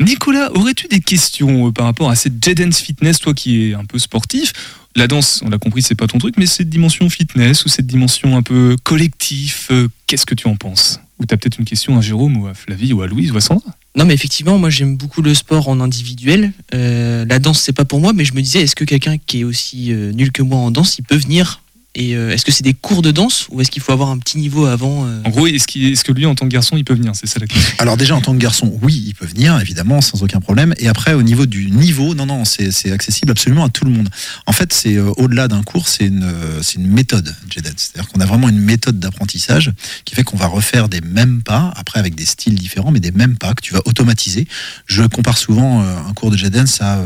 Nicolas, 0.00 0.50
aurais-tu 0.56 0.88
des 0.88 0.98
questions 0.98 1.68
euh, 1.68 1.70
par 1.70 1.84
rapport 1.86 2.10
à 2.10 2.16
cette 2.16 2.44
J 2.44 2.56
Dance 2.56 2.80
Fitness, 2.80 3.20
toi 3.20 3.32
qui 3.32 3.70
es 3.70 3.74
un 3.74 3.84
peu 3.84 4.00
sportif? 4.00 4.52
La 4.96 5.06
danse, 5.06 5.40
on 5.46 5.50
l'a 5.50 5.58
compris, 5.58 5.82
c'est 5.82 5.94
pas 5.94 6.08
ton 6.08 6.18
truc, 6.18 6.34
mais 6.36 6.46
cette 6.46 6.68
dimension 6.68 7.08
fitness 7.10 7.64
ou 7.64 7.68
cette 7.68 7.86
dimension 7.86 8.36
un 8.36 8.42
peu 8.42 8.76
collectif, 8.82 9.68
euh, 9.70 9.86
qu'est-ce 10.08 10.26
que 10.26 10.34
tu 10.34 10.48
en 10.48 10.56
penses? 10.56 10.98
Ou 11.22 11.24
t'as 11.24 11.36
peut-être 11.36 11.60
une 11.60 11.64
question 11.64 11.96
à 11.96 12.00
Jérôme 12.00 12.36
ou 12.36 12.48
à 12.48 12.54
Flavie 12.54 12.92
ou 12.92 13.00
à 13.00 13.06
Louise 13.06 13.30
ou 13.30 13.36
à 13.36 13.40
Sandra? 13.40 13.70
Non, 13.96 14.04
mais 14.04 14.12
effectivement, 14.12 14.58
moi 14.58 14.70
j'aime 14.70 14.96
beaucoup 14.96 15.22
le 15.22 15.34
sport 15.34 15.68
en 15.68 15.78
individuel. 15.78 16.52
Euh, 16.74 17.24
la 17.28 17.38
danse, 17.38 17.60
c'est 17.60 17.72
pas 17.72 17.84
pour 17.84 18.00
moi, 18.00 18.12
mais 18.12 18.24
je 18.24 18.34
me 18.34 18.40
disais, 18.40 18.62
est-ce 18.62 18.74
que 18.74 18.84
quelqu'un 18.84 19.18
qui 19.18 19.42
est 19.42 19.44
aussi 19.44 19.92
euh, 19.92 20.10
nul 20.10 20.32
que 20.32 20.42
moi 20.42 20.58
en 20.58 20.72
danse, 20.72 20.98
il 20.98 21.04
peut 21.04 21.16
venir 21.16 21.61
Et 21.94 22.16
euh, 22.16 22.30
est-ce 22.30 22.46
que 22.46 22.52
c'est 22.52 22.62
des 22.62 22.72
cours 22.72 23.02
de 23.02 23.10
danse 23.10 23.48
ou 23.50 23.60
est-ce 23.60 23.70
qu'il 23.70 23.82
faut 23.82 23.92
avoir 23.92 24.08
un 24.08 24.16
petit 24.16 24.38
niveau 24.38 24.64
avant 24.64 25.04
euh 25.04 25.20
En 25.26 25.30
gros, 25.30 25.46
est-ce 25.46 25.66
que 26.04 26.12
lui, 26.12 26.24
en 26.24 26.34
tant 26.34 26.46
que 26.46 26.50
garçon, 26.50 26.78
il 26.78 26.84
peut 26.84 26.94
venir? 26.94 27.12
C'est 27.14 27.26
ça 27.26 27.38
la 27.38 27.46
question. 27.46 27.74
Alors 27.78 27.98
déjà 27.98 28.16
en 28.16 28.22
tant 28.22 28.32
que 28.32 28.38
garçon, 28.38 28.78
oui, 28.80 29.04
il 29.06 29.14
peut 29.14 29.26
venir, 29.26 29.60
évidemment, 29.60 30.00
sans 30.00 30.22
aucun 30.22 30.40
problème. 30.40 30.74
Et 30.78 30.88
après, 30.88 31.12
au 31.12 31.22
niveau 31.22 31.44
du 31.44 31.70
niveau, 31.70 32.14
non, 32.14 32.24
non, 32.24 32.46
c'est 32.46 32.70
c'est 32.70 32.92
accessible 32.92 33.30
absolument 33.30 33.64
à 33.64 33.68
tout 33.68 33.84
le 33.84 33.90
monde. 33.90 34.08
En 34.46 34.52
fait, 34.52 34.72
c'est 34.72 34.96
euh, 34.96 35.10
au-delà 35.18 35.48
d'un 35.48 35.62
cours, 35.62 35.86
c'est 35.86 36.06
une, 36.06 36.22
euh, 36.24 36.62
c'est 36.62 36.76
une 36.76 36.86
méthode, 36.86 37.34
JDED. 37.50 37.74
C'est-à-dire 37.76 38.10
qu'on 38.10 38.20
a 38.20 38.26
vraiment 38.26 38.48
une 38.48 38.60
méthode 38.60 38.98
d'apprentissage 38.98 39.70
qui 40.06 40.14
fait 40.14 40.22
qu'on 40.22 40.38
va 40.38 40.46
refaire 40.46 40.88
des 40.88 41.02
mêmes 41.02 41.42
pas, 41.42 41.74
après 41.76 41.98
avec 41.98 42.14
des 42.14 42.24
styles 42.24 42.54
différents, 42.54 42.90
mais 42.90 43.00
des 43.00 43.12
mêmes 43.12 43.36
pas 43.36 43.52
que 43.52 43.60
tu 43.60 43.74
vas 43.74 43.82
automatiser. 43.84 44.48
Je 44.86 45.02
compare 45.02 45.36
souvent 45.36 45.82
euh, 45.82 45.98
un 46.08 46.14
cours 46.14 46.30
de 46.30 46.38
JDED 46.38 46.68
à, 46.80 47.00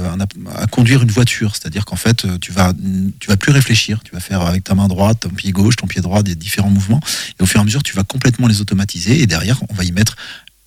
à 0.55 0.67
conduire 0.69 1.03
une 1.03 1.11
voiture. 1.11 1.57
C'est-à-dire 1.57 1.85
qu'en 1.85 1.97
fait, 1.97 2.25
tu 2.41 2.53
vas, 2.53 2.73
tu 3.19 3.29
vas 3.29 3.37
plus 3.37 3.51
réfléchir. 3.51 4.01
Tu 4.05 4.13
vas 4.13 4.21
faire 4.21 4.43
avec 4.43 4.63
ta 4.63 4.76
main 4.77 4.89
droite, 4.89 5.21
ton 5.21 5.31
pied 5.31 5.51
gauche, 5.53 5.75
ton 5.77 5.87
pied 5.89 6.01
droit, 6.01 6.23
des 6.23 6.35
différents 6.37 6.71
mouvements. 6.71 7.01
Et 7.39 7.43
au 7.43 7.47
fur 7.47 7.59
et 7.59 7.63
à 7.63 7.65
mesure, 7.65 7.83
tu 7.83 7.95
vas 7.97 8.05
complètement 8.05 8.47
les 8.47 8.61
automatiser. 8.61 9.21
Et 9.21 9.27
derrière, 9.27 9.61
on 9.69 9.75
va 9.75 9.83
y 9.85 9.91
mettre 9.93 10.17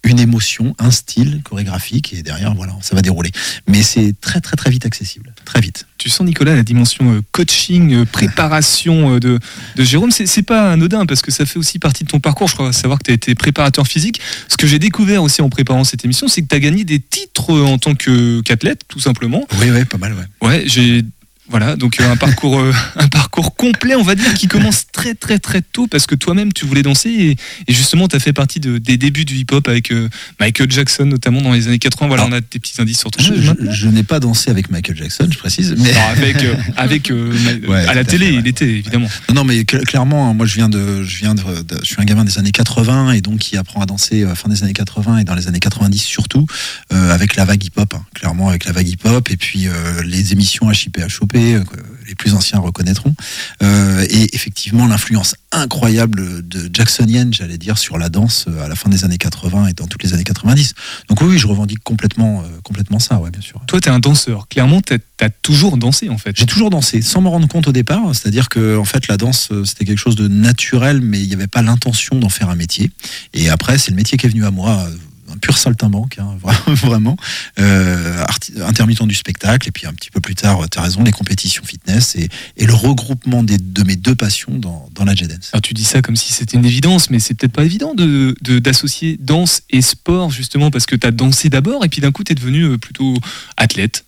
une 0.05 0.17
émotion, 0.19 0.75
un 0.79 0.91
style 0.91 1.41
chorégraphique, 1.43 2.13
et 2.13 2.23
derrière, 2.23 2.55
voilà, 2.55 2.73
ça 2.81 2.95
va 2.95 3.01
dérouler. 3.01 3.31
Mais 3.67 3.83
c'est 3.83 4.15
très, 4.21 4.39
très, 4.39 4.55
très 4.55 4.69
vite 4.69 4.85
accessible. 4.85 5.33
Très 5.43 5.59
vite. 5.59 5.87
Tu 5.97 6.09
sens, 6.09 6.25
Nicolas, 6.25 6.55
la 6.55 6.63
dimension 6.63 7.15
euh, 7.15 7.21
coaching, 7.33 7.93
euh, 7.93 8.05
préparation 8.05 9.15
euh, 9.15 9.19
de, 9.19 9.39
de 9.75 9.83
Jérôme. 9.83 10.11
C'est 10.11 10.41
pas 10.43 10.71
anodin 10.71 11.05
parce 11.05 11.21
que 11.21 11.31
ça 11.31 11.45
fait 11.45 11.59
aussi 11.59 11.79
partie 11.79 12.05
de 12.05 12.09
ton 12.09 12.21
parcours. 12.21 12.47
Je 12.47 12.53
crois 12.53 12.71
savoir 12.71 12.97
que 12.99 13.03
tu 13.03 13.11
as 13.11 13.15
été 13.15 13.35
préparateur 13.35 13.85
physique. 13.87 14.21
Ce 14.47 14.55
que 14.55 14.67
j'ai 14.67 14.79
découvert 14.79 15.21
aussi 15.21 15.41
en 15.41 15.49
préparant 15.49 15.83
cette 15.83 16.05
émission, 16.05 16.29
c'est 16.29 16.43
que 16.43 16.47
tu 16.47 16.55
as 16.55 16.59
gagné 16.61 16.85
des 16.85 17.01
titres 17.01 17.51
en 17.61 17.77
tant 17.77 17.93
que- 17.93 18.39
qu'athlète, 18.41 18.83
tout 18.87 19.01
simplement. 19.01 19.45
Oui, 19.59 19.69
oui, 19.69 19.83
pas 19.83 19.97
mal, 19.97 20.13
ouais. 20.13 20.47
Ouais, 20.47 20.63
j'ai. 20.65 21.03
Voilà, 21.49 21.75
donc 21.75 21.99
euh, 21.99 22.11
un 22.11 22.15
parcours, 22.15 22.59
euh, 22.59 22.71
un 22.95 23.07
parcours 23.07 23.55
complet, 23.55 23.95
on 23.95 24.03
va 24.03 24.15
dire, 24.15 24.33
qui 24.35 24.47
commence 24.47 24.85
très 24.91 25.15
très 25.15 25.39
très 25.39 25.61
tôt 25.61 25.87
parce 25.87 26.05
que 26.05 26.15
toi-même 26.15 26.53
tu 26.53 26.65
voulais 26.65 26.83
danser 26.83 27.09
et, 27.09 27.37
et 27.67 27.73
justement 27.73 28.07
tu 28.07 28.15
as 28.15 28.19
fait 28.19 28.33
partie 28.33 28.59
de- 28.59 28.77
des 28.77 28.97
débuts 28.97 29.25
du 29.25 29.35
hip-hop 29.35 29.67
avec 29.67 29.91
euh, 29.91 30.09
Michael 30.39 30.69
Jackson 30.71 31.05
notamment 31.05 31.41
dans 31.41 31.53
les 31.53 31.67
années 31.67 31.79
80. 31.79 32.07
Voilà, 32.07 32.25
on 32.25 32.31
a 32.31 32.41
des 32.41 32.59
petits 32.59 32.79
indices 32.81 32.99
sur 32.99 33.09
ton 33.11 33.23
Je, 33.23 33.33
je- 33.71 33.87
n'ai 33.87 34.03
pas 34.03 34.19
dansé 34.19 34.51
avec 34.51 34.69
Michael 34.69 34.95
Jackson, 34.97 35.27
je 35.31 35.37
précise. 35.37 35.75
Mais... 35.77 35.91
Non, 35.91 35.99
avec, 36.11 36.43
euh, 36.43 36.55
avec 36.77 37.09
euh, 37.11 37.33
Ouais, 37.67 37.85
à 37.87 37.93
la 37.95 38.01
à 38.01 38.03
télé, 38.03 38.27
fait, 38.27 38.31
ouais. 38.33 38.39
il 38.41 38.47
était 38.47 38.67
évidemment. 38.69 39.07
Non, 39.29 39.35
non, 39.35 39.43
mais 39.43 39.61
cl- 39.63 39.83
clairement, 39.85 40.29
hein, 40.29 40.33
moi 40.35 40.45
je 40.45 40.53
viens 40.55 40.69
de, 40.69 41.03
je 41.03 41.17
viens 41.17 41.33
de, 41.35 41.41
de- 41.63 41.79
je 41.81 41.85
suis 41.87 41.95
un 41.99 42.05
gamin 42.05 42.25
des 42.25 42.37
années 42.37 42.51
80 42.51 43.13
et 43.13 43.21
donc 43.21 43.39
qui 43.39 43.57
apprend 43.57 43.81
à 43.81 43.85
danser 43.87 44.23
euh, 44.23 44.35
fin 44.35 44.49
des 44.49 44.63
années 44.63 44.73
80 44.73 45.17
et 45.19 45.23
dans 45.23 45.35
les 45.35 45.47
années 45.47 45.59
90 45.59 45.97
surtout 45.97 46.45
euh, 46.93 47.11
avec 47.11 47.35
la 47.35 47.45
vague 47.45 47.63
hip-hop, 47.63 47.93
hein, 47.95 48.03
clairement 48.13 48.49
avec 48.49 48.65
la 48.65 48.71
vague 48.71 48.87
hip-hop 48.87 49.29
et 49.31 49.37
puis 49.37 49.67
les 50.05 50.33
émissions 50.33 50.71
HIP-HOP, 50.71 51.35
euh, 51.35 51.38
que 51.39 51.77
les 52.07 52.15
plus 52.15 52.33
anciens 52.33 52.59
reconnaîtront 52.59 53.13
Euh, 53.61 54.05
et 54.09 54.35
effectivement 54.35 54.87
l'influence 54.87 55.35
incroyable 55.51 56.47
de 56.47 56.69
jacksonienne, 56.71 57.33
j'allais 57.33 57.57
dire, 57.57 57.77
sur 57.77 57.97
la 57.97 58.09
danse 58.09 58.45
euh, 58.47 58.63
à 58.63 58.67
la 58.67 58.75
fin 58.75 58.89
des 58.89 59.03
années 59.03 59.17
80 59.17 59.67
et 59.67 59.73
dans 59.73 59.87
toutes 59.87 60.03
les 60.03 60.13
années 60.13 60.23
90. 60.23 60.73
Donc 61.09 61.21
oui, 61.21 61.37
je 61.37 61.47
revendique 61.47 61.83
complètement, 61.83 62.41
euh, 62.41 62.45
complètement 62.63 62.99
ça, 62.99 63.19
ouais, 63.19 63.31
bien 63.31 63.41
sûr. 63.41 63.61
Toi, 63.67 63.81
tu 63.81 63.89
es 63.89 63.91
un 63.91 63.99
danseur. 63.99 64.47
Clairement, 64.47 64.81
tu 64.81 64.93
as 64.93 65.29
toujours 65.29 65.77
dansé 65.77 66.09
en 66.09 66.17
fait. 66.17 66.35
J'ai 66.37 66.45
toujours 66.45 66.69
dansé, 66.69 67.01
sans 67.01 67.21
me 67.21 67.27
rendre 67.27 67.47
compte 67.47 67.67
au 67.67 67.71
départ. 67.71 68.01
C'est-à-dire 68.13 68.49
que, 68.49 68.77
en 68.77 68.85
fait, 68.85 69.07
la 69.07 69.17
danse, 69.17 69.49
euh, 69.51 69.65
c'était 69.65 69.85
quelque 69.85 69.99
chose 69.99 70.15
de 70.15 70.27
naturel, 70.27 71.01
mais 71.01 71.19
il 71.19 71.27
n'y 71.27 71.33
avait 71.33 71.47
pas 71.47 71.61
l'intention 71.61 72.17
d'en 72.17 72.29
faire 72.29 72.49
un 72.49 72.55
métier. 72.55 72.91
Et 73.33 73.49
après, 73.49 73.77
c'est 73.77 73.91
le 73.91 73.97
métier 73.97 74.17
qui 74.17 74.25
est 74.25 74.29
venu 74.29 74.45
à 74.45 74.51
moi. 74.51 74.87
Un 75.31 75.37
pur 75.37 75.57
saltimbanque, 75.57 76.17
hein, 76.19 76.35
vra- 76.43 76.73
vraiment, 76.75 77.15
euh, 77.59 78.23
intermittent 78.65 79.03
du 79.03 79.15
spectacle, 79.15 79.67
et 79.67 79.71
puis 79.71 79.85
un 79.87 79.93
petit 79.93 80.09
peu 80.11 80.19
plus 80.19 80.35
tard, 80.35 80.59
tu 80.69 80.79
as 80.79 80.81
raison, 80.81 81.03
les 81.03 81.11
compétitions 81.11 81.63
fitness 81.63 82.15
et, 82.15 82.27
et 82.57 82.65
le 82.65 82.73
regroupement 82.73 83.43
des, 83.43 83.57
de 83.57 83.83
mes 83.83 83.95
deux 83.95 84.15
passions 84.15 84.57
dans, 84.57 84.89
dans 84.95 85.05
la 85.05 85.15
J-Dance. 85.15 85.49
Alors 85.53 85.61
tu 85.61 85.73
dis 85.73 85.83
ça 85.83 86.01
comme 86.01 86.15
si 86.15 86.33
c'était 86.33 86.57
une 86.57 86.65
évidence, 86.65 87.09
mais 87.09 87.19
c'est 87.19 87.33
peut-être 87.33 87.53
pas 87.53 87.63
évident 87.63 87.93
de 87.95 88.35
de- 88.41 88.59
d'associer 88.59 89.17
danse 89.19 89.61
et 89.69 89.81
sport 89.81 90.31
justement 90.31 90.71
parce 90.71 90.85
que 90.85 90.95
tu 90.95 91.05
as 91.07 91.11
dansé 91.11 91.49
d'abord 91.49 91.85
et 91.85 91.89
puis 91.89 92.01
d'un 92.01 92.11
coup 92.11 92.23
tu 92.23 92.31
es 92.31 92.35
devenu 92.35 92.63
euh, 92.63 92.77
plutôt 92.77 93.13
athlète. 93.57 94.05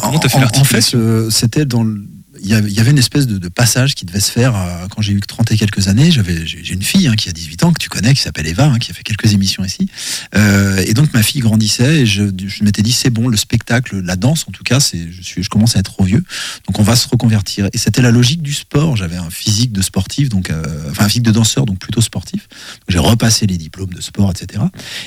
Comment 0.00 0.18
t'as 0.18 0.28
fait 0.28 0.36
En 0.36 0.40
l'articulation 0.40 0.98
fait, 0.98 1.04
euh, 1.04 1.30
c'était 1.30 1.64
dans 1.64 1.82
le- 1.84 2.04
il 2.42 2.48
y 2.48 2.54
avait- 2.54 2.90
une 2.90 2.98
espèce 2.98 3.26
de, 3.26 3.48
passage 3.48 3.94
qui 3.94 4.04
devait 4.04 4.20
se 4.20 4.30
faire 4.30 4.54
euh, 4.56 4.86
quand 4.88 5.02
j'ai 5.02 5.12
eu 5.12 5.20
que 5.20 5.26
30 5.26 5.50
et 5.52 5.56
quelques 5.56 5.88
années. 5.88 6.10
J'avais, 6.10 6.46
j'ai 6.46 6.72
une 6.72 6.82
fille 6.82 7.08
hein, 7.08 7.16
qui 7.16 7.28
a 7.28 7.32
18 7.32 7.64
ans, 7.64 7.72
que 7.72 7.78
tu 7.78 7.88
connais, 7.88 8.14
qui 8.14 8.20
s'appelle 8.20 8.46
Eva, 8.46 8.66
hein, 8.66 8.78
qui 8.78 8.90
a 8.90 8.94
fait 8.94 9.02
quelques 9.02 9.32
émissions 9.32 9.64
ici. 9.64 9.88
Euh, 10.34 10.82
et 10.86 10.94
donc 10.94 11.12
ma 11.12 11.22
fille 11.22 11.40
grandissait 11.40 12.00
et 12.02 12.06
je, 12.06 12.22
m'étais 12.62 12.82
dit 12.82 12.92
c'est 12.92 13.10
bon, 13.10 13.28
le 13.28 13.36
spectacle, 13.36 14.00
la 14.00 14.16
danse 14.16 14.44
en 14.48 14.52
tout 14.52 14.62
cas, 14.62 14.80
c'est, 14.80 15.10
je, 15.10 15.22
suis, 15.22 15.42
je 15.42 15.48
commence 15.48 15.76
à 15.76 15.80
être 15.80 15.92
trop 15.92 16.04
vieux, 16.04 16.22
donc 16.66 16.78
on 16.78 16.82
va 16.82 16.96
se 16.96 17.08
reconvertir. 17.08 17.68
Et 17.72 17.78
c'était 17.78 18.02
la 18.02 18.10
logique 18.10 18.42
du 18.42 18.54
sport. 18.54 18.96
J'avais 18.96 19.16
un 19.16 19.30
physique 19.30 19.72
de 19.72 19.82
sportif, 19.82 20.28
donc 20.28 20.50
euh, 20.50 20.90
enfin 20.90 21.04
un 21.04 21.08
physique 21.08 21.24
de 21.24 21.32
danseur, 21.32 21.66
donc 21.66 21.78
plutôt 21.78 22.00
sportif. 22.00 22.48
J'ai 22.88 22.98
repassé 22.98 23.46
les 23.46 23.56
diplômes 23.56 23.92
de 23.92 24.00
sport, 24.00 24.30
etc. 24.30 24.64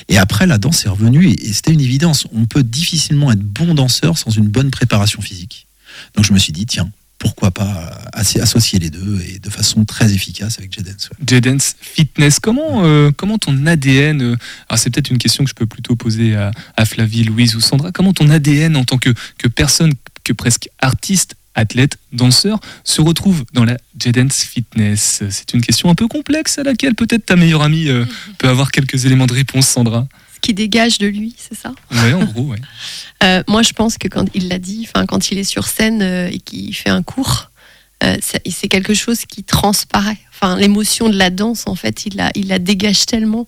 Et 0.08 0.18
après 0.18 0.46
la 0.46 0.58
danse 0.58 0.84
est 0.84 0.88
revenue 0.88 1.28
et 1.28 1.52
c'était 1.52 1.72
une 1.72 1.80
évidence. 1.80 2.26
On 2.32 2.46
peut 2.46 2.62
difficilement 2.62 3.32
être 3.32 3.42
bon 3.42 3.74
danseur 3.74 4.18
sans 4.18 4.30
une 4.30 4.48
bonne 4.48 4.70
préparation 4.70 5.22
physique. 5.22 5.66
Donc 6.14 6.24
je 6.24 6.32
me 6.32 6.38
suis 6.38 6.52
dit 6.52 6.66
tiens. 6.66 6.90
Pourquoi 7.22 7.52
pas 7.52 8.02
associer 8.14 8.80
les 8.80 8.90
deux 8.90 9.20
et 9.28 9.38
de 9.38 9.48
façon 9.48 9.84
très 9.84 10.12
efficace 10.12 10.58
avec 10.58 10.72
J-Dance. 10.72 11.08
ouais. 11.10 11.24
J-Dance 11.24 11.76
Fitness, 11.80 12.40
comment, 12.40 12.84
euh, 12.84 13.12
comment 13.16 13.38
ton 13.38 13.64
ADN, 13.64 14.22
euh, 14.22 14.36
alors 14.68 14.78
c'est 14.78 14.90
peut-être 14.90 15.10
une 15.10 15.18
question 15.18 15.44
que 15.44 15.50
je 15.50 15.54
peux 15.54 15.66
plutôt 15.66 15.94
poser 15.94 16.34
à, 16.34 16.50
à 16.76 16.84
Flavie, 16.84 17.22
Louise 17.22 17.54
ou 17.54 17.60
Sandra, 17.60 17.92
comment 17.92 18.12
ton 18.12 18.28
ADN 18.28 18.76
en 18.76 18.82
tant 18.84 18.98
que, 18.98 19.10
que 19.38 19.46
personne, 19.46 19.92
que 20.24 20.32
presque 20.32 20.68
artiste, 20.80 21.36
athlète, 21.54 21.96
danseur, 22.12 22.58
se 22.82 23.00
retrouve 23.00 23.44
dans 23.52 23.64
la 23.64 23.76
J-Dance 24.00 24.42
Fitness? 24.42 25.22
C'est 25.30 25.54
une 25.54 25.60
question 25.60 25.90
un 25.90 25.94
peu 25.94 26.08
complexe 26.08 26.58
à 26.58 26.64
laquelle 26.64 26.96
peut-être 26.96 27.26
ta 27.26 27.36
meilleure 27.36 27.62
amie 27.62 27.88
euh, 27.88 28.04
peut 28.38 28.48
avoir 28.48 28.72
quelques 28.72 29.04
éléments 29.04 29.26
de 29.26 29.34
réponse, 29.34 29.68
Sandra. 29.68 30.08
Qui 30.42 30.52
dégage 30.54 30.98
de 30.98 31.06
lui, 31.06 31.34
c'est 31.38 31.56
ça 31.58 31.72
Ouais, 31.90 32.12
en 32.12 32.24
gros, 32.24 32.42
ouais. 32.48 32.58
Euh, 33.22 33.40
moi, 33.46 33.62
je 33.62 33.72
pense 33.72 33.98
que 33.98 34.08
quand 34.08 34.24
il 34.34 34.48
l'a 34.48 34.58
dit, 34.58 34.88
quand 35.06 35.30
il 35.30 35.38
est 35.38 35.44
sur 35.44 35.68
scène 35.68 36.02
euh, 36.02 36.28
et 36.28 36.40
qu'il 36.40 36.74
fait 36.74 36.90
un 36.90 37.04
cours, 37.04 37.50
euh, 38.02 38.16
c'est 38.20 38.66
quelque 38.66 38.94
chose 38.94 39.20
qui 39.26 39.44
transparaît. 39.44 40.18
Enfin, 40.34 40.56
l'émotion 40.56 41.08
de 41.08 41.16
la 41.16 41.30
danse, 41.30 41.68
en 41.68 41.76
fait, 41.76 42.04
il 42.04 42.16
la, 42.16 42.32
il 42.34 42.48
la 42.48 42.58
dégage 42.58 43.06
tellement. 43.06 43.46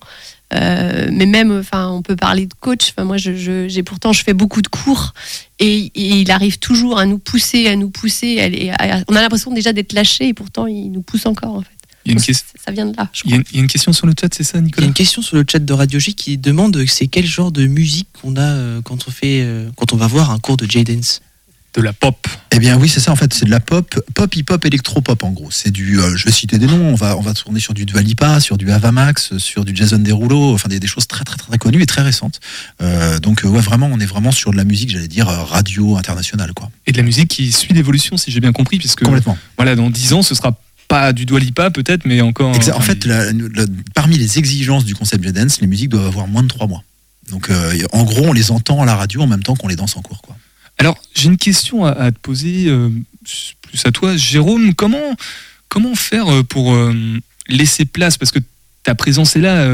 Mais 0.52 1.26
même, 1.26 1.59
enfin, 1.59 1.88
on 1.90 2.02
peut 2.02 2.14
parler 2.14 2.46
de 2.46 2.54
coach. 2.61 2.90
Enfin, 2.90 3.02
moi, 3.04 3.16
je, 3.16 3.80
pourtant, 3.83 4.12
je 4.12 4.22
fais 4.22 4.35
beaucoup 4.35 4.62
de 4.62 4.68
cours 4.68 5.12
et, 5.59 5.87
et 5.96 6.20
il 6.20 6.30
arrive 6.30 6.61
toujours 6.61 6.96
à 7.00 7.07
nous 7.07 7.18
pousser, 7.18 7.66
à 7.66 7.74
nous 7.74 7.90
pousser. 7.90 8.70
À- 8.78 9.00
on 9.09 9.16
a 9.16 9.20
l'impression 9.22 9.50
déjà 9.52 9.72
d'être 9.72 9.92
lâché 9.92 10.28
et 10.28 10.35
pourtant, 10.35 10.68
il 10.68 10.92
nous 10.92 11.02
pousse 11.02 11.26
encore. 11.26 11.57
En 11.57 11.62
fait, 11.62 11.73
Il 12.05 12.11
y 12.11 12.11
a 12.11 12.12
une, 12.12 12.19
Donc, 12.19 12.27
ques- 12.27 12.45
ça 12.64 12.73
vient 12.73 12.87
de 12.87 12.97
là. 12.97 13.09
Je 13.12 13.23
il 13.25 13.31
y 13.31 13.35
a 13.35 13.37
une- 13.37 13.45
il 13.51 13.57
y 13.57 13.59
a 13.59 13.62
une 13.62 13.69
question 13.69 13.93
sur 13.93 14.07
le 14.07 14.12
chat, 14.19 14.29
c'est 14.35 14.43
ça, 14.45 14.53
Il 14.55 14.57
y 14.57 14.59
a 14.59 14.62
Nicolas 14.67 14.87
une 14.87 14.93
question 14.95 15.23
sur 15.23 15.37
le 15.37 15.45
chat 15.51 15.59
de 15.59 15.73
Radio 15.73 15.99
J 15.99 16.14
qui 16.14 16.37
demande 16.38 16.83
c'est 16.87 17.07
quel 17.09 17.27
genre 17.27 17.51
de 17.53 17.67
musique 17.67 18.09
qu'on 18.21 18.37
a 18.37 18.40
euh, 18.43 18.83
quand 18.83 19.09
on 19.09 19.11
fait 19.11 19.40
euh, 19.43 19.71
quand 19.77 19.93
on 19.93 19.97
va 19.97 20.07
voir 20.07 20.31
un 20.31 20.38
cours 20.38 20.57
de 20.57 20.71
J-Dance. 20.71 21.21
De 21.77 21.83
la 21.83 21.93
pop. 21.93 22.29
Eh 22.53 22.61
bien 22.61 22.79
oui, 22.79 22.88
c'est 22.88 23.01
ça 23.01 23.11
en 23.11 23.17
fait, 23.17 23.35
c'est 23.35 23.47
de 23.47 23.51
la 23.51 23.59
pop, 23.59 23.99
pop, 24.14 24.33
hip-hop, 24.37 24.64
électro-pop 24.64 25.25
en 25.25 25.33
gros. 25.33 25.51
C'est 25.51 25.73
du, 25.73 25.99
euh, 25.99 26.17
je 26.17 26.25
vais 26.25 26.31
citer 26.31 26.57
des 26.57 26.67
noms, 26.69 26.81
on 26.90 26.95
va, 26.95 27.17
on 27.17 27.21
va 27.21 27.35
tourner 27.35 27.59
sur 27.59 27.75
du 27.75 27.85
Dua 27.85 28.01
Lipa, 28.01 28.38
sur 28.38 28.57
du 28.57 28.71
Avamax, 28.71 29.38
sur 29.38 29.64
du 29.64 29.75
Jason 29.75 29.99
Derulo, 29.99 30.55
enfin 30.55 30.69
des, 30.69 30.79
des 30.79 30.87
choses 30.87 31.09
très 31.09 31.25
très 31.25 31.37
très 31.37 31.59
connues 31.59 31.83
et 31.83 31.87
très 31.87 32.03
récentes. 32.03 32.38
Euh, 32.81 33.19
donc 33.19 33.43
ouais, 33.45 33.61
vraiment, 33.61 33.90
on 33.93 33.99
est 33.99 34.07
vraiment 34.07 34.31
sur 34.31 34.53
de 34.53 34.57
la 34.57 34.62
musique, 34.62 34.90
j'allais 34.90 35.09
dire 35.09 35.27
radio 35.27 35.97
internationale 35.97 36.53
quoi. 36.55 36.71
Et 36.87 36.93
de 36.93 36.97
la 36.97 37.03
musique 37.03 37.27
qui 37.27 37.51
suit 37.51 37.75
l'évolution, 37.75 38.17
si 38.17 38.31
j'ai 38.31 38.38
bien 38.38 38.53
compris, 38.53 38.79
puisque 38.79 39.03
Complètement. 39.03 39.37
voilà, 39.57 39.75
dans 39.75 39.90
10 39.90 40.12
ans, 40.12 40.23
ce 40.23 40.37
sera 40.37 40.57
pas 40.88 41.12
du 41.12 41.27
Dua 41.27 41.38
Lipa 41.40 41.70
peut-être, 41.70 42.05
mais 42.07 42.20
encore. 42.20 42.51
En 42.51 42.57
enfin, 42.57 42.81
fait, 42.81 43.05
la- 43.05 43.33
la- 43.33 43.66
parmi 43.94 44.16
les 44.18 44.38
exigences 44.38 44.85
du 44.85 44.94
concept 44.94 45.25
J-Dance, 45.25 45.61
les 45.61 45.66
musiques 45.66 45.90
doivent 45.90 46.07
avoir 46.07 46.27
moins 46.29 46.42
de 46.42 46.49
trois 46.49 46.66
mois. 46.66 46.83
Donc 47.31 47.51
euh, 47.51 47.73
en 47.92 48.05
gros, 48.05 48.27
on 48.27 48.33
les 48.33 48.51
entend 48.51 48.83
à 48.83 48.85
la 48.87 48.94
radio 48.97 49.23
en 49.23 49.27
même 49.27 49.42
temps 49.42 49.57
qu'on 49.57 49.68
les 49.68 49.77
danse 49.77 49.97
en 49.97 50.03
cours 50.03 50.20
quoi. 50.23 50.37
Alors, 50.77 51.01
j'ai 51.14 51.27
une 51.29 51.37
question 51.37 51.85
à, 51.85 51.90
à 51.92 52.11
te 52.11 52.18
poser, 52.18 52.64
euh, 52.66 52.90
plus 53.62 53.83
à 53.87 53.92
toi, 53.92 54.16
Jérôme. 54.16 54.75
Comment, 54.75 55.14
comment 55.68 55.94
faire 55.94 56.27
euh, 56.29 56.42
pour 56.42 56.75
euh, 56.75 56.92
laisser 57.49 57.85
place? 57.85 58.18
Parce 58.18 58.33
que 58.33 58.40
ta 58.83 58.94
présence 58.97 59.35
est 59.37 59.40
là, 59.40 59.66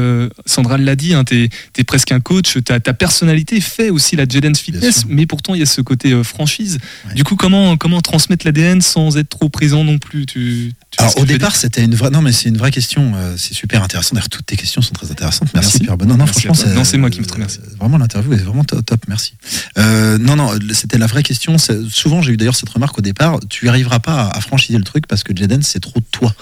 Sandra 0.45 0.77
l'a 0.77 0.95
dit, 0.95 1.13
hein, 1.13 1.25
tu 1.25 1.49
es, 1.77 1.83
presque 1.83 2.13
un 2.13 2.21
coach, 2.21 2.63
ta, 2.63 2.79
ta 2.79 2.93
personnalité 2.93 3.59
fait 3.59 3.89
aussi 3.89 4.15
la 4.15 4.23
J-Dance 4.23 4.59
Fitness, 4.59 5.03
mais 5.09 5.25
pourtant 5.25 5.53
il 5.53 5.59
y 5.59 5.63
a 5.63 5.65
ce 5.65 5.81
côté 5.81 6.23
franchise. 6.23 6.77
Ouais. 7.07 7.15
Du 7.15 7.25
coup, 7.25 7.35
comment, 7.35 7.75
comment 7.75 7.99
transmettre 7.99 8.45
l'ADN 8.45 8.79
sans 8.79 9.17
être 9.17 9.27
trop 9.27 9.49
présent 9.49 9.83
non 9.83 9.97
plus? 9.97 10.25
Tu, 10.25 10.71
Alors 10.97 11.17
au 11.19 11.25
départ, 11.25 11.55
c'était 11.55 11.83
une 11.83 11.95
vraie. 11.95 12.09
Non, 12.09 12.21
mais 12.21 12.31
c'est 12.33 12.49
une 12.49 12.57
vraie 12.57 12.69
question. 12.69 13.13
euh, 13.15 13.35
c'est 13.37 13.53
super 13.53 13.81
intéressant. 13.81 14.09
D'ailleurs, 14.13 14.27
toutes 14.29 14.45
tes 14.45 14.57
questions 14.57 14.81
sont 14.81 14.93
très 14.93 15.09
intéressantes. 15.09 15.47
Merci. 15.53 15.79
Pierre. 15.79 15.97
Non, 15.97 16.17
non, 16.17 16.25
franchement, 16.25 16.53
toi. 16.53 16.67
Non, 16.73 16.83
c'est 16.83 16.97
moi 16.97 17.09
qui 17.09 17.21
me 17.21 17.31
remercie. 17.31 17.59
euh, 17.65 17.75
Vraiment, 17.79 17.97
l'interview 17.97 18.33
est 18.33 18.37
vraiment 18.43 18.65
top. 18.65 18.83
merci. 19.07 19.33
Euh, 19.77 20.17
non, 20.17 20.35
non, 20.35 20.51
c'était 20.73 20.97
la 20.97 21.07
vraie 21.07 21.23
question. 21.23 21.57
c'est- 21.57 21.89
Souvent, 21.89 22.21
j'ai 22.21 22.33
eu 22.33 22.37
d'ailleurs 22.37 22.55
cette 22.57 22.69
remarque 22.69 22.97
au 22.99 23.01
départ. 23.01 23.39
Tu 23.49 23.69
arriveras 23.69 23.99
pas 23.99 24.27
à, 24.27 24.41
franchiser 24.41 24.77
le 24.77 24.83
truc 24.83 25.07
parce 25.07 25.23
que 25.23 25.35
J-Dance, 25.35 25.65
c'est 25.65 25.79
trop 25.79 25.99
de 25.99 26.05
toi. 26.11 26.35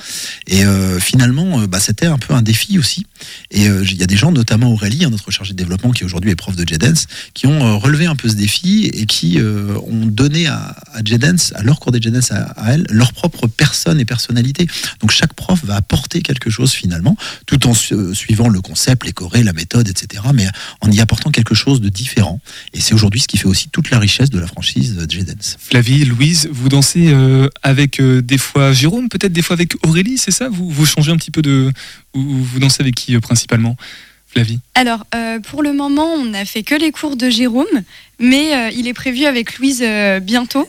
Et 0.48 0.66
euh, 0.66 1.00
finalement, 1.00 1.60
bah, 1.68 1.80
c'était 1.80 2.08
un 2.08 2.18
peu 2.18 2.34
un 2.34 2.42
défi 2.42 2.80
aussi. 2.80 3.06
Et 3.52 3.70
euh, 3.70 3.86
il 3.90 3.98
y 3.98 4.04
a 4.04 4.08
des 4.08 4.18
gens, 4.18 4.32
notamment 4.32 4.72
Aurélie, 4.74 5.06
hein, 5.06 5.10
notre 5.12 5.30
chargée 5.30 5.54
de 5.54 5.58
développement, 5.58 5.92
qui 5.92 6.04
aujourd'hui 6.06 6.32
est 6.32 6.36
prof 6.36 6.56
de 6.56 6.68
J-Dance, 6.68 7.06
qui 7.36 7.46
ont 7.46 7.78
relevé 7.78 8.08
un 8.08 8.16
peu 8.16 8.28
ce 8.28 8.36
défi 8.36 8.86
et 8.94 9.06
qui 9.06 9.40
ont 9.40 10.06
donné 10.08 10.48
à, 10.48 10.76
à 10.94 11.04
J-Dance, 11.06 11.54
à 11.56 11.62
leur 11.62 11.80
cours 11.80 11.92
de 11.92 12.02
J-Dance, 12.02 12.32
à, 12.32 12.46
à 12.58 12.74
elle, 12.74 12.88
leur 12.90 13.14
propre 13.14 13.46
personne 13.46 14.00
et 14.00 14.06
personnalité. 14.06 14.39
Donc 15.02 15.12
chaque 15.12 15.34
prof 15.34 15.64
va 15.64 15.76
apporter 15.76 16.22
quelque 16.22 16.50
chose 16.50 16.72
finalement, 16.72 17.16
tout 17.46 17.68
en 17.68 17.74
euh, 17.92 18.14
suivant 18.14 18.50
le 18.50 18.62
concept, 18.62 19.06
les 19.06 19.14
chorés, 19.14 19.44
la 19.44 19.54
méthode, 19.54 19.88
etc. 19.88 20.24
Mais 20.34 20.48
en 20.82 20.92
y 20.92 21.00
apportant 21.00 21.32
quelque 21.32 21.56
chose 21.56 21.82
de 21.82 21.90
différent. 21.90 22.40
Et 22.74 22.82
c'est 22.82 22.94
aujourd'hui 22.94 23.22
ce 23.22 23.28
qui 23.28 23.38
fait 23.38 23.48
aussi 23.48 23.70
toute 23.70 23.90
la 23.90 24.00
richesse 24.00 24.30
de 24.30 24.40
la 24.40 24.48
franchise 24.48 25.06
J-Dance. 25.08 25.58
Flavie, 25.60 26.06
Louise, 26.06 26.50
vous 26.52 26.70
dansez 26.70 27.10
euh, 27.10 27.50
avec 27.64 28.00
euh, 28.00 28.22
des 28.22 28.38
fois 28.38 28.74
Jérôme, 28.74 29.10
peut-être 29.10 29.34
des 29.34 29.42
fois 29.42 29.56
avec 29.56 29.74
Aurélie, 29.86 30.18
c'est 30.18 30.32
ça? 30.32 30.50
Vous, 30.50 30.70
vous 30.70 30.86
changez 30.86 31.12
un 31.12 31.18
petit 31.18 31.32
peu 31.32 31.42
de. 31.42 31.72
Ou 32.14 32.22
vous 32.22 32.60
dansez 32.60 32.82
avec 32.82 32.96
qui 32.96 33.18
principalement? 33.20 33.76
Flavie 34.32 34.60
Alors, 34.76 35.06
euh, 35.16 35.40
pour 35.40 35.64
le 35.64 35.74
moment, 35.74 36.06
on 36.14 36.26
n'a 36.26 36.46
fait 36.46 36.62
que 36.64 36.76
les 36.76 36.92
cours 36.92 37.16
de 37.16 37.30
Jérôme, 37.30 37.66
mais 38.20 38.56
euh, 38.56 38.70
il 38.76 38.88
est 38.88 38.94
prévu 38.94 39.26
avec 39.26 39.58
Louise 39.58 39.82
euh, 39.84 40.20
bientôt 40.20 40.68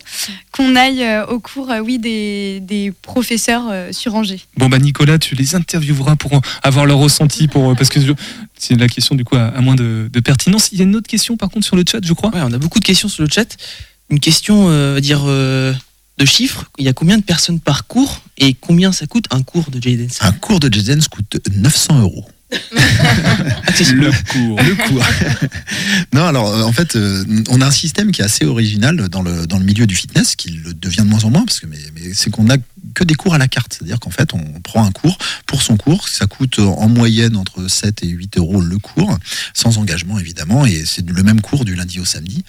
qu'on 0.52 0.76
aille 0.76 1.02
euh, 1.04 1.26
au 1.26 1.40
cours, 1.40 1.70
euh, 1.70 1.80
oui, 1.80 1.98
des, 1.98 2.60
des 2.60 2.90
professeurs 3.02 3.64
euh, 3.70 3.92
sur 3.92 4.14
Angers. 4.14 4.40
Bon 4.56 4.68
bah 4.70 4.78
Nicolas, 4.78 5.18
tu 5.18 5.34
les 5.34 5.54
intervieweras 5.54 6.16
pour 6.16 6.40
avoir 6.62 6.86
leur 6.86 6.98
ressenti 6.98 7.48
pour 7.48 7.70
euh, 7.70 7.74
parce 7.74 7.90
que 7.90 8.00
je- 8.00 8.12
c'est 8.58 8.76
la 8.76 8.88
question 8.88 9.14
du 9.14 9.24
coup 9.24 9.36
à, 9.36 9.48
à 9.48 9.60
moins 9.60 9.74
de, 9.74 10.08
de 10.10 10.20
pertinence. 10.20 10.70
Il 10.72 10.78
y 10.78 10.80
a 10.80 10.84
une 10.84 10.96
autre 10.96 11.08
question 11.08 11.36
par 11.36 11.50
contre 11.50 11.66
sur 11.66 11.76
le 11.76 11.84
chat, 11.90 12.00
je 12.02 12.12
crois. 12.14 12.30
Ouais, 12.34 12.40
on 12.42 12.52
a 12.52 12.58
beaucoup 12.58 12.80
de 12.80 12.84
questions 12.84 13.08
sur 13.08 13.22
le 13.22 13.28
chat. 13.30 13.56
Une 14.08 14.20
question, 14.20 14.70
euh, 14.70 14.92
on 14.92 14.94
va 14.94 15.00
dire 15.02 15.20
euh, 15.26 15.74
de 16.18 16.24
chiffres. 16.24 16.64
Il 16.78 16.84
y 16.86 16.88
a 16.88 16.92
combien 16.94 17.18
de 17.18 17.22
personnes 17.22 17.60
par 17.60 17.86
cours 17.86 18.22
et 18.38 18.54
combien 18.54 18.90
ça 18.92 19.06
coûte 19.06 19.26
un 19.30 19.42
cours 19.42 19.70
de 19.70 19.80
J-Dance 19.82 20.18
Un 20.22 20.32
cours 20.32 20.60
de 20.60 20.72
J-Dance 20.72 21.08
coûte 21.08 21.38
900 21.54 22.00
euros. 22.00 22.26
Le 23.92 24.10
cours. 24.32 24.60
Le 24.60 24.88
cours. 24.88 25.04
non, 26.12 26.26
alors 26.26 26.48
euh, 26.48 26.62
en 26.62 26.72
fait, 26.72 26.96
euh, 26.96 27.24
on 27.48 27.60
a 27.60 27.66
un 27.66 27.70
système 27.70 28.10
qui 28.10 28.20
est 28.20 28.24
assez 28.24 28.44
original 28.44 29.08
dans 29.08 29.22
le, 29.22 29.46
dans 29.46 29.58
le 29.58 29.64
milieu 29.64 29.86
du 29.86 29.94
fitness, 29.94 30.36
qui 30.36 30.50
le 30.50 30.74
devient 30.74 31.02
de 31.02 31.08
moins 31.08 31.24
en 31.24 31.30
moins, 31.30 31.44
parce 31.44 31.60
que 31.60 31.66
mais, 31.66 31.78
mais 31.94 32.12
c'est 32.14 32.30
qu'on 32.30 32.50
a 32.50 32.56
que 32.94 33.04
des 33.04 33.14
cours 33.14 33.34
à 33.34 33.38
la 33.38 33.48
carte. 33.48 33.74
C'est-à-dire 33.74 34.00
qu'en 34.00 34.10
fait, 34.10 34.34
on 34.34 34.60
prend 34.60 34.84
un 34.84 34.92
cours 34.92 35.16
pour 35.46 35.62
son 35.62 35.76
cours. 35.76 36.08
Ça 36.08 36.26
coûte 36.26 36.58
euh, 36.58 36.64
en 36.64 36.88
moyenne 36.88 37.36
entre 37.36 37.68
7 37.68 38.02
et 38.02 38.08
8 38.08 38.38
euros 38.38 38.60
le 38.60 38.78
cours, 38.78 39.18
sans 39.54 39.78
engagement 39.78 40.18
évidemment, 40.18 40.66
et 40.66 40.84
c'est 40.84 41.08
le 41.08 41.22
même 41.22 41.40
cours 41.40 41.64
du 41.64 41.74
lundi 41.74 42.00
au 42.00 42.04
samedi. 42.04 42.44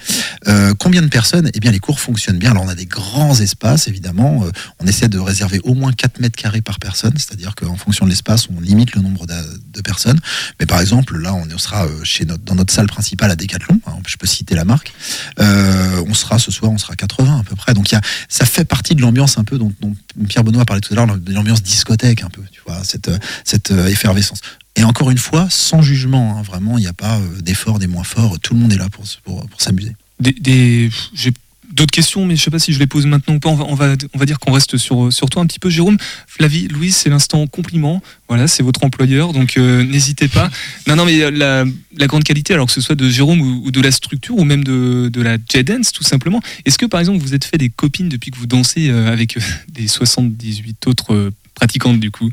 Euh, 0.47 0.73
combien 0.77 1.01
de 1.01 1.07
personnes? 1.07 1.49
Eh 1.53 1.59
bien, 1.59 1.71
les 1.71 1.79
cours 1.79 1.99
fonctionnent 1.99 2.37
bien. 2.37 2.51
Alors, 2.51 2.63
on 2.63 2.69
a 2.69 2.75
des 2.75 2.85
grands 2.85 3.39
espaces, 3.39 3.87
évidemment. 3.87 4.43
Euh, 4.45 4.51
on 4.79 4.87
essaie 4.87 5.09
de 5.09 5.19
réserver 5.19 5.59
au 5.63 5.73
moins 5.73 5.91
4 5.91 6.19
mètres 6.19 6.35
carrés 6.35 6.61
par 6.61 6.79
personne, 6.79 7.13
c'est-à-dire 7.17 7.55
qu'en 7.55 7.75
fonction 7.75 8.05
de 8.05 8.09
l'espace, 8.09 8.47
on 8.55 8.59
limite 8.59 8.95
le 8.95 9.01
nombre 9.01 9.25
de 9.25 9.81
personnes. 9.81 10.19
Mais 10.59 10.65
par 10.65 10.79
exemple, 10.79 11.17
là, 11.17 11.33
on 11.33 11.57
sera 11.57 11.87
chez 12.03 12.25
notre, 12.25 12.43
dans 12.43 12.55
notre 12.55 12.73
salle 12.73 12.87
principale 12.87 13.31
à 13.31 13.35
Decathlon. 13.35 13.79
hein, 13.87 13.93
je 14.07 14.17
peux 14.17 14.27
citer 14.27 14.55
la 14.55 14.65
marque. 14.65 14.93
On 15.37 16.13
sera 16.13 16.39
ce 16.39 16.51
soir, 16.51 16.71
on 16.71 16.77
sera 16.77 16.95
80 16.95 17.39
à 17.39 17.43
peu 17.43 17.55
près. 17.55 17.73
Donc, 17.73 17.91
y 17.91 17.95
a, 17.95 18.01
ça 18.27 18.45
fait 18.45 18.65
partie 18.65 18.95
de 18.95 19.01
l'ambiance 19.01 19.37
un 19.37 19.43
peu 19.43 19.57
dont 19.57 19.73
Pierre 20.27 20.43
Benoît 20.43 20.65
parlait 20.65 20.81
tout 20.81 20.93
à 20.93 20.95
l'heure, 20.95 21.17
de 21.17 21.33
l'ambiance 21.33 21.61
discothèque 21.63 22.23
un 22.23 22.29
peu, 22.29 22.41
tu 22.51 22.61
vois, 22.65 22.83
cette, 22.83 23.09
cette 23.43 23.71
euh, 23.71 23.87
effervescence. 23.87 24.39
Et 24.75 24.83
encore 24.83 25.11
une 25.11 25.17
fois, 25.17 25.47
sans 25.49 25.81
jugement, 25.81 26.37
hein, 26.37 26.41
vraiment, 26.43 26.77
il 26.77 26.81
n'y 26.81 26.87
a 26.87 26.93
pas 26.93 27.17
euh, 27.17 27.41
des 27.41 27.53
forts, 27.53 27.79
des 27.79 27.87
moins 27.87 28.03
forts. 28.03 28.39
Tout 28.39 28.53
le 28.53 28.59
monde 28.61 28.71
est 28.73 28.77
là 28.77 28.89
pour, 28.89 29.03
pour, 29.23 29.45
pour 29.47 29.61
s'amuser. 29.61 29.95
Des, 30.19 30.31
des- 30.33 30.89
d'autres 31.71 31.91
questions, 31.91 32.25
mais 32.25 32.35
je 32.35 32.43
sais 32.43 32.51
pas 32.51 32.59
si 32.59 32.73
je 32.73 32.79
les 32.79 32.87
pose 32.87 33.05
maintenant 33.05 33.35
ou 33.35 33.39
pas. 33.39 33.49
On 33.49 33.55
va, 33.55 33.95
on 34.13 34.17
va, 34.17 34.25
dire 34.25 34.39
qu'on 34.39 34.51
reste 34.51 34.77
sur, 34.77 35.11
sur 35.11 35.29
toi 35.29 35.41
un 35.41 35.45
petit 35.45 35.59
peu, 35.59 35.69
Jérôme. 35.69 35.97
Flavie, 36.27 36.67
Louise, 36.67 36.95
c'est 36.95 37.09
l'instant 37.09 37.45
compliment. 37.47 38.01
Voilà, 38.27 38.47
c'est 38.47 38.63
votre 38.63 38.83
employeur, 38.83 39.33
donc 39.33 39.57
euh, 39.57 39.83
n'hésitez 39.83 40.27
pas. 40.27 40.49
Non, 40.87 40.95
non, 40.95 41.05
mais 41.05 41.21
euh, 41.21 41.65
la, 41.97 42.07
grande 42.07 42.23
qualité, 42.23 42.53
alors 42.53 42.67
que 42.67 42.73
ce 42.73 42.81
soit 42.81 42.95
de 42.95 43.09
Jérôme 43.09 43.41
ou, 43.41 43.71
de 43.71 43.81
la 43.81 43.91
structure 43.91 44.37
ou 44.37 44.43
même 44.43 44.63
de, 44.63 45.09
de 45.11 45.21
la 45.21 45.37
J-Dance, 45.37 45.91
tout 45.91 46.03
simplement. 46.03 46.41
Est-ce 46.65 46.77
que 46.77 46.85
par 46.85 46.99
exemple 46.99 47.19
vous 47.19 47.33
êtes 47.33 47.45
fait 47.45 47.57
des 47.57 47.69
copines 47.69 48.09
depuis 48.09 48.31
que 48.31 48.37
vous 48.37 48.47
dansez 48.47 48.89
euh, 48.89 49.11
avec 49.11 49.37
des 49.69 49.87
78 49.87 50.87
autres 50.87 51.31
pratiquantes 51.55 51.99
du 51.99 52.11
coup, 52.11 52.29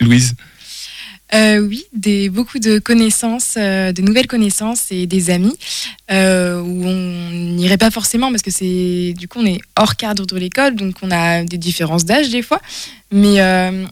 Louise? 0.00 0.34
Euh, 1.34 1.58
oui, 1.60 1.84
des, 1.92 2.30
beaucoup 2.30 2.58
de 2.58 2.78
connaissances, 2.78 3.54
euh, 3.58 3.92
de 3.92 4.00
nouvelles 4.00 4.26
connaissances 4.26 4.86
et 4.90 5.06
des 5.06 5.28
amis 5.28 5.54
euh, 6.10 6.58
où 6.60 6.84
on 6.86 7.30
n'irait 7.30 7.76
pas 7.76 7.90
forcément 7.90 8.30
parce 8.30 8.42
que 8.42 8.50
c'est 8.50 9.12
du 9.16 9.28
coup 9.28 9.40
on 9.40 9.46
est 9.46 9.60
hors 9.76 9.96
cadre 9.96 10.24
de 10.24 10.36
l'école, 10.38 10.74
donc 10.74 10.96
on 11.02 11.10
a 11.10 11.44
des 11.44 11.58
différences 11.58 12.06
d'âge 12.06 12.30
des 12.30 12.40
fois, 12.40 12.62
mais 13.12 13.42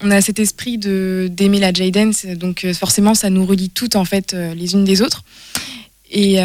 on 0.03 0.11
a 0.11 0.21
cet 0.23 0.39
esprit 0.39 0.79
de 0.79 1.29
d'aimer 1.31 1.59
la 1.61 1.73
J-Dance, 1.75 2.25
donc 2.25 2.67
forcément 2.73 3.15
ça 3.15 3.29
nous 3.29 3.45
relie 3.45 3.69
toutes 3.69 3.97
en 3.97 4.07
fait 4.07 4.33
les 4.33 4.73
unes 4.73 4.85
des 4.85 5.03
autres. 5.03 5.23
Et 6.11 6.39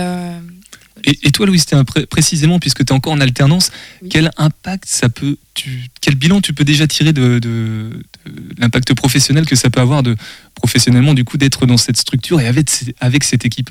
Et, 1.03 1.17
et 1.23 1.31
toi, 1.31 1.47
Louis, 1.47 1.63
pré- 1.87 2.05
précisément, 2.05 2.59
puisque 2.59 2.85
tu 2.85 2.91
es 2.91 2.95
encore 2.95 3.13
en 3.13 3.21
alternance, 3.21 3.71
Oui. 4.03 4.09
quel 4.09 4.29
impact 4.37 4.83
ça 4.85 5.09
peut. 5.09 5.35
Tu, 5.55 5.87
quel 5.99 6.13
bilan 6.15 6.41
tu 6.41 6.53
peux 6.53 6.63
déjà 6.63 6.85
tirer 6.85 7.11
de 7.11 7.39
l'impact 8.57 8.93
professionnel 8.93 9.45
que 9.45 9.55
ça 9.55 9.69
peut 9.69 9.81
avoir 9.81 10.03
professionnellement, 10.55 11.13
du 11.13 11.23
coup, 11.23 11.37
d'être 11.37 11.65
dans 11.65 11.77
cette 11.77 11.97
structure 11.97 12.39
et 12.39 12.47
avec, 12.47 12.69
avec 12.99 13.23
cette 13.23 13.45
équipe? 13.45 13.69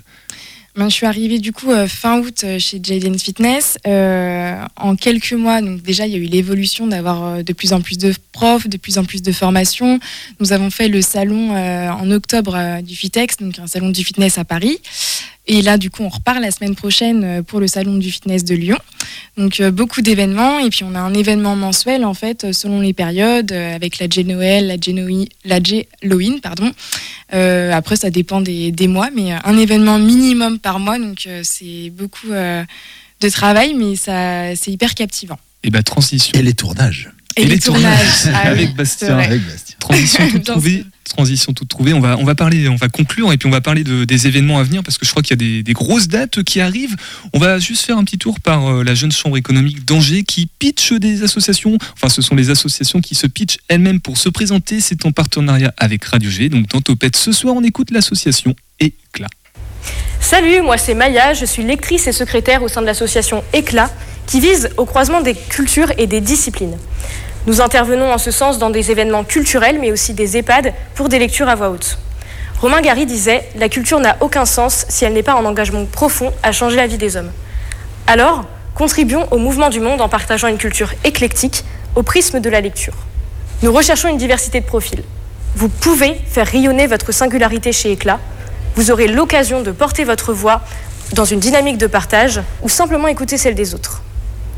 Ben, 0.76 0.88
je 0.88 0.94
suis 0.94 1.06
arrivée 1.06 1.40
du 1.40 1.52
coup 1.52 1.72
euh, 1.72 1.88
fin 1.88 2.20
août 2.20 2.42
euh, 2.44 2.60
chez 2.60 2.80
Jaden 2.80 3.18
Fitness. 3.18 3.76
Euh, 3.88 4.64
en 4.76 4.94
quelques 4.94 5.32
mois, 5.32 5.60
donc 5.60 5.82
déjà 5.82 6.06
il 6.06 6.12
y 6.12 6.14
a 6.14 6.18
eu 6.18 6.26
l'évolution 6.26 6.86
d'avoir 6.86 7.42
de 7.42 7.52
plus 7.52 7.72
en 7.72 7.80
plus 7.80 7.98
de 7.98 8.14
profs, 8.30 8.68
de 8.68 8.76
plus 8.76 8.96
en 8.96 9.04
plus 9.04 9.20
de 9.20 9.32
formations. 9.32 9.98
Nous 10.38 10.52
avons 10.52 10.70
fait 10.70 10.88
le 10.88 11.02
salon 11.02 11.56
en 11.56 12.10
octobre 12.12 12.80
du 12.82 12.94
Fitex, 12.94 13.36
donc 13.38 13.58
un 13.58 13.66
salon 13.66 13.90
du 13.90 14.04
fitness 14.04 14.38
à 14.38 14.44
Paris. 14.44 14.78
Et 15.52 15.62
là, 15.62 15.78
du 15.78 15.90
coup, 15.90 16.04
on 16.04 16.08
repart 16.08 16.40
la 16.40 16.52
semaine 16.52 16.76
prochaine 16.76 17.24
euh, 17.24 17.42
pour 17.42 17.58
le 17.58 17.66
salon 17.66 17.96
du 17.96 18.10
fitness 18.10 18.44
de 18.44 18.54
Lyon. 18.54 18.78
Donc 19.36 19.58
euh, 19.58 19.72
beaucoup 19.72 20.00
d'événements 20.00 20.60
et 20.60 20.70
puis 20.70 20.84
on 20.84 20.94
a 20.94 21.00
un 21.00 21.12
événement 21.12 21.56
mensuel 21.56 22.04
en 22.04 22.14
fait 22.14 22.44
euh, 22.44 22.52
selon 22.52 22.80
les 22.80 22.92
périodes 22.92 23.52
avec 23.52 23.98
la 23.98 24.08
J 24.08 24.24
Noël, 24.24 24.68
la 24.68 24.76
J 24.80 24.94
la 25.44 25.58
Halloween, 26.02 26.40
pardon. 26.40 26.70
Euh, 27.32 27.72
après, 27.72 27.96
ça 27.96 28.10
dépend 28.10 28.40
des, 28.40 28.72
des 28.72 28.88
mois, 28.88 29.10
mais 29.14 29.32
un 29.32 29.56
événement 29.56 29.98
minimum 29.98 30.58
par 30.58 30.80
mois, 30.80 30.98
donc 30.98 31.24
euh, 31.26 31.42
c'est 31.44 31.90
beaucoup 31.90 32.32
euh, 32.32 32.64
de 33.20 33.28
travail, 33.28 33.74
mais 33.74 33.96
ça, 33.96 34.54
c'est 34.56 34.72
hyper 34.72 34.94
captivant. 34.94 35.38
Et 35.62 35.70
bah, 35.70 35.82
transition. 35.82 36.38
Et 36.38 36.42
les 36.42 36.54
tournages. 36.54 37.10
Et, 37.36 37.44
les 37.44 37.60
tournages, 37.60 38.26
ah 38.34 38.48
avec 38.48 38.74
Bastien. 38.74 39.18
Avec 39.18 39.42
Bastien. 39.46 39.76
Transition 39.78 40.28
toute 40.30 40.44
trouvée. 40.44 40.84
Transition 41.10 41.52
toute 41.52 41.68
trouvée. 41.68 41.92
On 41.92 42.00
va, 42.00 42.16
on 42.18 42.24
va 42.24 42.34
parler, 42.34 42.68
on 42.68 42.76
va 42.76 42.88
conclure 42.88 43.32
et 43.32 43.36
puis 43.36 43.48
on 43.48 43.52
va 43.52 43.60
parler 43.60 43.84
de, 43.84 44.04
des 44.04 44.26
événements 44.26 44.58
à 44.58 44.62
venir 44.62 44.82
parce 44.82 44.96
que 44.96 45.04
je 45.04 45.10
crois 45.10 45.22
qu'il 45.22 45.32
y 45.32 45.34
a 45.34 45.36
des, 45.36 45.62
des 45.62 45.72
grosses 45.72 46.08
dates 46.08 46.42
qui 46.44 46.60
arrivent. 46.60 46.96
On 47.32 47.38
va 47.38 47.58
juste 47.58 47.84
faire 47.84 47.98
un 47.98 48.04
petit 48.04 48.18
tour 48.18 48.38
par 48.38 48.68
euh, 48.68 48.84
la 48.84 48.94
jeune 48.94 49.10
chambre 49.10 49.36
économique 49.36 49.84
d'Angers 49.84 50.22
qui 50.22 50.48
pitch 50.58 50.92
des 50.92 51.22
associations. 51.22 51.76
Enfin, 51.94 52.08
ce 52.08 52.22
sont 52.22 52.36
les 52.36 52.50
associations 52.50 53.00
qui 53.00 53.14
se 53.14 53.26
pitchent 53.26 53.58
elles-mêmes 53.68 54.00
pour 54.00 54.18
se 54.18 54.28
présenter. 54.28 54.80
C'est 54.80 55.04
en 55.04 55.12
partenariat 55.12 55.74
avec 55.76 56.04
Radio 56.04 56.30
G. 56.30 56.48
Donc, 56.48 56.68
dans 56.68 56.80
Topette, 56.80 57.16
ce 57.16 57.32
soir, 57.32 57.54
on 57.56 57.62
écoute 57.62 57.90
l'association 57.90 58.54
Éclat. 58.78 59.28
Salut, 60.20 60.60
moi 60.62 60.78
c'est 60.78 60.94
Maya, 60.94 61.34
je 61.34 61.44
suis 61.44 61.62
lectrice 61.62 62.06
et 62.06 62.12
secrétaire 62.12 62.62
au 62.62 62.68
sein 62.68 62.82
de 62.82 62.86
l'association 62.86 63.42
Éclat, 63.52 63.90
qui 64.26 64.38
vise 64.38 64.70
au 64.76 64.84
croisement 64.84 65.22
des 65.22 65.34
cultures 65.34 65.90
et 65.98 66.06
des 66.06 66.20
disciplines. 66.20 66.76
Nous 67.46 67.60
intervenons 67.62 68.12
en 68.12 68.18
ce 68.18 68.30
sens 68.30 68.58
dans 68.58 68.70
des 68.70 68.90
événements 68.90 69.24
culturels, 69.24 69.78
mais 69.80 69.92
aussi 69.92 70.12
des 70.12 70.36
EHPAD 70.36 70.74
pour 70.94 71.08
des 71.08 71.18
lectures 71.18 71.48
à 71.48 71.54
voix 71.54 71.70
haute. 71.70 71.98
Romain 72.60 72.82
Gary 72.82 73.06
disait 73.06 73.48
La 73.56 73.70
culture 73.70 73.98
n'a 73.98 74.18
aucun 74.20 74.44
sens 74.44 74.84
si 74.90 75.06
elle 75.06 75.14
n'est 75.14 75.22
pas 75.22 75.32
un 75.32 75.44
engagement 75.46 75.86
profond 75.86 76.32
à 76.42 76.52
changer 76.52 76.76
la 76.76 76.86
vie 76.86 76.98
des 76.98 77.16
hommes. 77.16 77.30
Alors, 78.06 78.44
contribuons 78.74 79.26
au 79.30 79.38
mouvement 79.38 79.70
du 79.70 79.80
monde 79.80 80.02
en 80.02 80.08
partageant 80.10 80.48
une 80.48 80.58
culture 80.58 80.92
éclectique 81.04 81.64
au 81.94 82.02
prisme 82.02 82.40
de 82.40 82.50
la 82.50 82.60
lecture. 82.60 82.94
Nous 83.62 83.72
recherchons 83.72 84.08
une 84.08 84.18
diversité 84.18 84.60
de 84.60 84.66
profils. 84.66 85.02
Vous 85.56 85.70
pouvez 85.70 86.14
faire 86.26 86.46
rayonner 86.46 86.86
votre 86.86 87.12
singularité 87.12 87.72
chez 87.72 87.92
Éclat. 87.92 88.18
Vous 88.74 88.90
aurez 88.90 89.08
l'occasion 89.08 89.62
de 89.62 89.72
porter 89.72 90.04
votre 90.04 90.34
voix 90.34 90.60
dans 91.14 91.24
une 91.24 91.40
dynamique 91.40 91.78
de 91.78 91.86
partage 91.86 92.40
ou 92.62 92.68
simplement 92.68 93.08
écouter 93.08 93.38
celle 93.38 93.54
des 93.54 93.74
autres. 93.74 94.02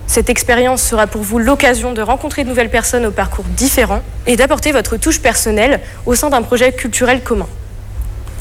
Cette 0.07 0.29
expérience 0.29 0.83
sera 0.83 1.07
pour 1.07 1.23
vous 1.23 1.39
l'occasion 1.39 1.93
de 1.93 2.03
rencontrer 2.03 2.45
de 2.45 2.49
nouvelles 2.49 2.71
personnes 2.71 3.07
au 3.07 3.11
parcours 3.11 3.45
différents 3.45 4.03
et 4.27 4.37
d'apporter 4.37 4.73
votre 4.73 4.97
touche 4.97 5.21
personnelle 5.21 5.81
au 6.07 6.15
sein 6.15 6.31
d'un 6.31 6.43
projet 6.43 6.73
culturel 6.73 7.23
commun. 7.23 7.49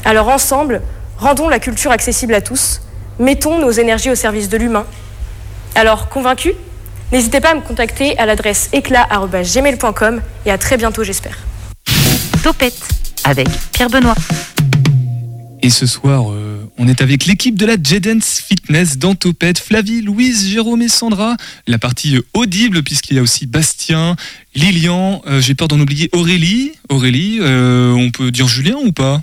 Alors 0.04 0.28
ensemble, 0.28 0.82
rendons 1.18 1.48
la 1.48 1.58
culture 1.58 1.90
accessible 1.90 2.34
à 2.34 2.40
tous, 2.40 2.82
mettons 3.18 3.58
nos 3.58 3.70
énergies 3.70 4.10
au 4.10 4.14
service 4.14 4.48
de 4.48 4.56
l'humain. 4.56 4.86
Alors, 5.74 6.08
convaincu 6.08 6.54
N'hésitez 7.12 7.40
pas 7.40 7.50
à 7.50 7.54
me 7.54 7.60
contacter 7.60 8.18
à 8.18 8.24
l'adresse 8.24 8.70
éclat.gmail.com 8.72 10.22
et 10.46 10.50
à 10.50 10.56
très 10.56 10.78
bientôt 10.78 11.04
j'espère. 11.04 11.36
Topette 12.42 12.88
avec 13.24 13.48
Pierre 13.72 13.90
Benoît. 13.90 14.14
Et 15.60 15.68
ce 15.68 15.86
soir, 15.86 16.32
euh, 16.32 16.51
on 16.78 16.88
est 16.88 17.02
avec 17.02 17.26
l'équipe 17.26 17.56
de 17.56 17.66
la 17.66 17.76
Jedens 17.82 18.20
Fitness 18.22 18.98
dans 18.98 19.14
Topette. 19.14 19.58
Flavie, 19.58 20.00
Louise, 20.00 20.48
Jérôme 20.48 20.82
et 20.82 20.88
Sandra. 20.88 21.36
La 21.66 21.78
partie 21.78 22.16
euh, 22.16 22.22
audible, 22.34 22.82
puisqu'il 22.82 23.16
y 23.16 23.18
a 23.18 23.22
aussi 23.22 23.46
Bastien, 23.46 24.16
Lilian. 24.54 25.22
euh, 25.26 25.40
J'ai 25.40 25.54
peur 25.54 25.68
d'en 25.68 25.78
oublier 25.80 26.08
Aurélie. 26.12 26.72
Aurélie, 26.88 27.38
euh, 27.40 27.92
on 27.92 28.10
peut 28.10 28.30
dire 28.30 28.48
Julien 28.48 28.76
ou 28.82 28.92
pas? 28.92 29.22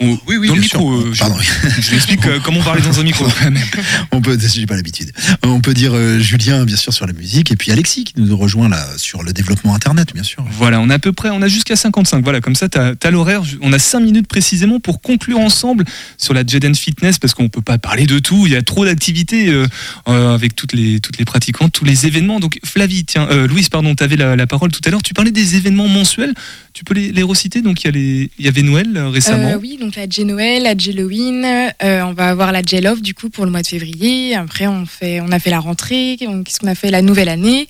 Oui, 0.00 0.36
oui, 0.38 0.48
dans 0.48 0.54
le 0.54 0.60
micro. 0.60 0.92
euh, 0.92 1.10
je- 1.14 1.18
Pardon. 1.18 1.36
je 1.80 1.90
l'explique 1.90 2.26
euh, 2.26 2.38
comment 2.44 2.62
parler 2.62 2.82
dans 2.82 2.98
un 3.00 3.02
micro. 3.02 3.26
On 4.12 4.20
peut, 4.20 4.38
j'ai 4.38 4.66
pas 4.66 4.76
l'habitude. 4.76 5.10
On 5.42 5.60
peut 5.60 5.74
dire 5.74 5.92
euh, 5.94 6.18
Julien, 6.18 6.64
bien 6.64 6.76
sûr, 6.76 6.92
sur 6.92 7.06
la 7.06 7.12
musique, 7.12 7.50
et 7.50 7.56
puis 7.56 7.72
Alexis 7.72 8.04
qui 8.04 8.12
nous 8.16 8.36
rejoint 8.36 8.68
là 8.68 8.86
sur 8.98 9.22
le 9.22 9.32
développement 9.32 9.74
Internet, 9.74 10.12
bien 10.14 10.22
sûr. 10.22 10.44
Voilà, 10.50 10.80
on 10.80 10.90
a 10.90 10.94
à 10.94 10.98
peu 10.98 11.12
près, 11.12 11.30
on 11.30 11.40
a 11.42 11.48
jusqu'à 11.48 11.76
55. 11.76 12.22
Voilà, 12.24 12.40
comme 12.40 12.54
ça, 12.54 12.68
tu 12.68 12.78
as, 12.78 13.10
l'horaire. 13.10 13.42
On 13.62 13.72
a 13.72 13.78
5 13.78 14.00
minutes 14.00 14.26
précisément 14.28 14.80
pour 14.80 15.00
conclure 15.00 15.38
ensemble 15.38 15.84
sur 16.18 16.34
la 16.34 16.42
Jeden 16.46 16.74
Fitness 16.74 17.18
parce 17.18 17.34
qu'on 17.34 17.48
peut 17.48 17.62
pas 17.62 17.78
parler 17.78 18.06
de 18.06 18.18
tout. 18.18 18.46
Il 18.46 18.52
y 18.52 18.56
a 18.56 18.62
trop 18.62 18.84
d'activités 18.84 19.48
euh, 19.48 19.66
euh, 20.08 20.34
avec 20.34 20.54
toutes 20.56 20.72
les, 20.72 21.00
toutes 21.00 21.18
les 21.18 21.24
pratiquantes, 21.24 21.72
tous 21.72 21.84
les 21.84 22.06
événements. 22.06 22.40
Donc, 22.40 22.58
Flavie, 22.64 23.04
tiens, 23.04 23.28
euh, 23.30 23.46
Louise, 23.46 23.68
pardon, 23.68 23.94
tu 23.94 24.02
avais 24.04 24.16
la, 24.16 24.36
la 24.36 24.46
parole 24.46 24.70
tout 24.72 24.80
à 24.84 24.90
l'heure. 24.90 25.02
Tu 25.02 25.14
parlais 25.14 25.30
des 25.30 25.56
événements 25.56 25.88
mensuels. 25.88 26.34
Tu 26.72 26.84
peux 26.84 26.94
les, 26.94 27.12
les 27.12 27.22
reciter? 27.22 27.62
Donc, 27.62 27.82
il 27.82 27.86
y, 27.86 27.88
a 27.88 27.92
les, 27.92 28.30
il 28.38 28.44
y 28.44 28.48
avait 28.48 28.62
Noël 28.62 28.88
euh, 28.96 29.08
récemment. 29.08 29.48
Euh, 29.52 29.58
oui, 29.60 29.78
donc 29.80 29.85
la 29.94 30.08
J 30.08 30.24
Noël, 30.24 30.64
la 30.64 30.76
J 30.76 30.90
Halloween, 30.90 31.44
euh, 31.44 32.02
on 32.02 32.12
va 32.12 32.28
avoir 32.28 32.50
la 32.50 32.62
J 32.62 32.80
Love 32.80 33.00
du 33.02 33.14
coup 33.14 33.30
pour 33.30 33.44
le 33.44 33.50
mois 33.50 33.62
de 33.62 33.66
février. 33.66 34.34
Après, 34.34 34.66
on 34.66 34.86
fait, 34.86 35.20
on 35.20 35.30
a 35.30 35.38
fait 35.38 35.50
la 35.50 35.60
rentrée. 35.60 36.16
Qu'est-ce 36.18 36.58
qu'on 36.58 36.66
a 36.66 36.74
fait? 36.74 36.90
La 36.90 37.02
nouvelle 37.02 37.28
année 37.28 37.68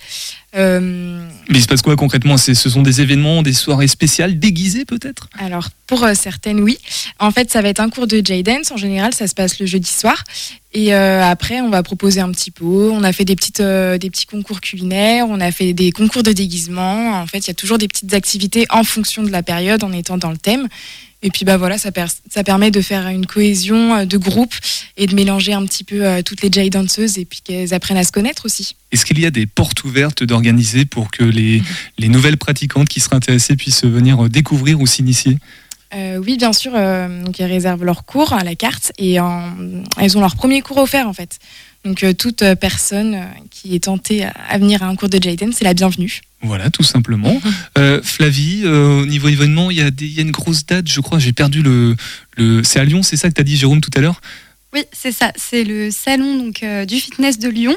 Euh, 0.57 1.27
Mais 1.51 1.59
il 1.59 1.63
se 1.63 1.67
passe 1.67 1.83
quoi 1.83 1.97
concrètement? 1.97 2.39
Ce 2.39 2.55
sont 2.55 2.81
des 2.83 3.01
événements, 3.03 3.43
des 3.43 3.53
soirées 3.53 3.89
spéciales 3.89 4.39
déguisées 4.39 4.87
peut-être? 4.87 5.29
Alors, 5.39 5.69
pour 5.87 6.03
euh, 6.03 6.15
certaines, 6.15 6.61
oui. 6.61 6.79
En 7.19 7.31
fait, 7.31 7.51
ça 7.51 7.61
va 7.61 7.69
être 7.69 7.81
un 7.81 7.91
cours 7.91 8.07
de 8.07 8.23
J-Dance. 8.25 8.71
En 8.71 8.79
général, 8.79 9.13
ça 9.13 9.27
se 9.27 9.35
passe 9.35 9.59
le 9.59 9.67
jeudi 9.67 9.91
soir. 9.91 10.25
Et 10.73 10.95
euh, 10.95 11.23
après, 11.23 11.61
on 11.61 11.69
va 11.69 11.83
proposer 11.83 12.21
un 12.21 12.31
petit 12.33 12.51
pot. 12.51 12.91
On 12.93 13.03
a 13.03 13.13
fait 13.13 13.25
des, 13.25 13.37
petites, 13.37 13.61
euh, 13.61 13.99
des 13.99 14.09
petits 14.11 14.27
concours 14.27 14.61
culinaires. 14.61 15.27
On 15.29 15.41
a 15.41 15.53
fait 15.53 15.73
des 15.75 15.93
concours 15.93 16.23
de 16.23 16.33
déguisement. 16.33 17.21
En 17.21 17.27
fait, 17.27 17.39
il 17.39 17.49
y 17.49 17.51
a 17.51 17.55
toujours 17.55 17.79
des 17.79 17.89
petites 17.89 18.15
activités 18.15 18.67
en 18.71 18.85
fonction 18.85 19.23
de 19.23 19.31
la 19.31 19.43
période, 19.43 19.85
en 19.85 19.93
étant 19.93 20.17
dans 20.19 20.31
le 20.31 20.37
thème. 20.39 20.69
Et 21.27 21.31
puis, 21.31 21.45
bah 21.45 21.57
voilà, 21.57 21.77
ça, 21.77 21.91
per- 21.91 22.05
ça 22.31 22.45
permet 22.45 22.71
de 22.71 22.81
faire 22.81 23.09
une 23.09 23.27
cohésion 23.27 23.97
euh, 23.97 24.05
de 24.05 24.17
groupe 24.17 24.55
et 24.97 25.07
de 25.09 25.15
mélanger 25.17 25.53
un 25.55 25.67
petit 25.67 25.83
peu 25.83 26.07
euh, 26.07 26.23
toutes 26.23 26.41
les 26.41 26.51
J-danseuses 26.53 27.19
et 27.19 27.25
puis 27.25 27.41
qu'elles 27.43 27.75
apprennent 27.75 27.97
à 27.99 28.05
se 28.05 28.13
connaître 28.13 28.47
aussi. 28.47 28.77
Est-ce 28.93 29.05
qu'il 29.05 29.19
y 29.19 29.27
a 29.27 29.33
des 29.33 29.45
portes 29.47 29.83
ouvertes 29.83 30.23
d'organiser 30.23 30.85
pour 30.85 31.11
que 31.11 31.25
les, 31.25 31.63
les 31.99 32.09
nouvelles 32.09 32.37
pratiquantes 32.37 32.89
qui 32.89 33.01
seraient 33.01 33.17
intéressées 33.17 33.57
puissent 33.57 33.85
venir 33.85 34.25
euh, 34.25 34.29
découvrir 34.29 34.81
ou 34.81 34.87
s'initier? 34.87 35.39
Euh, 35.95 36.19
oui, 36.25 36.37
bien 36.37 36.53
sûr. 36.53 36.73
euh, 36.77 37.25
donc 37.25 37.41
elles 37.41 37.51
réservent 37.51 37.85
leur 37.85 38.05
cours 38.05 38.33
à 38.33 38.45
la 38.45 38.55
carte 38.55 38.93
et 38.99 39.19
en- 39.19 39.53
elles 40.01 40.17
ont 40.17 40.21
leur 40.21 40.37
premier 40.37 40.63
cours 40.63 40.79
offert 40.79 41.09
en 41.09 41.13
fait. 41.13 41.39
Donc 41.87 42.03
euh, 42.03 42.13
toute 42.13 42.43
euh, 42.43 42.57
personne 42.57 43.15
euh, 43.15 43.25
qui 43.51 43.77
est 43.77 43.85
tentée 43.85 44.25
à, 44.25 44.59
venir 44.59 44.83
à 44.83 44.87
un 44.87 44.97
cours 44.97 45.09
de 45.09 45.23
Jaden, 45.23 45.53
c'est 45.53 45.63
la 45.65 45.73
bienvenue. 45.73 46.21
Voilà, 46.43 46.69
tout 46.69 46.83
simplement. 46.83 47.41
Euh, 47.79 48.01
Flavie, 48.03 48.63
euh, 48.65 49.03
au 49.03 49.07
niveau 49.07 49.29
événement, 49.29 49.71
il 49.71 49.77
y, 49.77 49.83
a 49.83 49.91
des- 49.91 50.07
il 50.07 50.15
y 50.15 50.19
a 50.19 50.23
une 50.23 50.31
grosse 50.31 50.65
date, 50.65 50.89
je 50.89 51.01
crois. 51.01 51.19
J'ai 51.19 51.33
perdu 51.35 51.63
le. 51.63 51.95
le 52.39 52.63
c'est 52.65 52.81
à 52.81 52.85
Lyon, 52.85 53.03
c'est 53.03 53.17
ça 53.19 53.29
que 53.29 53.35
tu 53.35 53.41
as 53.43 53.45
dit, 53.45 53.55
Jérôme, 53.55 53.83
tout 53.83 53.91
à 53.95 54.01
l'heure? 54.01 54.21
Oui, 54.73 54.83
c'est 54.93 55.13
ça. 55.13 55.31
C'est 55.37 55.63
le 55.63 55.91
salon 55.91 56.37
donc, 56.39 56.63
euh, 56.63 56.87
du 56.87 56.97
fitness 56.97 57.39
de 57.39 57.51
Lyon. 57.51 57.77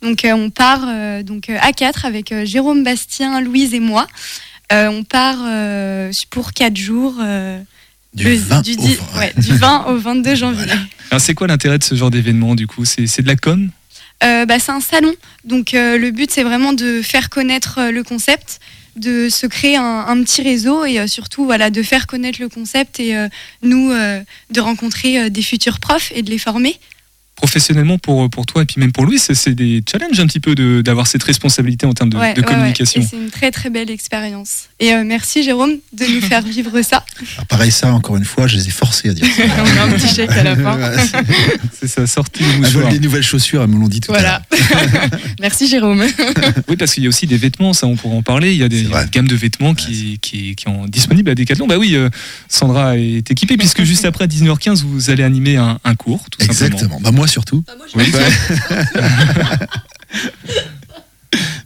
Donc, 0.00 0.24
euh, 0.24 0.32
on 0.32 0.48
part 0.48 0.84
euh, 0.88 1.22
donc, 1.22 1.50
à 1.50 1.72
4 1.72 2.06
avec 2.06 2.32
euh, 2.32 2.46
Jérôme, 2.46 2.82
Bastien, 2.84 3.40
Louise 3.42 3.74
et 3.74 3.80
moi. 3.80 4.06
Euh, 4.72 4.88
on 4.88 5.04
part 5.04 5.38
euh, 5.44 6.10
pour 6.30 6.52
4 6.54 6.74
jours. 6.76 7.16
Du 8.14 8.24
le- 8.24 8.34
20 8.36 8.62
du, 8.62 8.72
au 8.72 8.76
dix- 8.76 8.98
20. 9.14 9.18
ouais, 9.20 9.32
du 9.36 9.54
20 9.56 9.84
au 9.86 9.96
22 9.98 10.34
janvier. 10.34 10.72
Alors, 11.10 11.20
c'est 11.20 11.34
quoi 11.34 11.46
l'intérêt 11.46 11.78
de 11.78 11.84
ce 11.84 11.94
genre 11.94 12.10
d'événement, 12.10 12.54
du 12.54 12.66
coup? 12.66 12.84
C'est 12.84 13.06
c'est 13.06 13.22
de 13.22 13.26
la 13.28 13.36
com? 13.36 13.70
Euh, 14.24 14.46
bah, 14.46 14.58
c'est 14.58 14.72
un 14.72 14.80
salon. 14.80 15.14
Donc 15.44 15.74
euh, 15.74 15.96
le 15.98 16.10
but, 16.10 16.30
c'est 16.30 16.42
vraiment 16.42 16.72
de 16.72 17.02
faire 17.02 17.30
connaître 17.30 17.78
euh, 17.78 17.90
le 17.92 18.02
concept, 18.02 18.58
de 18.96 19.28
se 19.28 19.46
créer 19.46 19.76
un, 19.76 20.04
un 20.08 20.22
petit 20.24 20.42
réseau 20.42 20.84
et 20.84 20.98
euh, 20.98 21.06
surtout 21.06 21.44
voilà, 21.44 21.70
de 21.70 21.82
faire 21.84 22.06
connaître 22.08 22.40
le 22.40 22.48
concept 22.48 22.98
et 22.98 23.16
euh, 23.16 23.28
nous, 23.62 23.92
euh, 23.92 24.20
de 24.50 24.60
rencontrer 24.60 25.20
euh, 25.20 25.28
des 25.28 25.42
futurs 25.42 25.78
profs 25.78 26.10
et 26.16 26.22
de 26.22 26.30
les 26.30 26.38
former 26.38 26.80
professionnellement 27.38 27.98
pour, 27.98 28.28
pour 28.30 28.46
toi 28.46 28.62
et 28.62 28.64
puis 28.64 28.80
même 28.80 28.90
pour 28.90 29.04
Louis, 29.06 29.18
c'est- 29.20 29.34
c'est 29.34 29.54
des 29.54 29.80
challenges 29.88 30.18
un 30.18 30.26
petit 30.26 30.40
peu 30.40 30.56
de- 30.56 30.82
d'avoir 30.82 31.06
cette 31.06 31.22
responsabilité 31.22 31.86
en 31.86 31.92
termes 31.92 32.10
de, 32.10 32.16
Ouais, 32.16 32.34
de 32.34 32.40
ouais, 32.40 32.46
ouais. 32.46 32.52
communication. 32.52 33.06
C'est 33.08 33.16
une 33.16 33.30
très 33.30 33.52
très 33.52 33.70
belle 33.70 33.90
expérience. 33.90 34.64
Et 34.80 34.92
euh, 34.92 35.04
merci 35.06 35.44
Jérôme 35.44 35.74
de 35.92 36.04
nous 36.06 36.20
faire 36.20 36.42
vivre 36.56 36.82
ça. 36.82 37.04
Alors, 37.36 37.46
pareil, 37.46 37.70
ça, 37.70 37.92
encore 37.94 38.16
une 38.16 38.24
fois, 38.24 38.48
je 38.48 38.56
les 38.56 38.66
ai 38.66 38.70
forcés 38.72 39.10
à 39.10 39.12
dire 39.14 39.26
ça. 39.26 39.42
On 39.76 39.78
a 39.80 39.84
un 39.84 39.92
petit 39.92 40.12
chèque 40.14 40.30
à 40.30 40.42
la 40.42 40.56
fin. 40.56 40.78
C'est- 41.80 41.86
ça, 41.86 42.06
sortie 42.08 42.42
du 42.42 42.48
Elles 42.50 42.56
mouchoir. 42.60 42.84
veulent 42.84 42.92
des 42.92 43.00
nouvelles 43.00 43.22
chaussures, 43.22 43.62
elles 43.62 43.68
me 43.70 43.78
l'ont 43.78 43.88
dit 43.88 44.00
tout 44.00 44.10
Voilà. 44.12 44.42
à 44.50 44.56
l'heure. 44.74 45.10
Merci 45.40 45.68
Jérôme. 45.68 46.04
Oui, 46.68 46.76
parce 46.76 46.92
qu'il 46.94 47.04
y 47.04 47.06
a 47.06 47.08
aussi 47.08 47.26
des 47.28 47.36
vêtements, 47.36 47.72
ça 47.72 47.86
on 47.86 47.94
pourra 47.96 48.16
en 48.16 48.22
parler. 48.22 48.52
Il 48.52 48.58
y 48.58 48.64
a 48.64 48.68
des 48.68 48.78
C'est 48.78 48.82
il 48.82 48.88
y 48.88 48.92
a 48.92 48.96
vrai. 48.96 49.04
une 49.04 49.10
gamme 49.10 49.28
de 49.28 49.36
vêtements 49.36 49.74
qui, 49.74 50.18
qui, 50.20 50.56
qui 50.56 50.64
sont 50.64 50.86
disponibles 50.86 51.30
à 51.30 51.34
Decathlon. 51.36 51.66
Bah 51.68 51.76
oui, 51.78 51.94
euh, 51.94 52.08
Sandra 52.48 52.96
est 52.98 53.30
équipée 53.30 53.56
puisque 53.56 53.84
juste 53.84 54.04
après 54.04 54.24
à 54.24 54.26
19h15, 54.26 54.82
vous 54.82 55.10
allez 55.10 55.22
animer 55.22 55.56
un, 55.56 55.78
un 55.84 55.94
cours, 55.94 56.24
tout 56.30 56.40
simplement. 56.44 56.66
Exactement. 56.66 57.00
Bah, 57.00 57.12
moi 57.12 57.26
surtout. 57.28 57.62
Oui. 57.94 58.10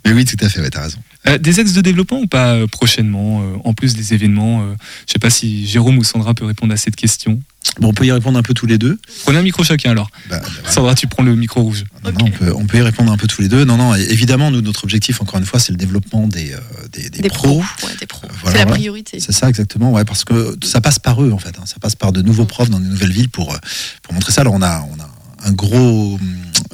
Mais 0.05 0.13
oui, 0.13 0.25
tout 0.25 0.37
à 0.45 0.49
fait, 0.49 0.61
ouais, 0.61 0.71
t'as 0.71 0.83
raison. 0.83 0.99
Euh, 1.29 1.39
des 1.39 1.61
axes 1.61 1.73
de 1.75 1.81
développement 1.81 2.19
ou 2.19 2.27
pas 2.27 2.55
euh, 2.55 2.67
prochainement, 2.67 3.43
euh, 3.43 3.55
en 3.65 3.73
plus 3.75 3.95
des 3.95 4.13
événements 4.13 4.63
euh, 4.63 4.75
Je 5.07 5.13
sais 5.13 5.21
pas 5.21 5.31
si 5.31 5.65
Jérôme 5.69 5.97
ou 5.99 6.03
Sandra 6.05 6.35
peut 6.35 6.45
répondre 6.45 6.73
à 6.73 6.77
cette 6.77 6.97
question. 6.97 7.39
Bon, 7.79 7.91
on 7.91 7.95
peut 7.95 8.05
y 8.05 8.11
répondre 8.11 8.37
un 8.37 8.43
peu 8.43 8.55
tous 8.55 8.67
les 8.67 8.77
deux. 8.77 8.99
Prenez 9.23 9.39
un 9.39 9.43
micro 9.43 9.63
chacun 9.63 9.93
alors. 9.93 10.11
Bah, 10.29 10.41
bah, 10.41 10.49
voilà. 10.53 10.71
Sandra, 10.73 10.95
tu 10.97 11.07
prends 11.07 11.23
le 11.23 11.37
micro 11.37 11.63
rouge. 11.63 11.85
Non, 12.05 12.11
non, 12.11 12.25
on, 12.27 12.31
peut, 12.31 12.53
on 12.57 12.67
peut 12.67 12.79
y 12.79 12.83
répondre 12.83 13.13
un 13.13 13.17
peu 13.17 13.29
tous 13.29 13.41
les 13.41 13.47
deux. 13.49 13.65
Non, 13.65 13.77
non, 13.77 13.95
évidemment, 13.95 14.51
nous, 14.51 14.63
notre 14.63 14.83
objectif, 14.83 15.21
encore 15.23 15.39
une 15.39 15.47
fois, 15.47 15.61
c'est 15.61 15.71
le 15.71 15.79
développement 15.79 16.27
des, 16.27 16.53
euh, 16.53 16.59
des, 16.93 17.09
des 17.09 17.23
Des 17.23 17.29
pros. 17.29 17.61
pros. 17.77 17.87
Ouais, 17.87 17.95
des 18.01 18.07
pros. 18.07 18.27
Voilà, 18.43 18.59
c'est 18.59 18.65
la 18.65 18.71
priorité. 18.73 19.21
C'est 19.21 19.31
ça, 19.31 19.49
exactement, 19.49 19.93
ouais, 19.93 20.05
parce 20.05 20.25
que 20.25 20.57
ça 20.65 20.81
passe 20.81 20.99
par 20.99 21.23
eux, 21.23 21.31
en 21.31 21.39
fait. 21.39 21.57
hein. 21.61 21.67
ça 21.67 21.77
passe 21.81 21.95
par 21.95 22.11
de 22.11 22.21
nouveaux 22.21 22.47
profs 22.47 22.69
dans 22.69 22.81
de 22.81 22.85
nouvelles 22.87 23.13
villes 23.13 23.31
pour, 23.31 23.57
pour 24.03 24.13
montrer 24.13 24.33
ça. 24.33 24.41
Alors, 24.41 24.55
on 24.55 24.63
a, 24.63 24.85
on 24.93 25.01
a 25.01 25.09
un 25.45 25.53
gros, 25.53 26.18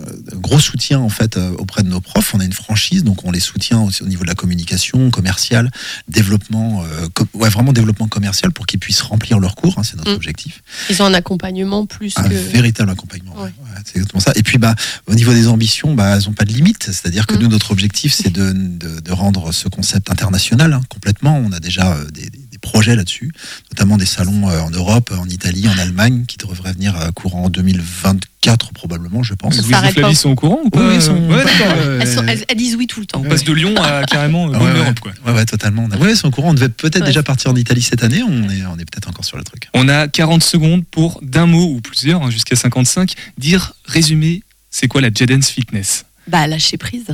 euh, 0.00 0.12
gros 0.34 0.58
soutien, 0.60 0.98
en 1.00 1.08
fait, 1.08 1.36
euh, 1.36 1.52
auprès 1.58 1.82
de 1.82 1.88
nos 1.88 2.00
profs. 2.00 2.34
On 2.34 2.40
a 2.40 2.44
une 2.44 2.52
franchise, 2.52 3.02
donc 3.04 3.24
on 3.24 3.30
les 3.30 3.40
soutient 3.40 3.80
aussi 3.80 4.02
au 4.02 4.06
niveau 4.06 4.22
de 4.24 4.28
la 4.28 4.34
communication, 4.34 5.10
commerciale, 5.10 5.70
développement, 6.08 6.84
euh, 6.84 7.08
ouais, 7.34 7.48
vraiment 7.48 7.72
développement 7.72 8.08
commercial 8.08 8.52
pour 8.52 8.66
qu'ils 8.66 8.78
puissent 8.80 9.00
remplir 9.02 9.38
leurs 9.38 9.54
cours. 9.54 9.78
hein, 9.78 9.82
c'est 9.82 9.96
notre 9.96 10.12
Mm. 10.12 10.16
objectif. 10.16 10.62
Ils 10.90 11.00
ont 11.02 11.06
un 11.06 11.14
accompagnement 11.14 11.86
plus 11.86 12.12
Un 12.16 12.24
que. 12.28 12.34
véritable 12.34 12.90
accompagnement. 12.90 13.34
Ouais. 13.36 13.42
ouais, 13.42 13.48
ouais, 13.64 13.80
c'est 13.84 13.96
exactement 13.96 14.20
ça. 14.20 14.32
Et 14.36 14.42
puis, 14.42 14.58
bah, 14.58 14.74
au 15.06 15.14
niveau 15.14 15.32
des 15.32 15.46
ambitions, 15.48 15.94
bah, 15.94 16.16
elles 16.16 16.24
n'ont 16.26 16.32
pas 16.32 16.44
de 16.44 16.52
limite. 16.52 16.84
C'est-à-dire 16.84 17.26
que 17.26 17.34
Mm. 17.34 17.38
nous, 17.40 17.48
notre 17.48 17.70
objectif, 17.70 18.12
c'est 18.14 18.30
de, 18.30 18.52
de- 18.52 19.00
de 19.00 19.12
rendre 19.12 19.52
ce 19.52 19.68
concept 19.68 20.10
international 20.10 20.72
hein, 20.72 20.80
complètement. 20.88 21.36
On 21.38 21.52
a 21.52 21.60
déjà 21.60 21.92
euh, 21.94 22.04
des, 22.10 22.28
des- 22.30 22.38
des 22.58 22.70
projets 22.70 22.96
là-dessus, 22.96 23.32
notamment 23.70 23.96
des 23.96 24.06
salons 24.06 24.48
euh, 24.48 24.60
en 24.60 24.70
Europe, 24.70 25.12
en 25.16 25.26
Italie, 25.28 25.68
en 25.68 25.78
Allemagne, 25.78 26.24
qui 26.26 26.36
devraient 26.36 26.72
venir 26.72 26.96
euh, 26.96 27.10
courant 27.12 27.48
2024 27.50 28.72
probablement, 28.72 29.22
je 29.22 29.34
pense. 29.34 29.58
Et 29.58 29.62
s'arrête 29.62 29.94
Flavie 29.94 30.14
sont 30.14 30.30
au 30.30 30.34
courant 30.34 30.58
ou 30.64 30.70
pas 30.70 30.80
Oui, 30.88 30.94
ils 30.96 31.02
sont- 31.02 31.14
Ouais, 31.28 31.44
euh, 31.62 31.98
Elles, 32.00 32.08
sont- 32.08 32.26
elles- 32.26 32.44
elles 32.48 32.56
disent 32.56 32.76
oui 32.76 32.86
tout 32.86 33.00
le 33.00 33.06
temps. 33.06 33.22
On 33.24 33.28
passe 33.28 33.44
de 33.44 33.52
Lyon 33.52 33.74
à 33.82 34.04
carrément 34.04 34.48
euh, 34.48 34.58
ouais. 34.58 34.78
Europe. 34.78 35.00
Quoi. 35.00 35.12
Ouais, 35.26 35.32
ouais, 35.32 35.44
totalement. 35.44 35.86
Ouais, 35.86 36.14
c'est 36.14 36.26
au 36.26 36.30
courant. 36.30 36.50
On 36.50 36.54
devait 36.54 36.68
peut-être 36.68 37.00
Ouais. 37.02 37.06
déjà 37.08 37.22
partir 37.22 37.50
en 37.50 37.56
Italie 37.56 37.82
cette 37.82 38.02
année. 38.02 38.22
On 38.22 38.48
est, 38.50 38.64
on 38.66 38.74
est 38.78 38.84
peut-être 38.84 39.08
encore 39.08 39.24
sur 39.24 39.36
le 39.36 39.44
truc. 39.44 39.68
On 39.74 39.88
a 39.88 40.08
40 40.08 40.42
secondes 40.42 40.84
pour 40.86 41.20
d'un 41.22 41.46
mot 41.46 41.64
ou 41.74 41.80
plusieurs, 41.80 42.22
hein, 42.22 42.30
jusqu'à 42.30 42.56
55, 42.56 43.12
dire, 43.38 43.72
résumer, 43.84 44.42
c'est 44.70 44.88
quoi 44.88 45.00
la 45.00 45.08
Jedens 45.08 45.42
Fitness? 45.42 46.04
Bah, 46.26 46.46
lâcher 46.46 46.76
prise. 46.76 47.06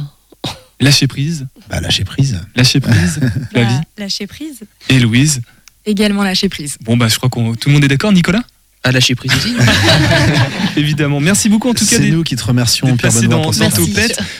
Lâcher 0.85 1.07
prise, 1.07 1.47
Bah, 1.71 1.81
lâcher 1.81 2.05
prise. 2.05 2.39
lâcher 2.55 2.79
prise, 2.81 3.19
Flavie 3.53 3.75
Bah, 3.75 3.81
lâcher 3.99 4.27
prise. 4.27 4.61
et 4.91 4.99
Louise. 5.01 5.41
Également 5.87 6.23
lâcher 6.23 6.49
prise. 6.51 6.77
Bon, 6.83 6.97
bah, 6.97 7.09
je 7.09 7.17
crois 7.17 7.29
que 7.31 7.57
tout 7.57 7.69
le 7.69 7.73
monde 7.75 7.85
est 7.85 7.89
d'accord, 7.89 8.13
Nicolas? 8.13 8.43
À 8.83 8.93
lâcher 8.93 9.15
prise 9.15 9.33
aussi. 9.35 9.55
Évidemment. 10.77 11.19
Merci 11.21 11.49
beaucoup 11.49 11.71
en 11.71 11.75
tout 11.75 11.87
cas 11.87 11.97
C'est 11.97 12.11
nous 12.11 12.23
qui 12.23 12.37
te 12.37 12.45
remercions, 12.45 12.95
Pierre 12.99 13.13
Benoît, 13.13 13.29
dans, 13.29 13.43
pour 13.45 13.53
dans. 13.55 13.71
Topette. 13.71 14.21